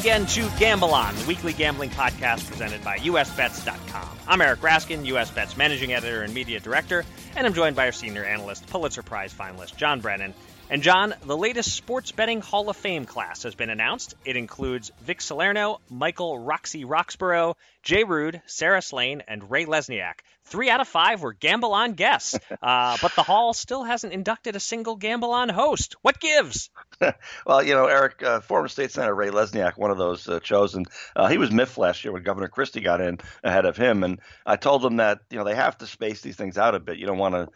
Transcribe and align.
Again 0.00 0.24
to 0.24 0.48
Gamble 0.58 0.94
On, 0.94 1.14
the 1.14 1.26
weekly 1.26 1.52
gambling 1.52 1.90
podcast 1.90 2.48
presented 2.48 2.82
by 2.82 2.96
USBets.com. 3.00 4.08
I'm 4.26 4.40
Eric 4.40 4.60
Raskin, 4.60 5.06
USBets 5.06 5.58
managing 5.58 5.92
editor 5.92 6.22
and 6.22 6.32
media 6.32 6.58
director, 6.58 7.04
and 7.36 7.46
I'm 7.46 7.52
joined 7.52 7.76
by 7.76 7.84
our 7.84 7.92
senior 7.92 8.24
analyst, 8.24 8.66
Pulitzer 8.68 9.02
Prize 9.02 9.34
finalist 9.34 9.76
John 9.76 10.00
Brennan. 10.00 10.32
And 10.70 10.84
John, 10.84 11.16
the 11.26 11.36
latest 11.36 11.74
sports 11.74 12.12
betting 12.12 12.40
Hall 12.42 12.70
of 12.70 12.76
Fame 12.76 13.04
class 13.04 13.42
has 13.42 13.56
been 13.56 13.70
announced. 13.70 14.14
It 14.24 14.36
includes 14.36 14.92
Vic 15.00 15.20
Salerno, 15.20 15.80
Michael 15.90 16.38
Roxy 16.38 16.84
Roxborough, 16.84 17.56
Jay 17.82 18.04
Rood, 18.04 18.40
Sarah 18.46 18.80
Slane, 18.80 19.24
and 19.26 19.50
Ray 19.50 19.64
Lesniak. 19.64 20.20
Three 20.44 20.70
out 20.70 20.80
of 20.80 20.86
five 20.86 21.22
were 21.22 21.32
Gamble 21.32 21.72
On 21.72 21.94
guests, 21.94 22.38
uh, 22.62 22.96
but 23.02 23.16
the 23.16 23.24
Hall 23.24 23.52
still 23.52 23.82
hasn't 23.82 24.12
inducted 24.12 24.54
a 24.54 24.60
single 24.60 24.94
Gamble 24.94 25.32
On 25.32 25.48
host. 25.48 25.96
What 26.02 26.20
gives? 26.20 26.70
well, 27.46 27.64
you 27.64 27.74
know, 27.74 27.86
Eric, 27.86 28.22
uh, 28.22 28.40
former 28.40 28.68
state 28.68 28.92
senator 28.92 29.14
Ray 29.14 29.30
Lesniak, 29.30 29.76
one 29.76 29.90
of 29.90 29.98
those 29.98 30.28
uh, 30.28 30.38
chosen, 30.38 30.84
uh, 31.16 31.26
he 31.26 31.38
was 31.38 31.50
miffed 31.50 31.78
last 31.78 32.04
year 32.04 32.12
when 32.12 32.22
Governor 32.22 32.48
Christie 32.48 32.80
got 32.80 33.00
in 33.00 33.18
ahead 33.42 33.64
of 33.66 33.76
him, 33.76 34.04
and 34.04 34.20
I 34.46 34.54
told 34.54 34.84
him 34.84 34.96
that 34.96 35.18
you 35.30 35.38
know 35.38 35.44
they 35.44 35.56
have 35.56 35.78
to 35.78 35.88
space 35.88 36.20
these 36.20 36.36
things 36.36 36.58
out 36.58 36.76
a 36.76 36.80
bit. 36.80 36.98
You 36.98 37.06
don't 37.06 37.18
want 37.18 37.34
to 37.34 37.48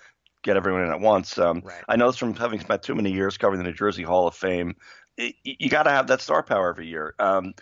get 0.45 0.57
everyone 0.57 0.85
in 0.85 0.91
at 0.91 1.01
once. 1.01 1.37
Um, 1.39 1.63
Right. 1.65 1.83
I 1.89 1.97
know 1.97 2.07
this 2.07 2.17
from 2.19 2.35
having 2.35 2.61
spent 2.61 2.83
too 2.83 2.95
many 2.95 3.11
years 3.11 3.37
covering 3.37 3.59
the 3.59 3.69
New 3.69 3.75
Jersey 3.75 4.05
Hall 4.05 4.29
of 4.29 4.35
Fame. 4.37 4.77
Y- 5.19 5.35
you 5.45 5.69
got 5.69 5.85
to 5.85 5.91
have 5.91 6.07
that 6.09 6.21
star 6.21 6.43
power 6.45 6.69
every 6.69 6.87
year. 6.87 7.15
Um, 7.19 7.55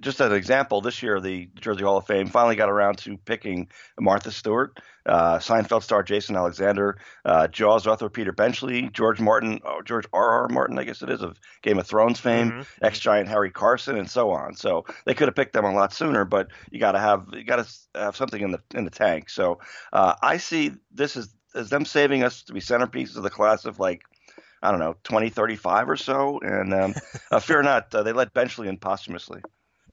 just 0.00 0.20
as 0.20 0.30
an 0.30 0.36
example, 0.36 0.80
this 0.82 1.02
year 1.02 1.20
the 1.20 1.48
Jersey 1.54 1.82
Hall 1.82 1.96
of 1.96 2.06
Fame 2.06 2.26
finally 2.26 2.56
got 2.56 2.68
around 2.68 2.98
to 2.98 3.16
picking 3.18 3.68
Martha 3.98 4.30
Stewart, 4.30 4.78
uh, 5.06 5.38
Seinfeld 5.38 5.82
star 5.84 6.02
Jason 6.02 6.36
Alexander, 6.36 6.98
uh, 7.24 7.46
Jaws 7.46 7.86
author 7.86 8.10
Peter 8.10 8.32
Benchley, 8.32 8.90
George 8.92 9.20
Martin, 9.20 9.60
oh, 9.64 9.80
George 9.82 10.04
R. 10.12 10.42
R. 10.42 10.48
Martin, 10.48 10.78
I 10.78 10.84
guess 10.84 11.02
it 11.02 11.08
is, 11.08 11.22
of 11.22 11.38
Game 11.62 11.78
of 11.78 11.86
Thrones 11.86 12.20
fame, 12.20 12.50
Mhm. 12.50 12.66
ex 12.82 12.98
giant 12.98 13.28
Harry 13.28 13.50
Carson, 13.52 13.96
and 13.96 14.10
so 14.10 14.32
on. 14.32 14.54
So 14.54 14.84
they 15.06 15.14
could 15.14 15.28
have 15.28 15.36
picked 15.36 15.52
them 15.54 15.64
a 15.64 15.72
lot 15.72 15.94
sooner, 15.94 16.24
but 16.26 16.48
you 16.70 16.80
got 16.80 16.92
to 16.92 16.98
have 16.98 17.28
you 17.32 17.44
got 17.44 17.64
to 17.64 17.76
have 17.94 18.16
something 18.16 18.42
in 18.42 18.50
the 18.50 18.60
in 18.74 18.84
the 18.84 18.90
tank. 18.90 19.30
So 19.30 19.60
uh, 19.92 20.14
I 20.20 20.36
see 20.38 20.72
this 20.92 21.16
as 21.16 21.32
as 21.56 21.70
them 21.70 21.84
saving 21.84 22.22
us 22.22 22.42
to 22.44 22.52
be 22.52 22.60
centerpieces 22.60 23.16
of 23.16 23.22
the 23.22 23.30
class 23.30 23.64
of 23.64 23.78
like. 23.78 24.02
I 24.62 24.70
don't 24.70 24.80
know, 24.80 24.94
2035 25.04 25.90
or 25.90 25.96
so. 25.96 26.40
And 26.40 26.72
um, 26.72 26.94
uh, 27.30 27.40
fear 27.40 27.62
not, 27.62 27.94
uh, 27.94 28.02
they 28.02 28.12
let 28.12 28.32
Benchley 28.32 28.68
in 28.68 28.78
posthumously. 28.78 29.42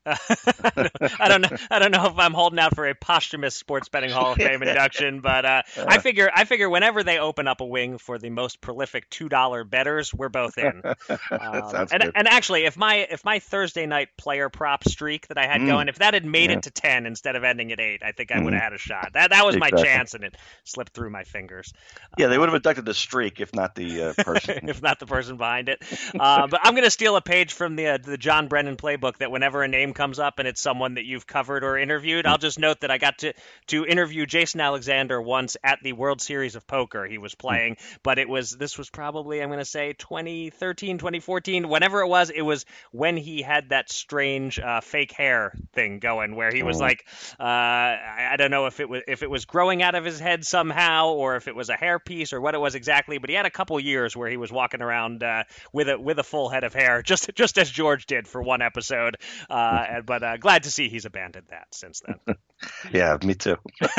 I 1.20 1.28
don't 1.28 1.42
know. 1.42 1.50
I 1.72 1.80
don't 1.80 1.92
know 1.92 2.06
if 2.08 2.18
I'm 2.18 2.34
holding 2.34 2.60
out 2.60 2.76
for 2.76 2.88
a 2.88 2.94
posthumous 2.96 3.56
sports 3.56 3.88
betting 3.90 4.12
Hall 4.12 4.34
of 4.34 4.38
Fame 4.38 4.62
induction, 4.64 5.22
but 5.22 5.46
uh, 5.46 5.62
I 5.78 5.98
figure 6.00 6.30
I 6.34 6.44
figure 6.46 6.70
whenever 6.70 7.04
they 7.04 7.20
open 7.20 7.48
up 7.48 7.62
a 7.62 7.66
wing 7.66 7.98
for 7.98 8.18
the 8.18 8.30
most 8.30 8.60
prolific 8.62 9.10
two 9.10 9.30
dollar 9.30 9.64
betters, 9.64 10.14
we're 10.14 10.30
both 10.30 10.58
in. 10.58 10.84
Um, 11.40 11.88
and 11.92 12.12
and 12.16 12.28
actually, 12.28 12.66
if 12.66 12.78
my 12.78 12.96
if 13.10 13.26
my 13.26 13.40
Thursday 13.40 13.86
night 13.86 14.10
player 14.18 14.50
prop 14.50 14.88
streak 14.88 15.28
that 15.28 15.38
I 15.38 15.48
had 15.48 15.62
Mm. 15.62 15.68
going, 15.68 15.88
if 15.90 16.00
that 16.00 16.14
had 16.14 16.26
made 16.26 16.50
Yeah. 16.50 16.58
it 16.58 16.64
to 16.64 16.72
ten 16.72 17.06
instead 17.06 17.36
of 17.36 17.44
ending 17.44 17.72
at 17.72 17.80
eight, 17.80 18.02
I 18.04 18.12
think 18.12 18.32
I 18.32 18.40
would 18.40 18.54
Mhm. 18.54 18.54
have 18.54 18.64
had 18.64 18.74
a 18.74 18.78
shot. 18.78 19.14
That 19.14 19.32
that 19.32 19.46
was 19.46 19.58
my 19.58 19.72
chance, 19.72 20.14
and 20.14 20.24
it 20.24 20.36
slipped 20.64 20.94
through 20.94 21.10
my 21.10 21.24
fingers. 21.24 21.74
Yeah, 22.18 22.28
they 22.28 22.38
would 22.38 22.48
have 22.50 22.56
inducted 22.56 22.86
the 22.86 22.94
streak 22.94 23.40
if 23.40 23.54
not 23.56 23.76
the 23.76 24.04
uh, 24.04 24.14
person. 24.24 24.70
if 24.70 24.82
not 24.82 25.00
the 25.00 25.06
person 25.06 25.38
behind 25.38 25.70
it. 25.70 25.82
Uh, 26.18 26.48
but 26.48 26.60
I'm 26.64 26.74
going 26.74 26.84
to 26.86 26.92
steal 26.92 27.16
a 27.16 27.22
page 27.22 27.54
from 27.54 27.76
the 27.76 27.88
uh, 27.88 27.98
the 27.98 28.18
John 28.18 28.48
Brennan 28.48 28.78
playbook 28.78 29.18
that 29.18 29.32
whenever 29.32 29.64
a 29.64 29.68
name 29.68 29.93
comes 29.94 30.20
up 30.20 30.40
and 30.40 30.48
it's 30.48 30.62
someone 30.62 30.96
that 30.96 31.06
you've 31.06 31.28
covered 31.28 31.64
or 31.64 31.78
interviewed, 31.78 32.26
I'll 32.26 32.38
just 32.38 32.60
note 32.60 32.82
that 32.82 32.92
I 32.92 32.98
got 32.98 33.20
to 33.20 33.34
to 33.68 33.86
interview 33.86 34.26
Jason 34.26 34.62
Alexander 34.62 35.22
once 35.22 35.58
at 35.64 35.80
the 35.84 35.94
World 35.94 36.22
Series 36.22 36.56
of 36.56 36.66
Poker. 36.68 37.06
He 37.06 37.18
was 37.18 37.36
playing, 37.36 37.78
but 38.04 38.20
it 38.20 38.28
was 38.30 38.52
this 38.52 38.78
was 38.78 38.90
probably 38.90 39.42
I'm 39.42 39.50
going 39.50 39.60
to 39.60 39.66
say 39.66 39.94
2013, 39.94 40.98
2014, 40.98 41.68
whenever 41.70 42.02
it 42.02 42.08
was. 42.08 42.30
It 42.30 42.42
was 42.42 42.66
when 42.92 43.18
he 43.18 43.42
had 43.42 43.70
that 43.70 43.92
strange 43.92 44.60
uh, 44.60 44.82
fake 44.82 45.12
hair 45.12 45.54
thing 45.74 46.00
going, 46.00 46.36
where 46.36 46.52
he 46.52 46.64
was 46.64 46.78
Oh. 46.78 46.86
like, 46.86 47.06
uh, 47.40 47.44
I, 47.44 48.30
I 48.34 48.36
don't 48.38 48.52
know 48.52 48.66
if 48.66 48.80
it 48.80 48.90
was 48.90 49.04
if 49.08 49.24
it 49.24 49.30
was 49.30 49.46
growing 49.46 49.82
out 49.84 49.96
of 49.96 50.04
his 50.06 50.20
head 50.20 50.46
somehow, 50.46 51.10
or 51.14 51.36
if 51.36 51.48
it 51.48 51.56
was 51.56 51.70
a 51.70 51.76
hairpiece, 51.76 52.34
or 52.34 52.42
what 52.42 52.56
it 52.56 52.60
was 52.60 52.76
exactly. 52.76 53.18
But 53.18 53.30
he 53.30 53.36
had 53.36 53.46
a 53.46 53.52
couple 53.52 53.80
years 53.80 54.16
where 54.16 54.30
he 54.30 54.38
was 54.38 54.52
walking 54.52 54.82
around 54.82 55.24
uh, 55.24 55.44
with 55.72 55.90
a 55.90 56.00
with 56.00 56.20
a 56.20 56.24
full 56.24 56.50
head 56.50 56.64
of 56.64 56.74
hair, 56.74 57.02
just 57.02 57.30
just 57.36 57.58
as 57.58 57.70
George 57.70 58.06
did 58.06 58.28
for 58.28 58.42
one 58.42 58.62
episode. 58.62 59.18
Uh, 59.50 59.83
and- 59.90 60.06
but 60.06 60.24
uh, 60.24 60.38
glad 60.38 60.64
to 60.64 60.72
see 60.72 60.90
he's 60.90 61.06
abandoned 61.06 61.48
that 61.50 61.68
since 61.72 62.02
then. 62.06 62.36
yeah, 62.92 63.18
me 63.24 63.34
too. 63.34 63.58
All 63.82 63.90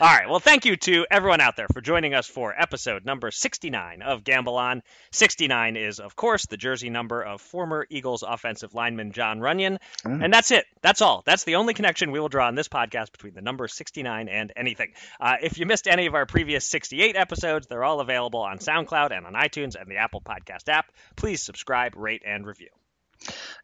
right. 0.00 0.28
Well, 0.28 0.40
thank 0.40 0.64
you 0.64 0.76
to 0.76 1.06
everyone 1.10 1.40
out 1.40 1.56
there 1.56 1.68
for 1.72 1.80
joining 1.80 2.14
us 2.14 2.26
for 2.26 2.54
episode 2.58 3.04
number 3.04 3.30
69 3.30 4.02
of 4.02 4.24
Gamble 4.24 4.56
On. 4.56 4.82
69 5.12 5.76
is, 5.76 6.00
of 6.00 6.16
course, 6.16 6.46
the 6.46 6.56
jersey 6.56 6.90
number 6.90 7.22
of 7.22 7.40
former 7.40 7.86
Eagles 7.90 8.22
offensive 8.26 8.74
lineman 8.74 9.12
Jon 9.12 9.40
Runyan. 9.40 9.78
Mm. 10.04 10.24
And 10.24 10.32
that's 10.32 10.50
it. 10.50 10.64
That's 10.82 11.02
all. 11.02 11.22
That's 11.26 11.44
the 11.44 11.56
only 11.56 11.74
connection 11.74 12.10
we 12.10 12.20
will 12.20 12.28
draw 12.28 12.48
in 12.48 12.54
this 12.54 12.68
podcast 12.68 13.12
between 13.12 13.34
the 13.34 13.42
number 13.42 13.68
69 13.68 14.28
and 14.28 14.52
anything. 14.56 14.92
Uh, 15.20 15.36
if 15.42 15.58
you 15.58 15.66
missed 15.66 15.86
any 15.86 16.06
of 16.06 16.14
our 16.14 16.26
previous 16.26 16.66
68 16.66 17.16
episodes, 17.16 17.66
they're 17.66 17.84
all 17.84 18.00
available 18.00 18.40
on 18.40 18.58
SoundCloud 18.58 19.16
and 19.16 19.26
on 19.26 19.34
iTunes 19.34 19.80
and 19.80 19.90
the 19.90 19.96
Apple 19.96 20.20
Podcast 20.20 20.68
app. 20.68 20.86
Please 21.16 21.42
subscribe, 21.42 21.94
rate, 21.96 22.22
and 22.26 22.46
review. 22.46 22.68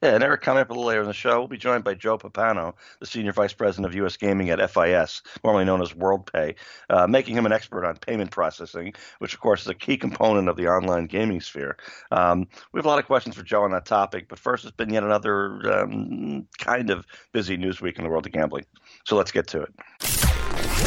Yeah, 0.03 0.17
and 0.17 0.25
Eric, 0.25 0.41
coming 0.41 0.61
up 0.61 0.69
a 0.69 0.73
little 0.73 0.85
later 0.85 1.03
in 1.03 1.07
the 1.07 1.13
show, 1.13 1.39
we'll 1.39 1.47
be 1.47 1.57
joined 1.57 1.85
by 1.85 1.95
Joe 1.95 2.19
Pappano, 2.19 2.75
the 2.99 3.07
Senior 3.07 3.33
Vice 3.33 3.53
President 3.53 3.87
of 3.87 3.95
U.S. 3.95 4.17
Gaming 4.17 4.51
at 4.51 4.59
FIS, 4.69 5.23
formerly 5.41 5.65
known 5.65 5.81
as 5.81 5.93
WorldPay, 5.93 6.57
uh, 6.91 7.07
making 7.07 7.37
him 7.37 7.47
an 7.47 7.53
expert 7.53 7.85
on 7.85 7.97
payment 7.99 8.33
processing, 8.33 8.95
which, 9.21 9.33
of 9.33 9.39
course, 9.39 9.63
is 9.63 9.69
a 9.69 9.75
key 9.75 9.97
component 9.97 10.49
of 10.49 10.57
the 10.57 10.67
online 10.67 11.07
gaming 11.07 11.41
sphere. 11.41 11.77
Um, 12.11 12.49
we 12.73 12.79
have 12.79 12.85
a 12.85 12.89
lot 12.89 12.99
of 12.99 13.07
questions 13.07 13.37
for 13.37 13.45
Joe 13.45 13.63
on 13.63 13.71
that 13.71 13.87
topic, 13.87 14.27
but 14.29 14.41
first, 14.41 14.65
it's 14.65 14.77
been 14.77 14.93
yet 14.93 15.05
another 15.05 15.83
um, 15.83 16.49
kind 16.59 16.91
of 16.91 17.07
busy 17.31 17.57
news 17.57 17.81
week 17.81 17.97
in 17.97 18.03
the 18.03 18.11
world 18.11 18.27
of 18.27 18.33
gambling. 18.33 18.67
So 19.05 19.15
let's 19.15 19.31
get 19.31 19.47
to 19.49 19.63
it. 19.63 19.73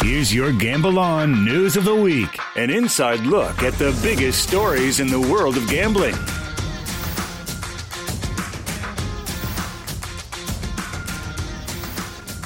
Here's 0.03 0.33
your 0.33 0.51
Gamble 0.51 0.99
On 0.99 1.45
News 1.45 1.77
of 1.77 1.85
the 1.85 1.95
Week 1.95 2.37
an 2.57 2.69
inside 2.69 3.21
look 3.21 3.63
at 3.63 3.75
the 3.75 3.97
biggest 4.03 4.45
stories 4.45 4.99
in 4.99 5.07
the 5.07 5.21
world 5.21 5.55
of 5.55 5.67
gambling. 5.69 6.15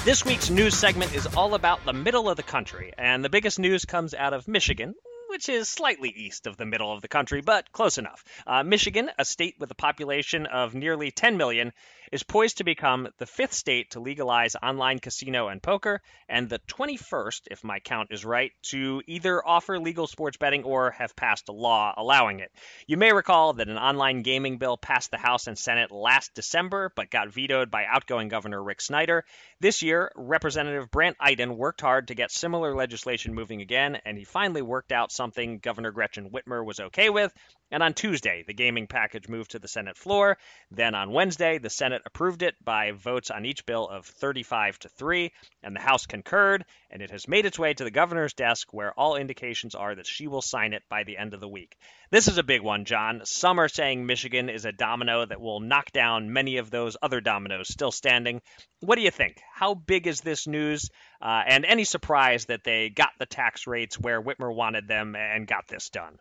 This 0.10 0.26
week's 0.26 0.50
news 0.50 0.76
segment 0.76 1.14
is 1.14 1.28
all 1.38 1.54
about 1.54 1.86
the 1.86 1.94
middle 1.94 2.32
of 2.32 2.36
the 2.36 2.42
country, 2.42 2.92
and 2.98 3.24
the 3.24 3.30
biggest 3.30 3.60
news 3.60 3.86
comes 3.86 4.16
out 4.16 4.34
of 4.34 4.48
Michigan, 4.48 4.96
which 5.28 5.48
is 5.50 5.70
slightly 5.70 6.10
east 6.10 6.48
of 6.48 6.58
the 6.58 6.66
middle 6.66 6.92
of 6.92 7.04
the 7.04 7.08
country, 7.08 7.42
but 7.42 7.72
close 7.72 8.00
enough. 8.00 8.24
Uh, 8.48 8.64
Michigan, 8.64 9.12
a 9.20 9.24
state 9.24 9.58
with 9.60 9.70
a 9.70 9.76
population 9.76 10.48
of 10.48 10.74
nearly 10.74 11.12
10 11.12 11.38
million, 11.38 11.74
is 12.12 12.24
poised 12.24 12.58
to 12.58 12.64
become 12.64 13.08
the 13.18 13.26
fifth 13.26 13.54
state 13.54 13.92
to 13.92 14.00
legalize 14.00 14.56
online 14.56 15.00
casino 15.00 15.48
and 15.48 15.62
poker, 15.62 16.02
and 16.28 16.50
the 16.50 16.60
21st, 16.60 17.42
if 17.52 17.64
my 17.64 17.80
count 17.80 18.10
is 18.12 18.26
right, 18.26 18.52
to 18.64 19.02
either 19.08 19.46
offer 19.46 19.80
legal 19.80 20.08
sports 20.08 20.38
betting 20.38 20.64
or 20.64 20.92
have 20.92 21.16
passed 21.16 21.50
a 21.50 21.52
law 21.52 21.94
allowing 21.96 22.40
it. 22.40 22.52
You 22.88 22.98
may 22.98 23.14
recall 23.14 23.54
that 23.54 23.68
an 23.68 23.78
online 23.78 24.22
gaming 24.22 24.58
bill 24.58 24.78
passed 24.78 25.12
the 25.12 25.18
House 25.18 25.48
and 25.48 25.58
Senate 25.58 25.92
last 25.92 26.34
December, 26.34 26.92
but 26.96 27.10
got 27.10 27.30
vetoed 27.30 27.72
by 27.72 27.86
outgoing 27.86 28.28
Governor 28.28 28.62
Rick 28.62 28.82
Snyder. 28.82 29.26
This 29.60 29.82
year, 29.82 30.12
Representative 30.16 30.92
Brandt 30.92 31.18
Iden 31.20 31.58
worked 31.58 31.82
hard 31.82 32.08
to 32.08 32.16
get 32.16 32.32
similar 32.32 32.76
legislation 32.76 33.34
moving 33.34 33.62
again, 33.62 34.00
and 34.06 34.18
he 34.18 34.24
finally 34.24 34.62
worked 34.62 34.92
out 34.92 35.12
something 35.12 35.60
Governor 35.60 35.92
Gretchen 35.92 36.30
Whitmer 36.30 36.66
was 36.66 36.80
okay 36.80 37.10
with. 37.10 37.34
And 37.72 37.84
on 37.84 37.94
Tuesday, 37.94 38.44
the 38.48 38.54
gaming 38.54 38.88
package 38.88 39.30
moved 39.30 39.52
to 39.52 39.60
the 39.60 39.68
Senate 39.68 39.96
floor. 39.96 40.40
Then 40.72 40.96
on 40.96 41.12
Wednesday, 41.12 41.60
the 41.60 41.70
Senate 41.70 42.02
approved 42.04 42.42
it 42.42 42.56
by 42.64 42.92
votes 42.92 43.30
on 43.30 43.46
each 43.46 43.64
bill 43.66 43.88
of 43.88 44.08
35 44.08 44.80
to 44.80 44.90
3, 44.90 45.32
and 45.62 45.76
the 45.76 45.80
House 45.80 46.08
concurred, 46.08 46.66
and 46.90 47.04
it 47.04 47.12
has 47.12 47.28
made 47.28 47.46
its 47.46 47.60
way 47.60 47.74
to 47.74 47.84
the 47.84 47.92
governor's 47.92 48.34
desk, 48.34 48.74
where 48.74 48.92
all 48.94 49.16
indications 49.16 49.76
are 49.76 49.94
that 49.94 50.08
she 50.08 50.28
will 50.28 50.42
sign 50.42 50.74
it 50.74 50.82
by 50.90 51.04
the 51.04 51.18
end 51.18 51.36
of 51.36 51.42
the 51.42 51.48
week. 51.48 51.78
This 52.10 52.28
is 52.28 52.40
a 52.40 52.44
big 52.44 52.62
one, 52.62 52.86
John. 52.86 53.22
Some 53.26 53.60
are 53.60 53.70
saying 53.70 54.04
Michigan 54.04 54.50
is 54.50 54.66
a 54.66 54.72
domino 54.72 55.24
that 55.26 55.40
will 55.40 55.60
knock 55.60 55.92
down 55.92 56.34
many 56.34 56.58
of 56.58 56.72
those 56.72 56.98
other 57.04 57.22
dominoes 57.22 57.70
still 57.70 57.92
standing. 57.92 58.42
What 58.80 58.96
do 58.96 59.04
you 59.04 59.12
think? 59.12 59.42
How 59.54 59.76
big 59.76 60.08
is 60.08 60.22
this 60.22 60.48
news? 60.48 60.90
Uh, 61.22 61.44
and 61.46 61.66
any 61.66 61.84
surprise 61.84 62.46
that 62.46 62.64
they 62.64 62.90
got 62.90 63.12
the 63.20 63.28
tax 63.28 63.68
rates 63.68 64.00
where 64.00 64.20
Whitmer 64.20 64.54
wanted 64.54 64.88
them 64.88 65.16
and 65.16 65.46
got 65.46 65.68
this 65.68 65.90
done? 65.90 66.18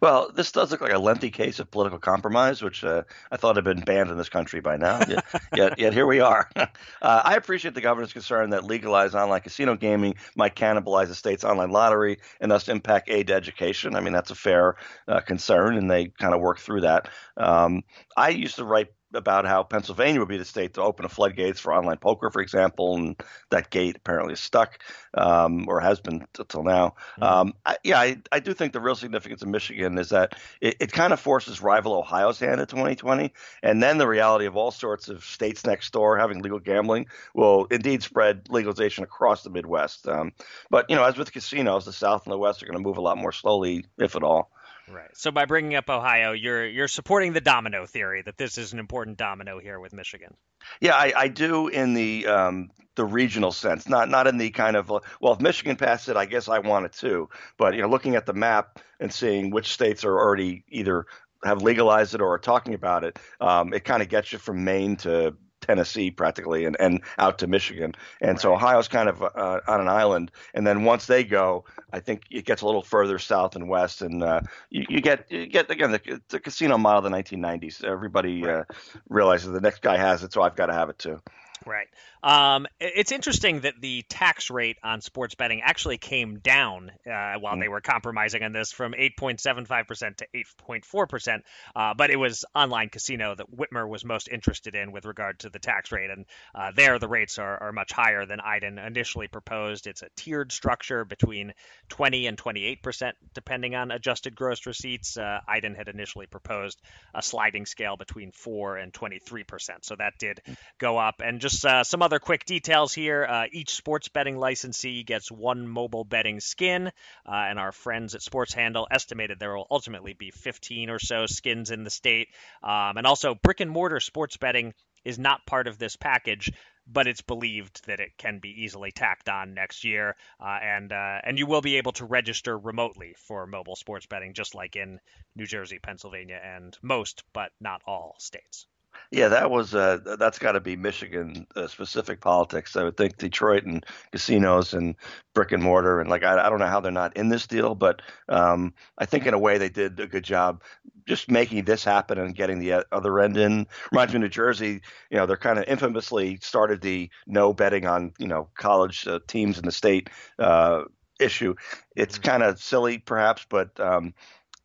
Well, 0.00 0.30
this 0.34 0.52
does 0.52 0.70
look 0.70 0.80
like 0.80 0.92
a 0.92 0.98
lengthy 0.98 1.30
case 1.30 1.58
of 1.58 1.70
political 1.70 1.98
compromise, 1.98 2.62
which 2.62 2.84
uh, 2.84 3.02
I 3.30 3.36
thought 3.36 3.56
had 3.56 3.64
been 3.64 3.80
banned 3.80 4.10
in 4.10 4.16
this 4.16 4.28
country 4.28 4.60
by 4.60 4.76
now. 4.76 5.00
Yet, 5.08 5.24
yet, 5.56 5.78
yet, 5.78 5.92
here 5.92 6.06
we 6.06 6.20
are. 6.20 6.48
uh, 6.56 6.66
I 7.02 7.36
appreciate 7.36 7.74
the 7.74 7.80
governor's 7.80 8.12
concern 8.12 8.50
that 8.50 8.64
legalized 8.64 9.14
online 9.14 9.40
casino 9.40 9.76
gaming 9.76 10.14
might 10.36 10.54
cannibalize 10.54 11.08
the 11.08 11.14
state's 11.14 11.44
online 11.44 11.70
lottery 11.70 12.18
and 12.40 12.50
thus 12.50 12.68
impact 12.68 13.08
aid 13.10 13.28
to 13.28 13.34
education. 13.34 13.94
I 13.96 14.00
mean, 14.00 14.12
that's 14.12 14.30
a 14.30 14.36
fair 14.36 14.76
uh, 15.08 15.20
concern, 15.20 15.76
and 15.76 15.90
they 15.90 16.06
kind 16.06 16.34
of 16.34 16.40
work 16.40 16.58
through 16.58 16.82
that. 16.82 17.08
Um, 17.36 17.82
I 18.16 18.30
used 18.30 18.56
to 18.56 18.64
write 18.64 18.88
about 19.14 19.44
how 19.44 19.62
Pennsylvania 19.62 20.20
would 20.20 20.28
be 20.28 20.36
the 20.36 20.44
state 20.44 20.74
to 20.74 20.82
open 20.82 21.02
the 21.02 21.08
floodgates 21.08 21.60
for 21.60 21.72
online 21.72 21.96
poker, 21.96 22.30
for 22.30 22.40
example, 22.40 22.96
and 22.96 23.22
that 23.50 23.70
gate 23.70 23.96
apparently 23.96 24.34
is 24.34 24.40
stuck 24.40 24.78
um, 25.14 25.66
or 25.68 25.80
has 25.80 26.00
been 26.00 26.24
until 26.38 26.62
now. 26.62 26.94
Mm-hmm. 27.20 27.22
Um, 27.22 27.54
I, 27.66 27.76
yeah, 27.84 28.00
I, 28.00 28.16
I, 28.32 28.40
do 28.40 28.54
think 28.54 28.72
the 28.72 28.80
real 28.80 28.94
significance 28.94 29.42
of 29.42 29.48
Michigan 29.48 29.98
is 29.98 30.10
that 30.10 30.38
it, 30.60 30.76
it 30.80 30.92
kind 30.92 31.12
of 31.12 31.20
forces 31.20 31.60
rival 31.60 31.94
Ohio's 31.94 32.38
hand 32.38 32.60
in 32.60 32.66
2020, 32.66 33.32
and 33.62 33.82
then 33.82 33.98
the 33.98 34.06
reality 34.06 34.46
of 34.46 34.56
all 34.56 34.70
sorts 34.70 35.08
of 35.08 35.24
states 35.24 35.64
next 35.64 35.92
door 35.92 36.18
having 36.18 36.42
legal 36.42 36.58
gambling 36.58 37.06
will 37.34 37.66
indeed 37.66 38.02
spread 38.02 38.48
legalization 38.48 39.04
across 39.04 39.42
the 39.42 39.50
Midwest. 39.50 40.06
Um, 40.08 40.32
but 40.70 40.86
you 40.88 40.96
know, 40.96 41.04
as 41.04 41.16
with 41.16 41.32
casinos, 41.32 41.84
the 41.84 41.92
South 41.92 42.24
and 42.24 42.32
the 42.32 42.38
West 42.38 42.62
are 42.62 42.66
going 42.66 42.78
to 42.78 42.82
move 42.82 42.96
a 42.96 43.02
lot 43.02 43.18
more 43.18 43.32
slowly, 43.32 43.84
if 43.98 44.16
at 44.16 44.22
all. 44.22 44.50
Right. 44.92 45.10
So 45.14 45.30
by 45.30 45.44
bringing 45.44 45.74
up 45.76 45.88
Ohio, 45.88 46.32
you're 46.32 46.66
you're 46.66 46.88
supporting 46.88 47.32
the 47.32 47.40
domino 47.40 47.86
theory 47.86 48.22
that 48.22 48.36
this 48.36 48.58
is 48.58 48.72
an 48.72 48.78
important 48.78 49.18
domino 49.18 49.58
here 49.58 49.78
with 49.78 49.92
Michigan. 49.92 50.34
Yeah, 50.80 50.94
I, 50.94 51.12
I 51.16 51.28
do 51.28 51.68
in 51.68 51.94
the 51.94 52.26
um, 52.26 52.70
the 52.96 53.04
regional 53.04 53.52
sense, 53.52 53.88
not 53.88 54.08
not 54.08 54.26
in 54.26 54.36
the 54.36 54.50
kind 54.50 54.76
of 54.76 54.90
well, 54.90 55.32
if 55.32 55.40
Michigan 55.40 55.76
passed 55.76 56.08
it, 56.08 56.16
I 56.16 56.26
guess 56.26 56.48
I 56.48 56.58
want 56.58 56.86
it 56.86 56.92
too. 56.92 57.28
But 57.56 57.74
you 57.74 57.82
know, 57.82 57.88
looking 57.88 58.16
at 58.16 58.26
the 58.26 58.34
map 58.34 58.80
and 58.98 59.12
seeing 59.12 59.50
which 59.50 59.72
states 59.72 60.04
are 60.04 60.18
already 60.18 60.64
either 60.68 61.06
have 61.44 61.62
legalized 61.62 62.14
it 62.14 62.20
or 62.20 62.34
are 62.34 62.38
talking 62.38 62.74
about 62.74 63.04
it, 63.04 63.18
um, 63.40 63.72
it 63.72 63.84
kind 63.84 64.02
of 64.02 64.08
gets 64.08 64.32
you 64.32 64.38
from 64.38 64.64
Maine 64.64 64.96
to 64.96 65.36
Tennessee 65.70 66.10
practically 66.10 66.64
and, 66.64 66.76
and 66.80 67.00
out 67.16 67.38
to 67.38 67.46
Michigan. 67.46 67.94
And 68.20 68.32
right. 68.32 68.40
so 68.40 68.52
Ohio's 68.52 68.88
kind 68.88 69.08
of 69.08 69.22
uh, 69.22 69.60
on 69.68 69.80
an 69.80 69.88
island. 69.88 70.32
And 70.52 70.66
then 70.66 70.82
once 70.82 71.06
they 71.06 71.22
go, 71.22 71.64
I 71.92 72.00
think 72.00 72.24
it 72.28 72.44
gets 72.44 72.62
a 72.62 72.66
little 72.66 72.82
further 72.82 73.20
south 73.20 73.54
and 73.54 73.68
west. 73.68 74.02
And 74.02 74.20
uh, 74.20 74.40
you, 74.68 74.84
you, 74.88 75.00
get, 75.00 75.30
you 75.30 75.46
get 75.46 75.70
again, 75.70 75.92
the, 75.92 76.20
the, 76.28 76.40
casino 76.40 76.76
model 76.76 77.06
of 77.06 77.12
the 77.12 77.16
1990s. 77.16 77.84
Everybody 77.84 78.42
right. 78.42 78.56
uh, 78.56 78.64
realizes 79.08 79.52
the 79.52 79.60
next 79.60 79.80
guy 79.80 79.96
has 79.96 80.24
it, 80.24 80.32
so 80.32 80.42
I've 80.42 80.56
got 80.56 80.66
to 80.66 80.72
have 80.72 80.88
it 80.88 80.98
too. 80.98 81.20
Right. 81.64 81.86
Um, 82.22 82.66
it's 82.78 83.12
interesting 83.12 83.60
that 83.60 83.74
the 83.80 84.02
tax 84.08 84.50
rate 84.50 84.76
on 84.82 85.00
sports 85.00 85.34
betting 85.34 85.62
actually 85.62 85.98
came 85.98 86.38
down 86.38 86.90
uh, 87.06 87.34
while 87.38 87.58
they 87.58 87.66
mm. 87.66 87.70
were 87.70 87.80
compromising 87.80 88.42
on 88.42 88.52
this 88.52 88.72
from 88.72 88.92
8.75% 88.92 90.16
to 90.16 90.26
8.4%. 90.34 91.40
Uh, 91.74 91.94
but 91.94 92.10
it 92.10 92.16
was 92.16 92.44
online 92.54 92.88
casino 92.90 93.34
that 93.34 93.46
Whitmer 93.54 93.88
was 93.88 94.04
most 94.04 94.28
interested 94.28 94.74
in 94.74 94.92
with 94.92 95.06
regard 95.06 95.40
to 95.40 95.50
the 95.50 95.58
tax 95.58 95.92
rate. 95.92 96.10
And 96.10 96.26
uh, 96.54 96.72
there, 96.74 96.98
the 96.98 97.08
rates 97.08 97.38
are, 97.38 97.62
are, 97.62 97.72
much 97.72 97.92
higher 97.92 98.26
than 98.26 98.40
Iden 98.40 98.78
initially 98.78 99.28
proposed. 99.28 99.86
It's 99.86 100.02
a 100.02 100.08
tiered 100.16 100.52
structure 100.52 101.04
between 101.04 101.52
20 101.88 102.26
and 102.26 102.36
28%, 102.36 103.12
depending 103.32 103.74
on 103.74 103.92
adjusted 103.92 104.34
gross 104.34 104.66
receipts. 104.66 105.16
Uh, 105.16 105.38
Iden 105.48 105.74
had 105.74 105.88
initially 105.88 106.26
proposed 106.26 106.80
a 107.14 107.22
sliding 107.22 107.64
scale 107.64 107.96
between 107.96 108.32
4 108.32 108.76
and 108.76 108.92
23%. 108.92 109.44
So 109.82 109.96
that 109.96 110.14
did 110.18 110.40
mm. 110.46 110.56
go 110.78 110.98
up. 110.98 111.22
And 111.24 111.40
just 111.40 111.64
uh, 111.64 111.84
some 111.84 112.02
other 112.02 112.09
quick 112.18 112.44
details 112.44 112.92
here. 112.92 113.24
Uh, 113.24 113.44
each 113.52 113.74
sports 113.74 114.08
betting 114.08 114.36
licensee 114.36 115.04
gets 115.04 115.30
one 115.30 115.68
mobile 115.68 116.04
betting 116.04 116.40
skin, 116.40 116.88
uh, 116.88 116.90
and 117.26 117.58
our 117.58 117.72
friends 117.72 118.14
at 118.14 118.22
Sports 118.22 118.54
Handle 118.54 118.88
estimated 118.90 119.38
there 119.38 119.54
will 119.54 119.66
ultimately 119.70 120.14
be 120.14 120.30
15 120.30 120.90
or 120.90 120.98
so 120.98 121.26
skins 121.26 121.70
in 121.70 121.84
the 121.84 121.90
state. 121.90 122.28
Um, 122.62 122.96
and 122.96 123.06
also, 123.06 123.34
brick 123.34 123.60
and 123.60 123.70
mortar 123.70 124.00
sports 124.00 124.36
betting 124.36 124.74
is 125.04 125.18
not 125.18 125.46
part 125.46 125.68
of 125.68 125.78
this 125.78 125.96
package 125.96 126.50
but 126.92 127.06
it's 127.06 127.20
believed 127.20 127.86
that 127.86 128.00
it 128.00 128.16
can 128.18 128.38
be 128.40 128.62
easily 128.62 128.90
tacked 128.90 129.28
on 129.28 129.54
next 129.54 129.84
year, 129.84 130.16
uh, 130.40 130.58
and 130.60 130.92
uh, 130.92 131.20
and 131.22 131.38
you 131.38 131.46
will 131.46 131.60
be 131.60 131.76
able 131.76 131.92
to 131.92 132.04
register 132.04 132.58
remotely 132.58 133.14
for 133.16 133.46
mobile 133.46 133.76
sports 133.76 134.06
betting, 134.06 134.34
just 134.34 134.54
like 134.54 134.76
in 134.76 134.98
New 135.36 135.46
Jersey, 135.46 135.78
Pennsylvania, 135.78 136.40
and 136.42 136.76
most, 136.82 137.22
but 137.32 137.52
not 137.60 137.82
all 137.86 138.16
states. 138.18 138.66
Yeah, 139.12 139.26
that 139.26 139.50
was 139.50 139.74
uh, 139.74 139.98
that's 140.20 140.38
got 140.38 140.52
to 140.52 140.60
be 140.60 140.76
Michigan 140.76 141.44
uh, 141.56 141.66
specific 141.66 142.20
politics. 142.20 142.76
I 142.76 142.84
would 142.84 142.96
think 142.96 143.18
Detroit 143.18 143.64
and 143.64 143.84
casinos 144.12 144.72
and 144.72 144.94
brick 145.34 145.50
and 145.50 145.62
mortar 145.62 146.00
and 146.00 146.08
like 146.08 146.22
I, 146.22 146.46
I 146.46 146.48
don't 146.48 146.60
know 146.60 146.66
how 146.66 146.78
they're 146.78 146.92
not 146.92 147.16
in 147.16 147.28
this 147.28 147.48
deal, 147.48 147.74
but 147.74 148.02
um, 148.28 148.72
I 148.98 149.06
think 149.06 149.26
in 149.26 149.34
a 149.34 149.38
way 149.38 149.58
they 149.58 149.68
did 149.68 149.98
a 149.98 150.06
good 150.06 150.22
job 150.22 150.62
just 151.08 151.28
making 151.28 151.64
this 151.64 151.82
happen 151.82 152.18
and 152.18 152.36
getting 152.36 152.60
the 152.60 152.86
other 152.92 153.18
end 153.18 153.36
in. 153.36 153.66
Reminds 153.90 154.12
me 154.12 154.18
of 154.18 154.22
New 154.22 154.28
Jersey. 154.28 154.80
You 155.10 155.16
know, 155.16 155.26
they're 155.26 155.36
kind 155.36 155.58
of 155.58 155.64
infamously 155.64 156.38
started 156.40 156.80
the 156.80 157.10
no 157.26 157.52
betting 157.52 157.86
on 157.86 158.12
you 158.18 158.28
know 158.28 158.48
college 158.56 159.08
uh, 159.08 159.18
teams 159.26 159.58
in 159.58 159.64
the 159.64 159.72
state 159.72 160.08
uh, 160.38 160.84
issue. 161.18 161.56
It's 161.96 162.16
mm-hmm. 162.16 162.30
kind 162.30 162.42
of 162.44 162.62
silly, 162.62 162.98
perhaps, 162.98 163.44
but 163.48 163.78
um, 163.80 164.14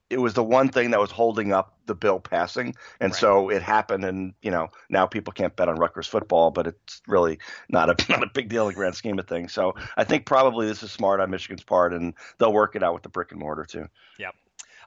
it 0.10 0.20
was 0.20 0.34
the 0.34 0.44
one 0.44 0.70
thing 0.70 0.92
that 0.92 1.00
was 1.00 1.12
holding 1.12 1.52
up 1.52 1.74
the 1.88 1.96
bill 1.96 2.20
passing, 2.20 2.76
and 3.00 3.12
right. 3.12 3.20
so 3.20 3.50
it 3.50 3.62
happened. 3.62 4.06
And 4.06 4.34
you 4.42 4.52
know 4.52 4.70
now 4.90 5.06
people 5.06 5.34
can't 5.34 5.56
bet 5.56 5.70
on 5.70 5.78
Rutgers 5.78 6.08
football, 6.08 6.52
but 6.52 6.68
it's 6.68 7.02
really 7.08 7.40
not 7.70 7.90
a 7.90 7.96
not 8.12 8.24
a 8.24 8.30
big 8.34 8.50
deal 8.50 8.64
in 8.64 8.70
the 8.70 8.76
grand 8.76 8.96
scheme 8.96 9.18
of 9.20 9.28
things. 9.28 9.54
So 9.54 9.74
I 9.98 10.04
think 10.04 10.26
probably 10.26 10.68
this 10.68 10.84
is 10.84 10.92
smart 10.92 11.20
on 11.20 11.30
Michigan's 11.32 11.64
part, 11.64 11.94
and 11.94 12.14
they'll 12.38 12.54
work 12.54 12.76
it 12.76 12.84
out 12.84 12.94
with 12.94 13.04
the 13.04 13.10
brick 13.10 13.32
and 13.32 13.40
mortar 13.40 13.66
too. 13.66 13.88
Yep. 14.20 14.36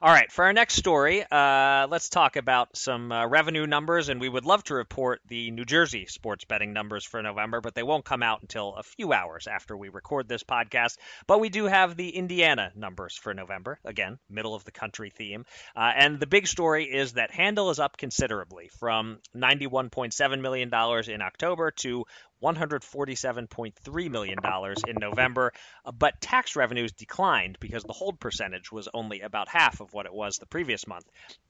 All 0.01 0.13
right, 0.13 0.31
for 0.31 0.45
our 0.45 0.53
next 0.53 0.75
story, 0.75 1.25
uh, 1.29 1.85
let's 1.89 2.07
talk 2.07 2.37
about 2.37 2.77
some 2.77 3.11
uh, 3.11 3.27
revenue 3.27 3.67
numbers, 3.67 4.07
and 4.07 4.21
we 4.21 4.29
would 4.29 4.45
love 4.45 4.63
to 4.65 4.75
report 4.75 5.19
the 5.27 5.51
New 5.51 5.65
Jersey 5.65 6.05
sports 6.05 6.45
betting 6.45 6.71
numbers 6.71 7.03
for 7.03 7.21
November, 7.21 7.59
but 7.59 7.75
they 7.75 7.83
won't 7.83 8.05
come 8.05 8.23
out 8.23 8.41
until 8.41 8.75
a 8.75 8.83
few 8.83 9.11
hours 9.11 9.45
after 9.45 9.75
we 9.75 9.89
record 9.89 10.29
this 10.29 10.43
podcast. 10.43 10.95
But 11.27 11.41
we 11.41 11.49
do 11.49 11.65
have 11.65 11.97
the 11.97 12.11
Indiana 12.11 12.71
numbers 12.77 13.17
for 13.17 13.33
November, 13.33 13.77
again, 13.83 14.19
middle 14.29 14.55
of 14.55 14.63
the 14.63 14.71
country 14.71 15.09
theme. 15.09 15.43
Uh, 15.75 15.91
and 15.93 16.17
the 16.17 16.27
big 16.27 16.47
story 16.47 16.85
is 16.85 17.13
that 17.13 17.31
handle 17.31 17.69
is 17.69 17.79
up 17.79 17.97
considerably 17.97 18.69
from 18.79 19.19
$91.7 19.35 20.39
million 20.39 20.69
in 21.09 21.21
October 21.21 21.71
to 21.71 22.05
$147.3 22.41 24.09
million 24.09 24.37
in 24.87 24.95
November, 24.99 25.51
uh, 25.85 25.91
but 25.91 26.21
tax 26.21 26.55
revenues 26.55 26.91
declined 26.91 27.57
because 27.59 27.83
the 27.83 27.93
hold 27.93 28.19
percentage 28.19 28.71
was 28.71 28.87
only 28.93 29.21
about 29.21 29.49
half 29.49 29.81
of 29.81 29.93
what 29.93 30.05
it 30.05 30.13
was 30.13 30.37
the 30.37 30.45
previous 30.45 30.87
month. 30.87 31.05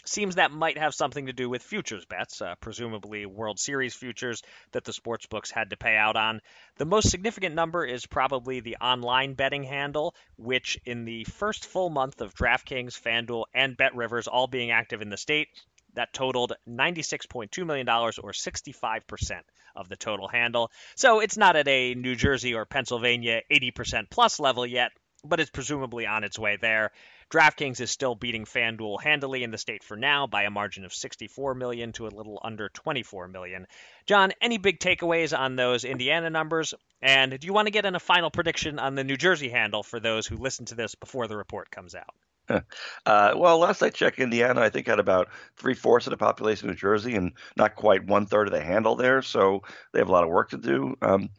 Seems 0.05 0.35
that 0.35 0.51
might 0.51 0.77
have 0.77 0.95
something 0.95 1.27
to 1.27 1.33
do 1.33 1.49
with 1.49 1.61
futures 1.61 2.05
bets, 2.05 2.41
uh, 2.41 2.55
presumably 2.61 3.25
World 3.25 3.59
Series 3.59 3.93
futures 3.93 4.41
that 4.71 4.83
the 4.83 4.93
sports 4.93 5.25
books 5.25 5.51
had 5.51 5.69
to 5.69 5.77
pay 5.77 5.95
out 5.95 6.15
on. 6.15 6.41
The 6.77 6.85
most 6.85 7.09
significant 7.09 7.55
number 7.55 7.85
is 7.85 8.05
probably 8.05 8.59
the 8.59 8.77
online 8.77 9.33
betting 9.33 9.63
handle, 9.63 10.15
which 10.37 10.79
in 10.85 11.05
the 11.05 11.23
first 11.25 11.65
full 11.65 11.89
month 11.89 12.21
of 12.21 12.33
DraftKings, 12.33 12.99
FanDuel, 12.99 13.45
and 13.53 13.77
BetRivers 13.77 14.27
all 14.31 14.47
being 14.47 14.71
active 14.71 15.01
in 15.01 15.09
the 15.09 15.17
state, 15.17 15.49
that 15.93 16.13
totaled 16.13 16.53
$96.2 16.67 17.65
million, 17.65 17.87
or 17.89 18.11
65% 18.11 19.41
of 19.75 19.89
the 19.89 19.95
total 19.95 20.27
handle. 20.27 20.71
So 20.95 21.19
it's 21.19 21.37
not 21.37 21.55
at 21.55 21.67
a 21.67 21.95
New 21.95 22.15
Jersey 22.15 22.53
or 22.53 22.65
Pennsylvania 22.65 23.41
80% 23.51 24.09
plus 24.09 24.39
level 24.39 24.65
yet, 24.65 24.91
but 25.23 25.39
it's 25.39 25.51
presumably 25.51 26.05
on 26.05 26.23
its 26.23 26.39
way 26.39 26.57
there. 26.59 26.91
DraftKings 27.29 27.79
is 27.79 27.91
still 27.91 28.15
beating 28.15 28.45
FanDuel 28.45 29.03
handily 29.03 29.43
in 29.43 29.51
the 29.51 29.57
state 29.57 29.83
for 29.83 29.95
now 29.95 30.25
by 30.25 30.43
a 30.43 30.49
margin 30.49 30.83
of 30.83 30.93
64 30.93 31.53
million 31.53 31.91
to 31.93 32.07
a 32.07 32.09
little 32.09 32.39
under 32.43 32.69
24 32.69 33.27
million. 33.27 33.67
John, 34.07 34.31
any 34.41 34.57
big 34.57 34.79
takeaways 34.79 35.37
on 35.37 35.55
those 35.55 35.83
Indiana 35.83 36.31
numbers? 36.31 36.73
And 37.01 37.39
do 37.39 37.45
you 37.45 37.53
want 37.53 37.67
to 37.67 37.71
get 37.71 37.85
in 37.85 37.95
a 37.95 37.99
final 37.99 38.31
prediction 38.31 38.79
on 38.79 38.95
the 38.95 39.03
New 39.03 39.17
Jersey 39.17 39.49
handle 39.49 39.83
for 39.83 39.99
those 39.99 40.25
who 40.25 40.37
listen 40.37 40.65
to 40.65 40.75
this 40.75 40.95
before 40.95 41.27
the 41.27 41.37
report 41.37 41.69
comes 41.69 41.93
out? 41.93 42.15
Uh, 43.05 43.33
well, 43.35 43.57
last 43.57 43.81
I 43.81 43.89
checked, 43.89 44.19
Indiana, 44.19 44.61
I 44.61 44.69
think 44.69 44.85
had 44.85 44.99
about 44.99 45.29
three 45.57 45.73
fourths 45.73 46.05
of 46.05 46.11
the 46.11 46.17
population 46.17 46.69
of 46.69 46.75
New 46.75 46.79
Jersey, 46.79 47.15
and 47.15 47.31
not 47.55 47.75
quite 47.75 48.05
one 48.05 48.27
third 48.27 48.47
of 48.47 48.53
the 48.53 48.61
handle 48.61 48.95
there. 48.95 49.21
So 49.21 49.61
they 49.93 49.99
have 49.99 50.09
a 50.09 50.11
lot 50.11 50.23
of 50.23 50.29
work 50.29 50.51
to 50.51 50.57
do. 50.57 50.95
Um, 51.01 51.29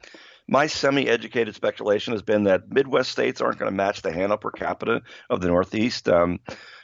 my 0.49 0.67
semi-educated 0.67 1.55
speculation 1.55 2.13
has 2.13 2.23
been 2.23 2.45
that 2.45 2.73
Midwest 2.73 3.13
states 3.13 3.41
aren't 3.41 3.59
going 3.59 3.71
to 3.71 3.77
match 3.77 4.03
the 4.03 4.13
handle 4.13 4.37
per 4.37 4.51
capita 4.51 5.03
of 5.29 5.41
the 5.41 5.47
Northeast. 5.47 6.09
Um, 6.09 6.41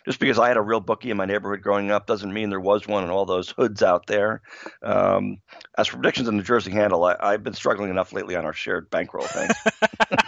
just 0.07 0.21
because 0.21 0.39
I 0.39 0.47
had 0.47 0.57
a 0.57 0.63
real 0.63 0.79
bookie 0.79 1.11
in 1.11 1.17
my 1.17 1.25
neighborhood 1.25 1.63
growing 1.63 1.91
up 1.91 2.07
doesn't 2.07 2.33
mean 2.33 2.49
there 2.49 2.61
was 2.61 2.87
one 2.87 3.03
in 3.03 3.11
all 3.11 3.27
those 3.27 3.51
hoods 3.51 3.83
out 3.83 4.07
there. 4.07 4.41
Um, 4.85 5.39
as 5.77 5.89
for 5.89 5.97
predictions 5.97 6.29
in 6.29 6.37
the 6.37 6.45
Jersey 6.45 6.71
handle, 6.71 7.05
I, 7.05 7.33
have 7.33 7.43
been 7.43 7.55
struggling 7.55 7.91
enough 7.91 8.13
lately 8.13 8.37
on 8.37 8.45
our 8.45 8.53
shared 8.53 8.89
bankroll 8.89 9.27
thing. 9.27 9.49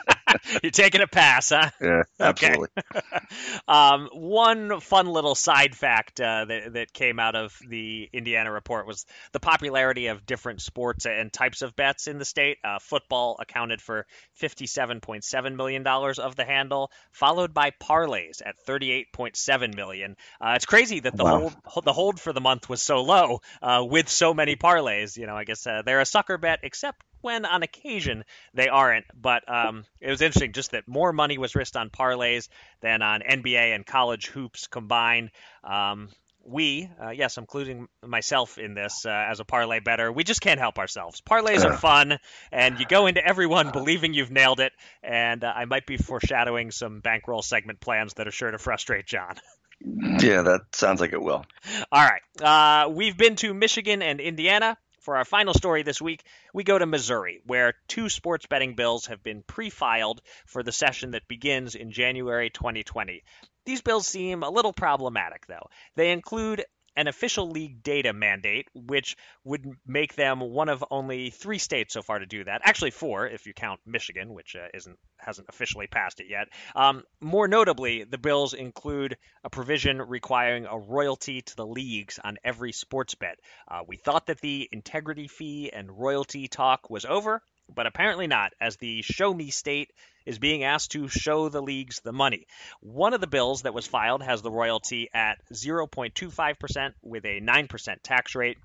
You're 0.62 0.70
taking 0.70 1.00
a 1.00 1.06
pass, 1.06 1.50
huh? 1.50 1.70
Yeah, 1.80 2.02
absolutely. 2.20 2.68
Okay. 2.94 3.00
um, 3.68 4.08
one 4.12 4.80
fun 4.80 5.06
little 5.06 5.34
side 5.34 5.74
fact 5.74 6.20
uh, 6.20 6.44
that, 6.46 6.72
that 6.74 6.92
came 6.92 7.18
out 7.18 7.34
of 7.34 7.58
the 7.68 8.08
Indiana 8.12 8.50
report 8.50 8.86
was 8.86 9.04
the 9.32 9.40
popularity 9.40 10.06
of 10.06 10.24
different 10.26 10.62
sports 10.62 11.06
and 11.06 11.32
types 11.32 11.62
of 11.62 11.76
bets 11.76 12.06
in 12.06 12.18
the 12.18 12.24
state. 12.24 12.58
Uh, 12.64 12.78
football 12.78 13.36
accounted 13.38 13.82
for 13.82 14.06
$57.7 14.40 15.56
million 15.56 15.86
of 15.86 16.36
the 16.36 16.44
handle, 16.44 16.90
followed 17.12 17.52
by 17.52 17.70
parlays 17.70 18.40
at 18.44 18.54
38.7 18.66 19.74
million. 19.74 20.16
Uh, 20.40 20.52
it's 20.56 20.66
crazy 20.66 21.00
that 21.00 21.16
the 21.16 21.24
wow. 21.24 21.52
hold 21.64 21.84
the 21.84 21.92
hold 21.92 22.20
for 22.20 22.32
the 22.32 22.40
month 22.40 22.68
was 22.68 22.82
so 22.82 23.02
low 23.02 23.40
uh, 23.62 23.84
with 23.88 24.08
so 24.08 24.34
many 24.34 24.56
parlays. 24.56 25.16
You 25.16 25.26
know, 25.26 25.36
I 25.36 25.44
guess 25.44 25.66
uh, 25.66 25.82
they're 25.84 26.00
a 26.00 26.06
sucker 26.06 26.38
bet, 26.38 26.60
except 26.62 27.02
when 27.20 27.44
on 27.44 27.62
occasion 27.62 28.24
they 28.54 28.68
aren't. 28.68 29.06
But 29.14 29.42
um, 29.52 29.84
it 30.00 30.10
was 30.10 30.20
interesting 30.20 30.52
just 30.52 30.72
that 30.72 30.88
more 30.88 31.12
money 31.12 31.38
was 31.38 31.54
risked 31.54 31.76
on 31.76 31.90
parlays 31.90 32.48
than 32.80 33.02
on 33.02 33.20
NBA 33.20 33.74
and 33.74 33.84
college 33.84 34.26
hoops 34.26 34.66
combined. 34.66 35.30
Um, 35.64 36.08
we, 36.44 36.88
uh, 37.02 37.10
yes, 37.10 37.36
including 37.36 37.88
myself 38.04 38.58
in 38.58 38.74
this 38.74 39.04
uh, 39.04 39.10
as 39.10 39.40
a 39.40 39.44
parlay 39.44 39.80
better, 39.80 40.10
we 40.10 40.24
just 40.24 40.40
can't 40.40 40.58
help 40.58 40.78
ourselves. 40.78 41.20
Parlays 41.20 41.64
are 41.64 41.76
fun, 41.76 42.18
and 42.50 42.80
you 42.80 42.86
go 42.86 43.06
into 43.06 43.24
everyone 43.24 43.70
believing 43.70 44.14
you've 44.14 44.30
nailed 44.30 44.60
it. 44.60 44.72
And 45.02 45.44
uh, 45.44 45.52
I 45.54 45.66
might 45.66 45.86
be 45.86 45.96
foreshadowing 45.96 46.70
some 46.70 47.00
bankroll 47.00 47.42
segment 47.42 47.80
plans 47.80 48.14
that 48.14 48.26
are 48.26 48.32
sure 48.32 48.50
to 48.50 48.58
frustrate 48.58 49.06
John. 49.06 49.34
Yeah, 49.80 50.42
that 50.42 50.62
sounds 50.72 51.00
like 51.00 51.12
it 51.12 51.22
will. 51.22 51.44
All 51.92 52.04
right. 52.04 52.20
Uh, 52.42 52.88
we've 52.88 53.16
been 53.16 53.36
to 53.36 53.54
Michigan 53.54 54.02
and 54.02 54.20
Indiana. 54.20 54.76
For 55.08 55.16
our 55.16 55.24
final 55.24 55.54
story 55.54 55.84
this 55.84 56.02
week, 56.02 56.22
we 56.52 56.64
go 56.64 56.78
to 56.78 56.84
Missouri, 56.84 57.40
where 57.46 57.72
two 57.86 58.10
sports 58.10 58.44
betting 58.44 58.74
bills 58.74 59.06
have 59.06 59.22
been 59.22 59.42
pre 59.42 59.70
filed 59.70 60.20
for 60.44 60.62
the 60.62 60.70
session 60.70 61.12
that 61.12 61.26
begins 61.26 61.74
in 61.74 61.92
January 61.92 62.50
2020. 62.50 63.24
These 63.64 63.80
bills 63.80 64.06
seem 64.06 64.42
a 64.42 64.50
little 64.50 64.74
problematic, 64.74 65.46
though. 65.46 65.70
They 65.94 66.12
include 66.12 66.66
an 66.98 67.06
official 67.06 67.48
league 67.48 67.80
data 67.84 68.12
mandate, 68.12 68.66
which 68.74 69.16
would 69.44 69.64
make 69.86 70.16
them 70.16 70.40
one 70.40 70.68
of 70.68 70.84
only 70.90 71.30
three 71.30 71.58
states 71.58 71.94
so 71.94 72.02
far 72.02 72.18
to 72.18 72.26
do 72.26 72.42
that. 72.42 72.60
Actually, 72.64 72.90
four 72.90 73.28
if 73.28 73.46
you 73.46 73.54
count 73.54 73.78
Michigan, 73.86 74.34
which 74.34 74.56
uh, 74.56 74.66
isn't 74.74 74.98
hasn't 75.16 75.48
officially 75.48 75.86
passed 75.86 76.18
it 76.18 76.26
yet. 76.28 76.48
Um, 76.74 77.04
more 77.20 77.46
notably, 77.46 78.02
the 78.02 78.18
bills 78.18 78.52
include 78.52 79.16
a 79.44 79.50
provision 79.50 80.02
requiring 80.02 80.66
a 80.66 80.76
royalty 80.76 81.42
to 81.42 81.56
the 81.56 81.66
leagues 81.66 82.18
on 82.22 82.36
every 82.42 82.72
sports 82.72 83.14
bet. 83.14 83.38
Uh, 83.68 83.82
we 83.86 83.96
thought 83.96 84.26
that 84.26 84.40
the 84.40 84.68
integrity 84.72 85.28
fee 85.28 85.70
and 85.72 85.88
royalty 85.96 86.48
talk 86.48 86.90
was 86.90 87.04
over, 87.04 87.40
but 87.74 87.86
apparently 87.86 88.26
not, 88.26 88.52
as 88.60 88.76
the 88.76 89.02
show 89.02 89.32
me 89.32 89.50
state 89.50 89.92
is 90.26 90.38
being 90.38 90.64
asked 90.64 90.92
to 90.92 91.08
show 91.08 91.48
the 91.48 91.62
leagues 91.62 92.00
the 92.00 92.12
money. 92.12 92.46
One 92.80 93.14
of 93.14 93.20
the 93.20 93.26
bills 93.26 93.62
that 93.62 93.74
was 93.74 93.86
filed 93.86 94.22
has 94.22 94.42
the 94.42 94.50
royalty 94.50 95.08
at 95.14 95.38
0.25% 95.52 96.92
with 97.02 97.24
a 97.24 97.40
9% 97.40 97.96
tax 98.02 98.34
rate. 98.34 98.58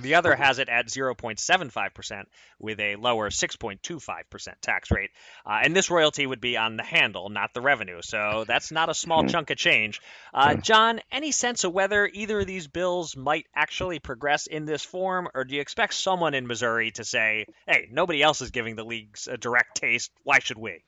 The 0.00 0.14
other 0.14 0.34
has 0.34 0.58
it 0.58 0.70
at 0.70 0.86
0.75% 0.86 2.24
with 2.58 2.80
a 2.80 2.96
lower 2.96 3.28
6.25% 3.28 4.54
tax 4.62 4.90
rate. 4.90 5.10
Uh, 5.44 5.60
and 5.62 5.76
this 5.76 5.90
royalty 5.90 6.26
would 6.26 6.40
be 6.40 6.56
on 6.56 6.76
the 6.76 6.82
handle, 6.82 7.28
not 7.28 7.52
the 7.52 7.60
revenue. 7.60 8.00
So 8.02 8.44
that's 8.46 8.70
not 8.70 8.88
a 8.88 8.94
small 8.94 9.26
chunk 9.26 9.50
of 9.50 9.58
change. 9.58 10.00
Uh, 10.32 10.54
John, 10.54 11.00
any 11.10 11.30
sense 11.30 11.64
of 11.64 11.72
whether 11.72 12.06
either 12.06 12.40
of 12.40 12.46
these 12.46 12.68
bills 12.68 13.16
might 13.16 13.46
actually 13.54 13.98
progress 13.98 14.46
in 14.46 14.64
this 14.64 14.82
form, 14.82 15.28
or 15.34 15.44
do 15.44 15.54
you 15.54 15.60
expect 15.60 15.92
someone 15.92 16.32
in 16.32 16.46
Missouri 16.46 16.90
to 16.92 17.04
say, 17.04 17.46
hey, 17.66 17.88
nobody 17.90 18.22
else 18.22 18.40
is 18.40 18.50
giving 18.50 18.76
the 18.76 18.84
leagues 18.84 19.28
a 19.28 19.36
direct 19.36 19.76
taste. 19.76 20.10
Why 20.22 20.38
should 20.38 20.58
we? 20.58 20.82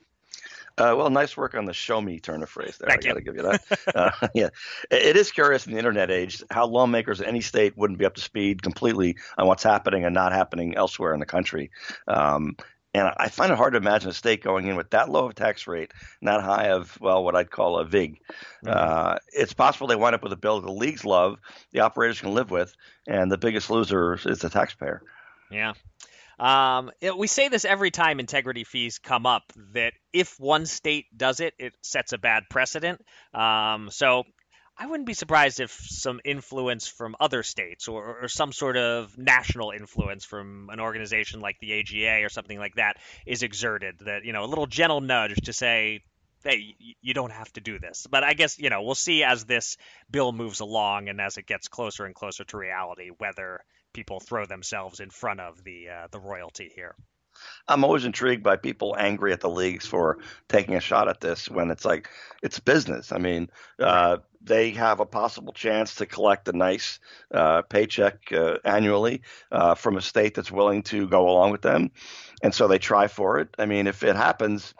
Uh, 0.76 0.94
well, 0.96 1.08
nice 1.08 1.36
work 1.36 1.54
on 1.54 1.66
the 1.66 1.72
show 1.72 2.00
me 2.00 2.18
turn 2.18 2.42
of 2.42 2.48
phrase 2.48 2.76
there. 2.78 2.88
Thank 2.88 3.04
I 3.04 3.08
got 3.08 3.14
to 3.14 3.20
give 3.20 3.36
you 3.36 3.42
that. 3.42 3.78
uh, 3.94 4.28
yeah, 4.34 4.48
it 4.90 5.16
is 5.16 5.30
curious 5.30 5.66
in 5.66 5.72
the 5.72 5.78
internet 5.78 6.10
age 6.10 6.42
how 6.50 6.66
lawmakers 6.66 7.20
in 7.20 7.26
any 7.26 7.40
state 7.42 7.76
wouldn't 7.76 7.98
be 7.98 8.04
up 8.04 8.14
to 8.14 8.20
speed 8.20 8.62
completely 8.62 9.16
on 9.38 9.46
what's 9.46 9.62
happening 9.62 10.04
and 10.04 10.14
not 10.14 10.32
happening 10.32 10.76
elsewhere 10.76 11.14
in 11.14 11.20
the 11.20 11.26
country. 11.26 11.70
Um, 12.08 12.56
and 12.94 13.12
I 13.16 13.28
find 13.28 13.52
it 13.52 13.56
hard 13.56 13.72
to 13.72 13.78
imagine 13.78 14.10
a 14.10 14.14
state 14.14 14.42
going 14.42 14.68
in 14.68 14.76
with 14.76 14.90
that 14.90 15.08
low 15.08 15.26
of 15.26 15.34
tax 15.34 15.66
rate, 15.66 15.92
not 16.20 16.42
high 16.42 16.68
of, 16.68 16.96
well, 17.00 17.24
what 17.24 17.34
I'd 17.34 17.50
call 17.50 17.78
a 17.78 17.84
VIG. 17.84 18.20
Mm-hmm. 18.64 18.68
Uh, 18.68 19.16
it's 19.32 19.52
possible 19.52 19.88
they 19.88 19.96
wind 19.96 20.14
up 20.14 20.22
with 20.22 20.32
a 20.32 20.36
bill 20.36 20.60
that 20.60 20.66
the 20.66 20.72
leagues 20.72 21.04
love, 21.04 21.38
the 21.72 21.80
operators 21.80 22.20
can 22.20 22.34
live 22.34 22.52
with, 22.52 22.74
and 23.06 23.30
the 23.30 23.38
biggest 23.38 23.68
loser 23.68 24.14
is 24.14 24.38
the 24.38 24.48
taxpayer. 24.48 25.02
Yeah. 25.50 25.72
Um, 26.38 26.90
it, 27.00 27.16
we 27.16 27.26
say 27.26 27.48
this 27.48 27.64
every 27.64 27.90
time 27.90 28.20
integrity 28.20 28.64
fees 28.64 28.98
come 28.98 29.26
up 29.26 29.52
that 29.74 29.92
if 30.12 30.38
one 30.40 30.66
state 30.66 31.06
does 31.16 31.40
it, 31.40 31.54
it 31.58 31.74
sets 31.82 32.12
a 32.12 32.18
bad 32.18 32.44
precedent. 32.50 33.00
Um, 33.32 33.88
so 33.90 34.24
I 34.76 34.86
wouldn't 34.86 35.06
be 35.06 35.14
surprised 35.14 35.60
if 35.60 35.70
some 35.70 36.20
influence 36.24 36.88
from 36.88 37.14
other 37.20 37.42
states 37.44 37.86
or, 37.86 38.22
or, 38.22 38.28
some 38.28 38.52
sort 38.52 38.76
of 38.76 39.16
national 39.16 39.70
influence 39.70 40.24
from 40.24 40.68
an 40.70 40.80
organization 40.80 41.40
like 41.40 41.56
the 41.60 41.72
AGA 41.78 42.24
or 42.24 42.28
something 42.28 42.58
like 42.58 42.74
that 42.74 42.96
is 43.24 43.44
exerted. 43.44 44.00
That, 44.00 44.24
you 44.24 44.32
know, 44.32 44.44
a 44.44 44.46
little 44.46 44.66
gentle 44.66 45.00
nudge 45.00 45.36
to 45.44 45.52
say, 45.52 46.02
hey, 46.42 46.74
you 47.00 47.14
don't 47.14 47.32
have 47.32 47.52
to 47.52 47.60
do 47.60 47.78
this. 47.78 48.06
But 48.10 48.24
I 48.24 48.34
guess, 48.34 48.58
you 48.58 48.68
know, 48.68 48.82
we'll 48.82 48.96
see 48.96 49.22
as 49.22 49.44
this 49.44 49.76
bill 50.10 50.32
moves 50.32 50.58
along 50.58 51.08
and 51.08 51.20
as 51.20 51.38
it 51.38 51.46
gets 51.46 51.68
closer 51.68 52.04
and 52.04 52.14
closer 52.14 52.42
to 52.44 52.56
reality 52.56 53.10
whether 53.16 53.60
people 53.94 54.20
throw 54.20 54.44
themselves 54.44 55.00
in 55.00 55.08
front 55.08 55.40
of 55.40 55.64
the 55.64 55.88
uh, 55.88 56.08
the 56.10 56.20
royalty 56.20 56.70
here. 56.74 56.94
I'm 57.66 57.84
always 57.84 58.04
intrigued 58.04 58.42
by 58.42 58.56
people 58.56 58.94
angry 58.98 59.32
at 59.32 59.40
the 59.40 59.50
leagues 59.50 59.86
for 59.86 60.18
taking 60.48 60.74
a 60.74 60.80
shot 60.80 61.08
at 61.08 61.20
this 61.20 61.48
when 61.48 61.70
it's 61.70 61.84
like 61.84 62.08
it's 62.42 62.60
business. 62.60 63.10
I 63.10 63.18
mean, 63.18 63.50
uh, 63.78 64.18
they 64.42 64.70
have 64.72 65.00
a 65.00 65.06
possible 65.06 65.52
chance 65.52 65.96
to 65.96 66.06
collect 66.06 66.48
a 66.48 66.56
nice 66.56 67.00
uh, 67.32 67.62
paycheck 67.62 68.30
uh, 68.32 68.58
annually 68.64 69.22
uh, 69.50 69.74
from 69.74 69.96
a 69.96 70.02
state 70.02 70.34
that's 70.34 70.52
willing 70.52 70.82
to 70.84 71.08
go 71.08 71.28
along 71.28 71.50
with 71.50 71.62
them, 71.62 71.90
and 72.42 72.54
so 72.54 72.68
they 72.68 72.78
try 72.78 73.08
for 73.08 73.38
it. 73.38 73.48
I 73.58 73.66
mean, 73.66 73.86
if 73.86 74.02
it 74.02 74.16
happens, 74.16 74.74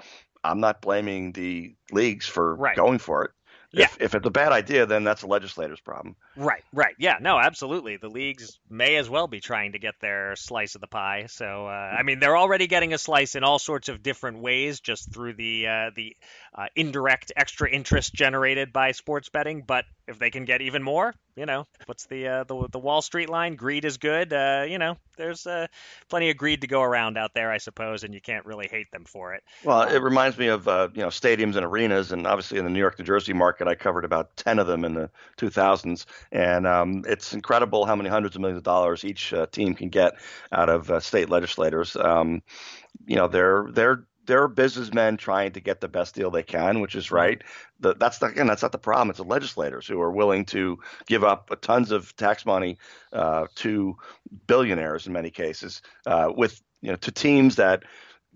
I'm 0.45 0.61
not 0.61 0.83
blaming 0.83 1.33
the 1.33 1.75
leagues 1.91 2.27
for 2.27 2.55
right. 2.57 2.77
going 2.77 2.99
for 2.99 3.25
it. 3.25 3.31
Yeah. 3.75 3.85
If, 3.85 4.01
if 4.01 4.15
it's 4.15 4.27
a 4.27 4.31
bad 4.31 4.53
idea, 4.53 4.87
then 4.87 5.05
that's 5.05 5.23
a 5.23 5.27
legislator's 5.27 5.81
problem. 5.81 6.17
Right, 6.37 6.63
right. 6.73 6.95
Yeah, 6.99 7.17
no, 7.21 7.39
absolutely. 7.39 7.97
The 7.97 8.09
leagues 8.09 8.59
may 8.71 8.97
as 8.97 9.11
well 9.11 9.27
be 9.27 9.41
trying 9.41 9.73
to 9.73 9.79
get 9.79 9.95
their 10.01 10.37
slice 10.37 10.75
of 10.75 10.81
the 10.81 10.87
pie. 10.87 11.27
So, 11.29 11.67
uh, 11.67 11.71
I 11.71 12.03
mean, 12.03 12.21
they're 12.21 12.37
already 12.37 12.67
getting 12.67 12.95
a 12.95 12.99
slice 12.99 13.35
in 13.35 13.45
all 13.45 13.59
sorts 13.59 13.89
of 13.89 14.03
different 14.03 14.39
ways, 14.39 14.81
just 14.81 15.13
through 15.13 15.35
the 15.35 15.67
uh, 15.67 15.91
the 15.95 16.17
uh, 16.55 16.67
indirect 16.77 17.33
extra 17.37 17.69
interest 17.71 18.15
generated 18.15 18.73
by 18.73 18.93
sports 18.93 19.29
betting. 19.29 19.63
But 19.67 19.85
if 20.07 20.19
they 20.19 20.31
can 20.31 20.45
get 20.45 20.61
even 20.61 20.83
more, 20.83 21.15
you 21.37 21.47
know, 21.47 21.67
what's 21.87 22.07
the 22.07 22.29
uh, 22.29 22.45
the, 22.45 22.69
the 22.71 22.79
Wall 22.79 23.03
Street 23.03 23.29
line? 23.29 23.57
Greed 23.57 23.85
is 23.85 23.97
good. 23.97 24.33
Uh, 24.33 24.65
you 24.69 24.79
know, 24.79 24.97
there's 25.17 25.47
uh, 25.47 25.67
plenty 26.09 26.31
of 26.31 26.37
greed 26.37 26.61
to 26.61 26.67
go 26.67 26.83
around 26.83 27.17
out 27.17 27.33
there, 27.35 27.51
I 27.51 27.59
suppose, 27.59 28.05
and 28.05 28.15
you 28.15 28.21
can't 28.21 28.45
really 28.45 28.69
hate 28.69 28.91
them 28.93 29.05
for 29.05 29.35
it. 29.35 29.43
Well, 29.65 29.83
it 29.83 30.03
reminds 30.03 30.39
me 30.39 30.49
of 30.49 30.69
uh, 30.69 30.89
you 30.95 31.03
know 31.03 31.09
stadiums 31.09 31.57
and 31.57 31.65
arenas, 31.65 32.13
and 32.13 32.27
obviously 32.27 32.59
in 32.59 32.65
the 32.65 32.71
New 32.71 32.79
York, 32.79 32.99
New 32.99 33.05
Jersey 33.05 33.33
market, 33.33 33.67
I 33.67 33.75
covered 33.75 34.05
about 34.05 34.37
ten 34.37 34.59
of 34.59 34.67
them 34.67 34.85
in 34.85 34.95
the 34.95 35.11
2000s, 35.39 36.07
and 36.33 36.67
um, 36.67 37.05
it's 37.07 37.33
incredible 37.33 37.87
how 37.87 37.97
many 37.97 38.09
hundreds 38.09 38.37
of 38.37 38.41
millions 38.41 38.59
of 38.59 38.65
dollars 38.65 39.05
each 39.05 39.33
uh, 39.33 39.47
team 39.47 39.75
can 39.75 39.89
get 39.89 40.15
out 40.53 40.69
of 40.69 40.91
uh, 40.91 41.01
state 41.01 41.31
legislators. 41.31 41.97
Um, 41.97 42.43
you 43.07 43.17
know, 43.17 43.29
they're 43.29 43.69
they're 43.73 44.05
they're 44.27 44.49
businessmen 44.49 45.17
trying 45.17 45.53
to 45.53 45.61
get 45.61 45.81
the 45.81 45.89
best 45.89 46.15
deal 46.15 46.31
they 46.31 46.43
can, 46.43 46.81
which 46.81 46.95
is 46.95 47.11
right. 47.11 47.43
The, 47.81 47.95
that's 47.95 48.21
not, 48.21 48.33
again, 48.33 48.47
that's 48.47 48.63
not 48.63 48.73
the 48.73 48.79
problem. 48.79 49.11
It's 49.11 49.19
the 49.19 49.25
legislators 49.25 49.87
who 49.87 50.01
are 50.01 50.11
willing 50.11 50.45
to 50.47 50.79
give 51.07 51.25
up 51.25 51.59
tons 51.61 51.91
of 51.91 52.15
tax 52.17 52.47
money 52.47 52.79
uh, 53.13 53.47
to 53.57 53.97
billionaires 54.47 55.07
in 55.07 55.13
many 55.13 55.31
cases, 55.31 55.83
uh, 56.07 56.33
with 56.35 56.61
you 56.81 56.91
know 56.91 56.97
to 56.97 57.13
teams 57.13 57.57
that 57.57 57.85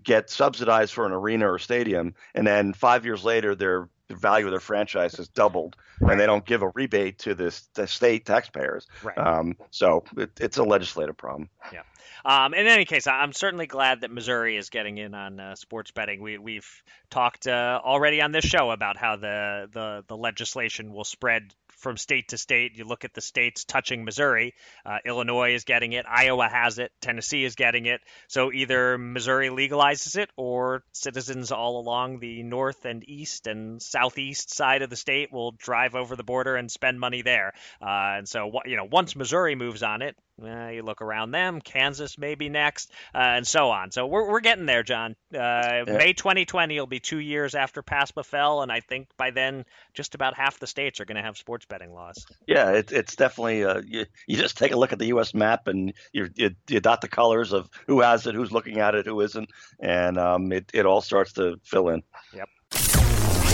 get 0.03 0.29
subsidized 0.29 0.93
for 0.93 1.05
an 1.05 1.11
arena 1.11 1.51
or 1.51 1.59
stadium, 1.59 2.15
and 2.33 2.47
then 2.47 2.73
five 2.73 3.05
years 3.05 3.23
later, 3.23 3.55
their 3.55 3.89
the 4.09 4.15
value 4.15 4.45
of 4.47 4.51
their 4.51 4.59
franchise 4.59 5.15
has 5.15 5.29
doubled, 5.29 5.77
right. 6.01 6.11
and 6.11 6.19
they 6.19 6.25
don't 6.25 6.45
give 6.45 6.61
a 6.61 6.69
rebate 6.69 7.19
to 7.19 7.35
the, 7.35 7.57
the 7.75 7.87
state 7.87 8.25
taxpayers. 8.25 8.87
Right. 9.03 9.17
Um, 9.17 9.55
so 9.71 10.03
it, 10.17 10.31
it's 10.41 10.57
a 10.57 10.63
legislative 10.63 11.15
problem. 11.15 11.49
Yeah. 11.71 11.83
Um, 12.25 12.53
in 12.53 12.67
any 12.67 12.83
case, 12.85 13.07
I'm 13.07 13.31
certainly 13.31 13.67
glad 13.67 14.01
that 14.01 14.11
Missouri 14.11 14.57
is 14.57 14.69
getting 14.69 14.97
in 14.97 15.13
on 15.13 15.39
uh, 15.39 15.55
sports 15.55 15.91
betting. 15.91 16.21
We, 16.21 16.37
we've 16.37 16.83
talked 17.09 17.47
uh, 17.47 17.79
already 17.81 18.21
on 18.21 18.33
this 18.33 18.43
show 18.43 18.71
about 18.71 18.97
how 18.97 19.15
the, 19.15 19.69
the, 19.71 20.03
the 20.07 20.17
legislation 20.17 20.91
will 20.91 21.05
spread 21.05 21.53
from 21.79 21.97
state 21.97 22.29
to 22.29 22.37
state. 22.37 22.77
You 22.77 22.85
look 22.85 23.05
at 23.05 23.13
the 23.13 23.21
states 23.21 23.63
touching 23.63 24.05
Missouri. 24.05 24.53
Uh, 24.85 24.97
Illinois 25.05 25.55
is 25.55 25.63
getting 25.63 25.93
it. 25.93 26.05
Iowa 26.07 26.47
has 26.47 26.77
it. 26.79 26.91
Tennessee 27.01 27.43
is 27.43 27.55
getting 27.55 27.85
it. 27.85 28.01
So 28.27 28.51
either 28.51 28.97
Missouri 28.97 29.49
legalizes 29.49 30.17
it, 30.17 30.29
or 30.37 30.83
citizens 30.91 31.51
all 31.51 31.79
along 31.79 32.19
the 32.19 32.43
north 32.43 32.85
and 32.85 33.07
east 33.07 33.47
and 33.47 33.81
southeast 33.81 34.53
side 34.53 34.81
of 34.81 34.89
the 34.89 34.95
state 34.95 35.31
will 35.31 35.51
drive 35.51 35.95
over 35.95 36.15
the 36.15 36.23
border 36.23 36.55
and 36.55 36.69
spend 36.71 36.99
money 36.99 37.21
there. 37.21 37.53
Uh, 37.81 38.19
and 38.19 38.27
so, 38.27 38.51
you 38.65 38.77
know, 38.77 38.87
once 38.89 39.15
Missouri 39.15 39.55
moves 39.55 39.83
on 39.83 40.01
it, 40.01 40.15
uh, 40.43 40.69
you 40.69 40.83
look 40.83 41.01
around 41.01 41.31
them, 41.31 41.61
Kansas 41.61 42.17
maybe 42.17 42.49
next, 42.49 42.91
uh, 43.13 43.17
and 43.17 43.47
so 43.47 43.69
on. 43.69 43.91
So 43.91 44.07
we're, 44.07 44.29
we're 44.29 44.39
getting 44.39 44.65
there, 44.65 44.83
John. 44.83 45.15
Uh, 45.33 45.37
yeah. 45.37 45.83
May 45.87 46.13
2020 46.13 46.79
will 46.79 46.87
be 46.87 46.99
two 46.99 47.19
years 47.19 47.55
after 47.55 47.81
PASPA 47.81 48.25
fell, 48.25 48.61
and 48.61 48.71
I 48.71 48.79
think 48.79 49.07
by 49.17 49.31
then 49.31 49.65
just 49.93 50.15
about 50.15 50.35
half 50.35 50.59
the 50.59 50.67
states 50.67 50.99
are 50.99 51.05
going 51.05 51.17
to 51.17 51.21
have 51.23 51.37
sports 51.37 51.65
betting 51.65 51.93
laws. 51.93 52.25
Yeah, 52.47 52.71
it, 52.71 52.91
it's 52.91 53.15
definitely 53.15 53.63
uh, 53.63 53.81
you, 53.85 54.05
you 54.27 54.37
just 54.37 54.57
take 54.57 54.71
a 54.71 54.77
look 54.77 54.93
at 54.93 54.99
the 54.99 55.07
U.S. 55.07 55.33
map 55.33 55.67
and 55.67 55.93
you, 56.13 56.29
you, 56.35 56.51
you 56.67 56.79
dot 56.79 57.01
the 57.01 57.07
colors 57.07 57.53
of 57.53 57.69
who 57.87 58.01
has 58.01 58.27
it, 58.27 58.35
who's 58.35 58.51
looking 58.51 58.79
at 58.79 58.95
it, 58.95 59.05
who 59.05 59.21
isn't, 59.21 59.49
and 59.79 60.17
um, 60.17 60.51
it, 60.51 60.69
it 60.73 60.85
all 60.85 61.01
starts 61.01 61.33
to 61.33 61.59
fill 61.63 61.89
in. 61.89 62.03
Yep. 62.33 62.49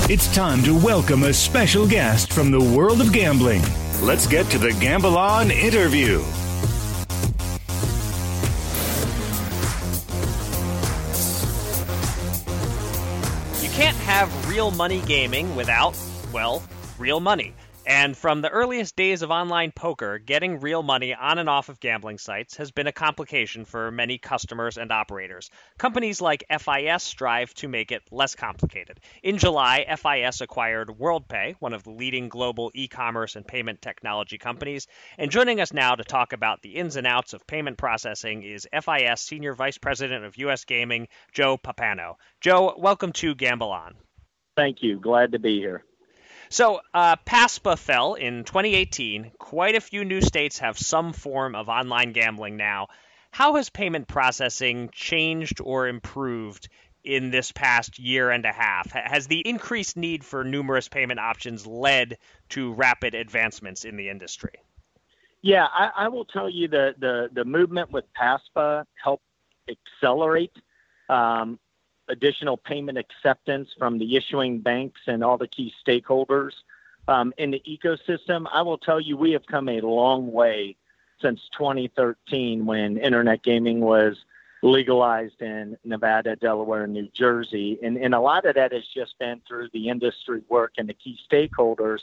It's 0.08 0.34
time 0.36 0.62
to 0.64 0.78
welcome 0.78 1.24
a 1.24 1.34
special 1.34 1.88
guest 1.88 2.32
from 2.32 2.52
the 2.52 2.60
world 2.60 3.02
of 3.02 3.12
gambling. 3.12 3.64
Let's 4.02 4.28
get 4.28 4.46
to 4.52 4.60
the 4.60 4.72
Gamble 4.74 5.18
On 5.18 5.50
interview. 5.50 6.24
Have 14.16 14.48
real 14.48 14.72
money 14.72 15.02
gaming 15.02 15.58
without, 15.58 15.94
well, 16.32 16.64
real 16.98 17.20
money. 17.20 17.54
And 17.88 18.18
from 18.18 18.42
the 18.42 18.50
earliest 18.50 18.96
days 18.96 19.22
of 19.24 19.30
online 19.30 19.74
poker, 19.74 20.18
getting 20.20 20.62
real 20.62 20.82
money 20.82 21.14
on 21.14 21.38
and 21.38 21.50
off 21.50 21.68
of 21.68 21.82
gambling 21.82 22.18
sites 22.18 22.56
has 22.56 22.72
been 22.72 22.88
a 22.88 22.94
complication 22.94 23.66
for 23.66 23.92
many 23.92 24.18
customers 24.18 24.78
and 24.78 24.90
operators. 24.90 25.52
Companies 25.78 26.22
like 26.22 26.46
FIS 26.50 27.04
strive 27.04 27.54
to 27.56 27.68
make 27.68 27.92
it 27.92 28.04
less 28.10 28.36
complicated. 28.36 29.02
In 29.22 29.38
July, 29.38 29.86
FIS 29.98 30.40
acquired 30.40 30.88
WorldPay, 30.88 31.58
one 31.60 31.74
of 31.74 31.84
the 31.84 31.92
leading 31.92 32.30
global 32.30 32.72
e 32.74 32.88
commerce 32.88 33.36
and 33.36 33.46
payment 33.46 33.82
technology 33.82 34.38
companies. 34.38 34.88
And 35.18 35.30
joining 35.30 35.60
us 35.60 35.74
now 35.74 35.94
to 35.94 36.06
talk 36.06 36.32
about 36.32 36.62
the 36.62 36.78
ins 36.78 36.96
and 36.96 37.06
outs 37.06 37.34
of 37.34 37.46
payment 37.46 37.78
processing 37.78 38.44
is 38.44 38.66
FIS 38.72 39.20
Senior 39.20 39.54
Vice 39.54 39.78
President 39.78 40.24
of 40.24 40.38
U.S. 40.38 40.64
Gaming, 40.64 41.10
Joe 41.34 41.58
Pappano. 41.58 42.16
Joe, 42.40 42.76
welcome 42.78 43.12
to 43.12 43.36
Gamble 43.36 43.72
On. 43.72 43.94
Thank 44.56 44.82
you. 44.82 45.00
Glad 45.00 45.34
to 45.34 45.40
be 45.40 45.60
here. 45.60 45.84
So, 46.50 46.82
uh, 46.94 47.16
PASPA 47.26 47.78
fell 47.78 48.14
in 48.14 48.44
2018. 48.44 49.32
Quite 49.38 49.76
a 49.76 49.82
few 49.82 50.06
new 50.06 50.22
states 50.22 50.60
have 50.60 50.78
some 50.78 51.12
form 51.12 51.56
of 51.56 51.70
online 51.70 52.14
gambling 52.14 52.56
now. 52.56 52.88
How 53.32 53.56
has 53.56 53.70
payment 53.70 54.08
processing 54.08 54.90
changed 54.94 55.60
or 55.60 55.88
improved 55.88 56.70
in 57.04 57.32
this 57.32 57.52
past 57.52 58.00
year 58.00 58.30
and 58.30 58.46
a 58.46 58.52
half? 58.52 58.92
Has 58.92 59.28
the 59.28 59.40
increased 59.40 59.98
need 59.98 60.24
for 60.24 60.44
numerous 60.44 60.88
payment 60.88 61.20
options 61.20 61.68
led 61.68 62.18
to 62.50 62.74
rapid 62.74 63.16
advancements 63.16 63.84
in 63.84 63.98
the 63.98 64.10
industry? 64.10 64.54
Yeah, 65.42 65.66
I, 65.66 66.06
I 66.06 66.08
will 66.08 66.26
tell 66.26 66.50
you 66.50 66.68
that 66.70 67.00
the, 67.00 67.30
the 67.34 67.44
movement 67.44 67.92
with 67.92 68.06
PASPA 68.14 68.86
helped 69.04 69.26
accelerate 69.68 70.54
um, 71.10 71.60
additional 72.08 72.58
payment 72.58 72.98
acceptance 72.98 73.70
from 73.78 73.98
the 73.98 74.16
issuing 74.16 74.60
banks 74.60 75.02
and 75.08 75.24
all 75.24 75.38
the 75.38 75.48
key 75.48 75.74
stakeholders 75.86 76.52
um, 77.08 77.34
in 77.38 77.52
the 77.52 77.62
ecosystem. 77.68 78.46
I 78.52 78.62
will 78.62 78.78
tell 78.78 79.00
you, 79.00 79.18
we 79.18 79.32
have 79.32 79.46
come 79.46 79.70
a 79.70 79.82
long 79.82 80.32
way 80.32 80.76
since 81.22 81.42
2013 81.58 82.66
when 82.66 82.98
internet 82.98 83.44
gaming 83.44 83.80
was 83.80 84.18
legalized 84.62 85.42
in 85.42 85.78
Nevada, 85.84 86.36
Delaware, 86.36 86.84
and 86.84 86.94
New 86.94 87.08
Jersey. 87.14 87.78
And, 87.84 87.98
and 87.98 88.16
a 88.16 88.20
lot 88.20 88.46
of 88.46 88.56
that 88.56 88.74
has 88.74 88.86
just 88.94 89.18
been 89.20 89.42
through 89.48 89.70
the 89.74 89.90
industry 89.90 90.42
work 90.50 90.74
and 90.78 90.90
the 90.90 90.94
key 90.94 91.20
stakeholders 91.32 92.00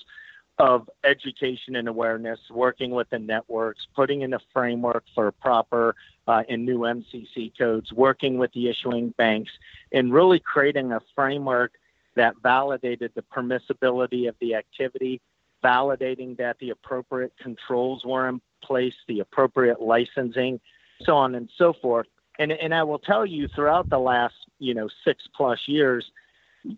of 0.62 0.88
education 1.02 1.74
and 1.74 1.88
awareness, 1.88 2.38
working 2.48 2.92
with 2.92 3.10
the 3.10 3.18
networks, 3.18 3.84
putting 3.96 4.22
in 4.22 4.32
a 4.32 4.38
framework 4.52 5.02
for 5.12 5.32
proper 5.32 5.96
uh, 6.28 6.44
and 6.48 6.64
new 6.64 6.78
MCC 6.78 7.50
codes, 7.58 7.92
working 7.92 8.38
with 8.38 8.52
the 8.52 8.68
issuing 8.68 9.12
banks, 9.18 9.50
and 9.90 10.14
really 10.14 10.38
creating 10.38 10.92
a 10.92 11.00
framework 11.16 11.72
that 12.14 12.34
validated 12.44 13.10
the 13.16 13.22
permissibility 13.22 14.28
of 14.28 14.36
the 14.40 14.54
activity, 14.54 15.20
validating 15.64 16.36
that 16.36 16.56
the 16.60 16.70
appropriate 16.70 17.32
controls 17.42 18.04
were 18.04 18.28
in 18.28 18.40
place, 18.62 18.94
the 19.08 19.18
appropriate 19.18 19.82
licensing, 19.82 20.60
so 21.02 21.16
on 21.16 21.34
and 21.34 21.50
so 21.58 21.72
forth. 21.82 22.06
And, 22.38 22.52
and 22.52 22.72
I 22.72 22.84
will 22.84 23.00
tell 23.00 23.26
you, 23.26 23.48
throughout 23.48 23.90
the 23.90 23.98
last 23.98 24.34
you 24.60 24.74
know 24.74 24.88
six 25.04 25.24
plus 25.34 25.58
years, 25.66 26.08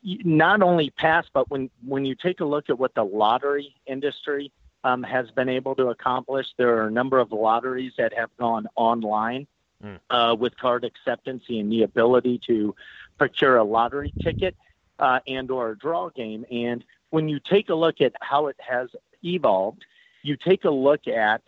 not 0.03 0.63
only 0.63 0.91
pass, 0.91 1.27
but 1.33 1.51
when 1.51 1.71
when 1.87 2.05
you 2.05 2.15
take 2.15 2.41
a 2.41 2.45
look 2.45 2.71
at 2.71 2.79
what 2.79 2.95
the 2.95 3.05
lottery 3.05 3.75
industry 3.87 4.53
um, 4.83 5.03
has 5.03 5.31
been 5.31 5.49
able 5.49 5.75
to 5.77 5.89
accomplish, 5.89 6.47
there 6.57 6.77
are 6.77 6.87
a 6.87 6.91
number 6.91 7.19
of 7.19 7.33
lotteries 7.33 7.93
that 7.99 8.13
have 8.15 8.31
gone 8.39 8.67
online 8.77 9.47
mm. 9.83 9.99
uh, 10.11 10.35
with 10.39 10.57
card 10.57 10.85
acceptance 10.85 11.45
and 11.49 11.71
the 11.71 11.83
ability 11.83 12.41
to 12.47 12.75
procure 13.19 13.57
a 13.57 13.65
lottery 13.65 14.13
ticket 14.23 14.57
uh, 14.99 15.21
and 15.27 15.51
or 15.51 15.71
a 15.71 15.79
draw 15.79 16.11
game. 16.11 16.45
And 16.51 16.85
when 17.11 17.29
you 17.29 17.41
take 17.41 17.69
a 17.69 17.75
look 17.75 18.01
at 18.01 18.13
how 18.21 18.49
it 18.49 18.57
has 18.59 18.89
evolved, 19.23 19.85
you 20.23 20.37
take 20.37 20.65
a 20.65 20.71
look 20.71 21.07
at 21.07 21.43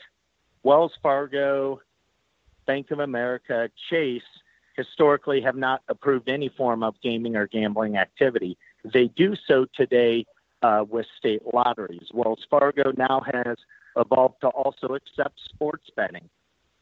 Wells 0.63 0.93
Fargo, 1.03 1.81
Bank 2.67 2.91
of 2.91 3.01
America, 3.01 3.71
Chase 3.89 4.23
historically 4.77 5.41
have 5.41 5.57
not 5.57 5.83
approved 5.89 6.29
any 6.29 6.49
form 6.49 6.83
of 6.83 6.95
gaming 7.03 7.37
or 7.37 7.47
gambling 7.47 7.97
activity. 7.97 8.57
They 8.85 9.07
do 9.07 9.35
so 9.47 9.67
today 9.75 10.27
uh, 10.63 10.85
with 10.89 11.07
state 11.19 11.43
lotteries. 11.53 12.09
Wells 12.13 12.45
Fargo 12.49 12.93
now 12.97 13.23
has 13.33 13.57
evolved 13.97 14.41
to 14.43 14.49
also 14.49 14.95
accept 14.95 15.41
sports 15.45 15.89
betting. 15.97 16.29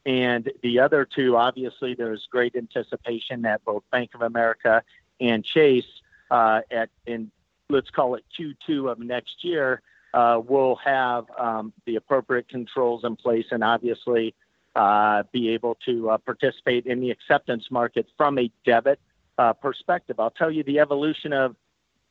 And 0.05 0.51
the 0.61 0.79
other 0.79 1.05
two, 1.05 1.35
obviously, 1.35 1.95
there's 1.95 2.27
great 2.29 2.55
anticipation 2.55 3.41
that 3.43 3.65
both 3.65 3.83
Bank 3.91 4.11
of 4.13 4.21
America 4.21 4.83
and 5.19 5.43
Chase, 5.43 5.85
uh, 6.29 6.61
at 6.69 6.89
in 7.07 7.31
let's 7.69 7.89
call 7.89 8.15
it 8.15 8.23
Q2 8.39 8.91
of 8.91 8.99
next 8.99 9.43
year, 9.43 9.81
uh, 10.13 10.39
will 10.45 10.75
have 10.75 11.25
um, 11.37 11.73
the 11.85 11.95
appropriate 11.95 12.47
controls 12.47 13.03
in 13.03 13.15
place 13.15 13.45
and 13.51 13.63
obviously 13.63 14.35
uh, 14.75 15.23
be 15.31 15.49
able 15.49 15.77
to 15.85 16.09
uh, 16.09 16.17
participate 16.17 16.85
in 16.85 16.99
the 16.99 17.11
acceptance 17.11 17.71
market 17.71 18.07
from 18.17 18.37
a 18.37 18.51
debit 18.65 18.99
uh, 19.37 19.53
perspective. 19.53 20.19
I'll 20.19 20.31
tell 20.31 20.51
you 20.51 20.63
the 20.63 20.79
evolution 20.79 21.33
of 21.33 21.55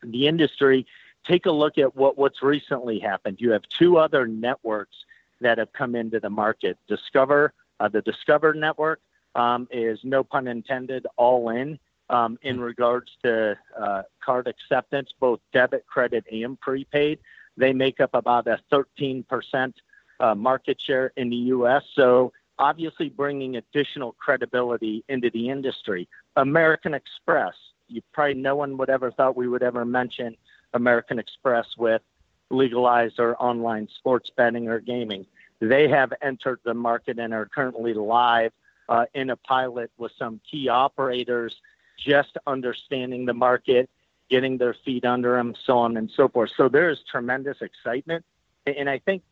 the 0.03 0.27
industry. 0.27 0.87
Take 1.27 1.47
a 1.47 1.51
look 1.51 1.79
at 1.79 1.97
what, 1.97 2.19
what's 2.19 2.43
recently 2.43 2.99
happened. 2.99 3.39
You 3.41 3.51
have 3.53 3.63
two 3.79 3.99
other 3.99 4.27
networks 4.27 4.97
that 5.41 5.59
have 5.59 5.73
come 5.73 5.95
into 5.95 6.21
the 6.21 6.31
market. 6.31 6.79
Discover, 6.89 7.53
uh, 7.81 7.89
the 7.89 8.03
Discover 8.03 8.55
network 8.55 9.01
um, 9.35 9.69
is 9.71 9.99
no 10.03 10.25
pun 10.25 10.47
intended, 10.47 11.07
all 11.17 11.51
in 11.51 11.79
um, 12.11 12.39
in 12.43 12.61
regards 12.61 13.11
to 13.23 13.57
uh, 13.79 14.03
card 14.21 14.47
acceptance, 14.47 15.11
both 15.19 15.41
debit, 15.53 15.87
credit, 15.87 16.25
and 16.31 16.61
prepaid. 16.61 17.19
They 17.57 17.73
make 17.73 18.01
up 18.01 18.11
about 18.15 18.47
a 18.47 18.59
13% 18.73 19.75
uh, 20.21 20.35
market 20.35 20.81
share 20.81 21.13
in 21.17 21.31
the 21.31 21.37
U.S. 21.37 21.83
So 21.95 22.33
obviously 22.59 23.09
bringing 23.09 23.57
additional 23.57 24.13
credibility 24.13 25.05
into 25.09 25.31
the 25.31 25.49
industry. 25.49 26.09
American 26.37 26.95
Express, 26.95 27.55
you 27.89 28.03
probably 28.13 28.35
no 28.35 28.57
one 28.57 28.77
would 28.79 28.91
ever 28.91 29.11
thought 29.11 29.37
we 29.37 29.49
would 29.49 29.63
ever 29.63 29.85
mention 29.85 30.37
American 30.73 31.19
Express 31.19 31.67
with 31.77 32.03
legalized 32.51 33.19
or 33.19 33.41
online 33.43 33.89
sports 33.97 34.31
betting 34.37 34.69
or 34.69 34.81
gaming. 34.81 35.27
They 35.61 35.89
have 35.89 36.13
entered 36.23 36.61
the 36.65 36.75
market 36.75 37.19
and 37.19 37.33
are 37.33 37.47
currently 37.47 37.95
live 37.95 38.53
uh, 38.89 39.07
in 39.15 39.31
a 39.31 39.37
pilot 39.37 39.91
with 39.97 40.13
some 40.19 40.41
key 40.51 40.69
operators, 40.69 41.55
just 41.99 42.37
understanding 42.47 43.25
the 43.25 43.35
market, 43.35 43.89
getting 44.31 44.59
their 44.59 44.77
feet 44.85 45.05
under 45.05 45.37
them, 45.37 45.55
so 45.65 45.79
on 45.79 45.97
and 45.97 46.11
so 46.15 46.29
forth. 46.29 46.51
So 46.57 46.69
there 46.69 46.91
is 46.91 46.99
tremendous 47.11 47.59
excitement. 47.61 48.25
And 48.67 48.89
I 48.89 48.99
think, 48.99 49.23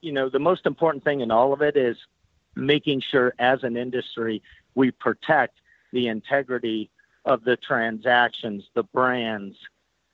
you 0.00 0.12
know, 0.12 0.28
the 0.28 0.38
most 0.38 0.66
important 0.66 1.04
thing 1.04 1.20
in 1.20 1.30
all 1.30 1.52
of 1.52 1.62
it 1.62 1.76
is 1.76 1.96
making 2.58 3.00
sure 3.00 3.34
as 3.38 3.62
an 3.62 3.76
industry 3.76 4.42
we 4.74 4.90
protect 4.90 5.60
the 5.92 6.08
integrity 6.08 6.90
of 7.24 7.44
the 7.44 7.56
transactions, 7.56 8.64
the 8.74 8.82
brands, 8.82 9.56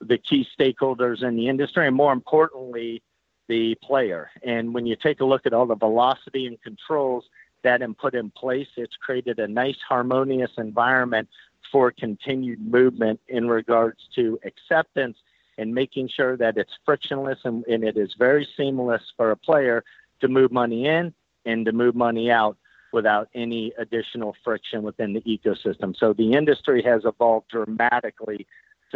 the 0.01 0.19
key 0.19 0.47
stakeholders 0.59 1.23
in 1.23 1.37
the 1.37 1.49
industry, 1.49 1.87
and 1.87 1.97
more 1.97 2.13
importantly, 2.13 3.03
the 3.49 3.75
player. 3.83 4.31
And 4.43 4.75
when 4.75 4.87
you 4.87 4.97
take 4.97 5.21
a 5.21 5.25
look 5.25 5.47
at 5.47 5.53
all 5.53 5.67
the 5.67 5.75
velocity 5.75 6.47
and 6.47 6.61
controls 6.63 7.25
that 7.63 7.81
have 7.81 7.97
put 7.99 8.15
in 8.15 8.31
place, 8.31 8.69
it's 8.77 8.97
created 8.97 9.39
a 9.39 9.49
nice 9.49 9.79
harmonious 9.87 10.53
environment 10.59 11.29
for 11.71 11.91
continued 11.91 12.61
movement 12.61 13.21
in 13.29 13.49
regards 13.49 14.01
to 14.15 14.39
acceptance 14.45 15.19
and 15.57 15.75
making 15.75 16.09
sure 16.09 16.37
that 16.37 16.57
it's 16.57 16.73
frictionless 16.85 17.39
and, 17.45 17.65
and 17.67 17.85
it 17.85 17.97
is 17.97 18.15
very 18.19 18.47
seamless 18.57 19.03
for 19.17 19.31
a 19.31 19.37
player 19.37 19.85
to 20.21 20.29
move 20.29 20.53
money 20.53 20.87
in 20.87 21.15
and 21.45 21.67
to 21.67 21.73
move 21.73 21.95
money 21.95 22.31
out 22.31 22.57
without 22.93 23.29
any 23.35 23.73
additional 23.77 24.37
friction 24.45 24.83
within 24.83 25.13
the 25.13 25.21
ecosystem. 25.23 25.95
So 25.99 26.13
the 26.13 26.33
industry 26.33 26.83
has 26.83 27.03
evolved 27.05 27.49
dramatically 27.49 28.47